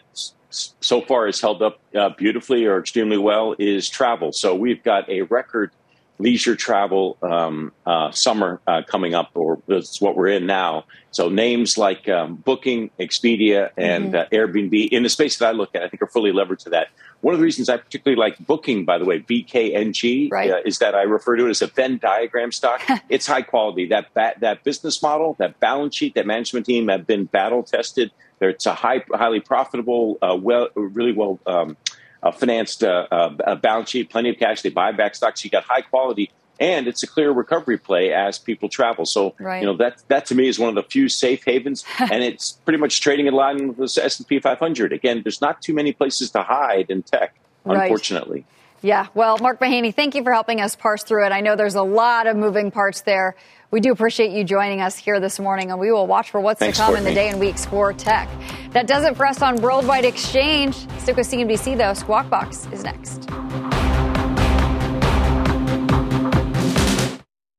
so 0.49 1.01
far 1.01 1.25
has 1.25 1.41
held 1.41 1.61
up 1.61 1.79
uh, 1.95 2.09
beautifully 2.09 2.65
or 2.65 2.79
extremely 2.79 3.17
well 3.17 3.55
is 3.59 3.89
travel. 3.89 4.31
So 4.31 4.55
we've 4.55 4.83
got 4.83 5.09
a 5.09 5.23
record 5.23 5.71
leisure 6.17 6.55
travel 6.55 7.17
um, 7.21 7.71
uh, 7.85 8.11
summer 8.11 8.61
uh, 8.67 8.81
coming 8.87 9.13
up, 9.13 9.31
or 9.35 9.61
that's 9.67 9.99
what 9.99 10.15
we're 10.15 10.27
in 10.27 10.45
now. 10.45 10.85
So 11.11 11.29
names 11.29 11.77
like 11.77 12.07
um, 12.09 12.35
Booking, 12.35 12.89
Expedia, 12.99 13.69
and 13.77 14.13
mm-hmm. 14.13 14.15
uh, 14.15 14.37
Airbnb 14.37 14.89
in 14.89 15.03
the 15.03 15.09
space 15.09 15.37
that 15.37 15.47
I 15.47 15.51
look 15.51 15.75
at, 15.75 15.83
I 15.83 15.89
think 15.89 16.01
are 16.01 16.07
fully 16.07 16.31
levered 16.31 16.59
to 16.59 16.69
that. 16.71 16.87
One 17.21 17.33
of 17.33 17.39
the 17.39 17.43
reasons 17.43 17.69
I 17.69 17.77
particularly 17.77 18.19
like 18.19 18.37
Booking, 18.45 18.85
by 18.85 18.97
the 18.97 19.05
way, 19.05 19.19
BKNG, 19.19 20.31
right. 20.31 20.51
Uh, 20.51 20.57
is 20.65 20.79
that 20.79 20.95
I 20.95 21.03
refer 21.03 21.35
to 21.37 21.47
it 21.47 21.49
as 21.49 21.61
a 21.61 21.67
Venn 21.67 21.97
diagram 21.97 22.51
stock. 22.51 22.81
it's 23.09 23.27
high 23.27 23.41
quality. 23.41 23.87
That 23.87 24.13
ba- 24.13 24.35
that 24.39 24.63
business 24.63 25.01
model, 25.01 25.35
that 25.39 25.59
balance 25.59 25.95
sheet, 25.95 26.15
that 26.15 26.27
management 26.27 26.65
team 26.65 26.87
have 26.89 27.07
been 27.07 27.25
battle 27.25 27.63
tested. 27.63 28.11
It's 28.41 28.65
a 28.65 28.73
high, 28.73 29.03
highly 29.13 29.39
profitable, 29.39 30.17
uh, 30.21 30.37
well, 30.39 30.67
really 30.75 31.13
well. 31.13 31.39
Um, 31.45 31.77
uh, 32.23 32.31
financed 32.31 32.83
uh, 32.83 33.07
uh, 33.11 33.55
balance 33.55 33.89
sheet, 33.89 34.09
plenty 34.09 34.29
of 34.29 34.37
cash. 34.37 34.61
They 34.61 34.69
buy 34.69 34.91
back 34.91 35.15
stocks. 35.15 35.43
You 35.43 35.51
got 35.51 35.63
high 35.63 35.81
quality, 35.81 36.31
and 36.59 36.87
it's 36.87 37.03
a 37.03 37.07
clear 37.07 37.31
recovery 37.31 37.77
play 37.77 38.13
as 38.13 38.39
people 38.39 38.69
travel. 38.69 39.05
So 39.05 39.35
right. 39.39 39.59
you 39.59 39.65
know 39.65 39.77
that 39.77 40.03
that 40.07 40.25
to 40.27 40.35
me 40.35 40.47
is 40.47 40.59
one 40.59 40.69
of 40.69 40.75
the 40.75 40.83
few 40.83 41.09
safe 41.09 41.43
havens, 41.43 41.85
and 41.99 42.23
it's 42.23 42.53
pretty 42.53 42.79
much 42.79 43.01
trading 43.01 43.27
in 43.27 43.33
line 43.33 43.75
with 43.75 43.93
the 43.93 44.03
S 44.03 44.19
and 44.19 44.27
P 44.27 44.39
500. 44.39 44.93
Again, 44.93 45.21
there's 45.23 45.41
not 45.41 45.61
too 45.61 45.73
many 45.73 45.93
places 45.93 46.31
to 46.31 46.41
hide 46.41 46.89
in 46.89 47.03
tech, 47.03 47.35
unfortunately. 47.65 48.39
Right. 48.39 48.45
Yeah, 48.81 49.07
well, 49.15 49.39
Mark 49.39 49.59
Mahaney, 49.59 49.95
thank 49.95 50.13
you 50.13 50.23
for 50.23 50.31
helping 50.31 50.61
us 50.61 50.75
parse 50.75 51.01
through 51.01 51.25
it. 51.25 51.31
I 51.31 51.41
know 51.41 51.55
there's 51.55 51.73
a 51.73 51.81
lot 51.81 52.27
of 52.27 52.37
moving 52.37 52.69
parts 52.69 53.01
there. 53.01 53.35
We 53.75 53.81
do 53.81 53.91
appreciate 53.91 54.31
you 54.31 54.45
joining 54.45 54.79
us 54.79 54.95
here 54.95 55.19
this 55.19 55.37
morning, 55.37 55.69
and 55.69 55.77
we 55.77 55.91
will 55.91 56.07
watch 56.07 56.31
for 56.31 56.39
what's 56.39 56.61
Thanks, 56.61 56.77
to 56.77 56.83
come 56.85 56.93
Courtney. 56.93 57.09
in 57.09 57.13
the 57.13 57.19
day 57.19 57.27
and 57.27 57.41
weeks 57.41 57.65
for 57.65 57.91
tech. 57.91 58.29
That 58.71 58.87
does 58.87 59.03
it 59.03 59.17
for 59.17 59.25
us 59.25 59.41
on 59.41 59.57
Worldwide 59.57 60.05
Exchange. 60.05 60.75
Stick 60.99 61.17
with 61.17 61.27
CNBC, 61.29 61.77
though. 61.77 61.93
Squawk 61.93 62.29
Box 62.29 62.69
is 62.71 62.85
next. 62.85 63.27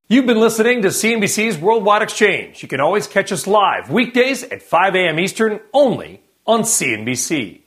You've 0.09 0.25
been 0.25 0.41
listening 0.41 0.81
to 0.81 0.89
CNBC's 0.89 1.59
Worldwide 1.59 2.01
Exchange. 2.01 2.63
You 2.63 2.69
can 2.71 2.81
always 2.81 3.07
catch 3.07 3.31
us 3.31 3.47
live 3.47 3.91
weekdays 3.91 4.43
at 4.43 4.63
5 4.63 4.95
a.m. 4.95 5.19
Eastern 5.21 5.61
only 5.75 6.23
on 6.47 6.63
CNBC. 6.63 7.61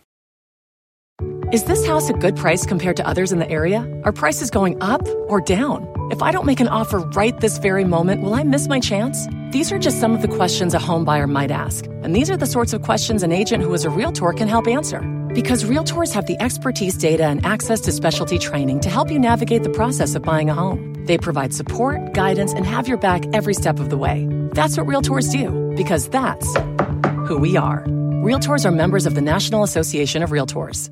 Is 1.54 1.66
this 1.66 1.86
house 1.86 2.10
a 2.10 2.14
good 2.14 2.36
price 2.36 2.66
compared 2.66 2.98
to 2.98 3.08
others 3.08 3.32
in 3.32 3.38
the 3.38 3.48
area? 3.48 3.88
Are 4.06 4.12
prices 4.12 4.50
going 4.50 4.82
up 4.82 5.08
or 5.28 5.40
down? 5.40 5.99
If 6.12 6.24
I 6.24 6.32
don't 6.32 6.48
make 6.48 6.60
an 6.60 6.68
offer 6.68 7.00
right 7.00 7.40
this 7.40 7.60
very 7.60 7.84
moment, 7.84 8.24
will 8.24 8.34
I 8.34 8.44
miss 8.44 8.68
my 8.68 8.80
chance? 8.80 9.28
These 9.52 9.72
are 9.72 9.78
just 9.78 10.00
some 10.00 10.16
of 10.16 10.24
the 10.24 10.28
questions 10.28 10.74
a 10.74 10.80
home 10.80 11.06
buyer 11.06 11.28
might 11.28 11.52
ask. 11.52 11.86
And 12.04 12.16
these 12.16 12.32
are 12.32 12.38
the 12.38 12.48
sorts 12.48 12.74
of 12.74 12.82
questions 12.82 13.22
an 13.22 13.32
agent 13.32 13.64
who 13.64 13.72
is 13.76 13.86
a 13.86 13.92
realtor 13.92 14.34
can 14.34 14.48
help 14.48 14.68
answer. 14.68 15.02
Because 15.36 15.64
realtors 15.66 16.12
have 16.14 16.26
the 16.26 16.36
expertise, 16.42 16.98
data, 16.98 17.26
and 17.26 17.46
access 17.46 17.80
to 17.82 17.92
specialty 17.92 18.40
training 18.40 18.80
to 18.80 18.90
help 18.90 19.12
you 19.12 19.20
navigate 19.20 19.62
the 19.62 19.70
process 19.70 20.16
of 20.16 20.24
buying 20.24 20.50
a 20.50 20.56
home. 20.56 20.96
They 21.06 21.20
provide 21.20 21.54
support, 21.54 22.14
guidance, 22.14 22.54
and 22.54 22.66
have 22.66 22.88
your 22.88 22.98
back 22.98 23.24
every 23.34 23.54
step 23.54 23.80
of 23.80 23.92
the 23.92 23.98
way. 23.98 24.28
That's 24.54 24.78
what 24.78 24.88
realtors 24.88 25.32
do, 25.32 25.76
because 25.78 26.10
that's 26.10 26.56
who 27.28 27.38
we 27.38 27.56
are. 27.56 27.86
Realtors 28.24 28.66
are 28.66 28.72
members 28.72 29.06
of 29.06 29.14
the 29.14 29.22
National 29.22 29.62
Association 29.62 30.24
of 30.24 30.32
Realtors. 30.32 30.90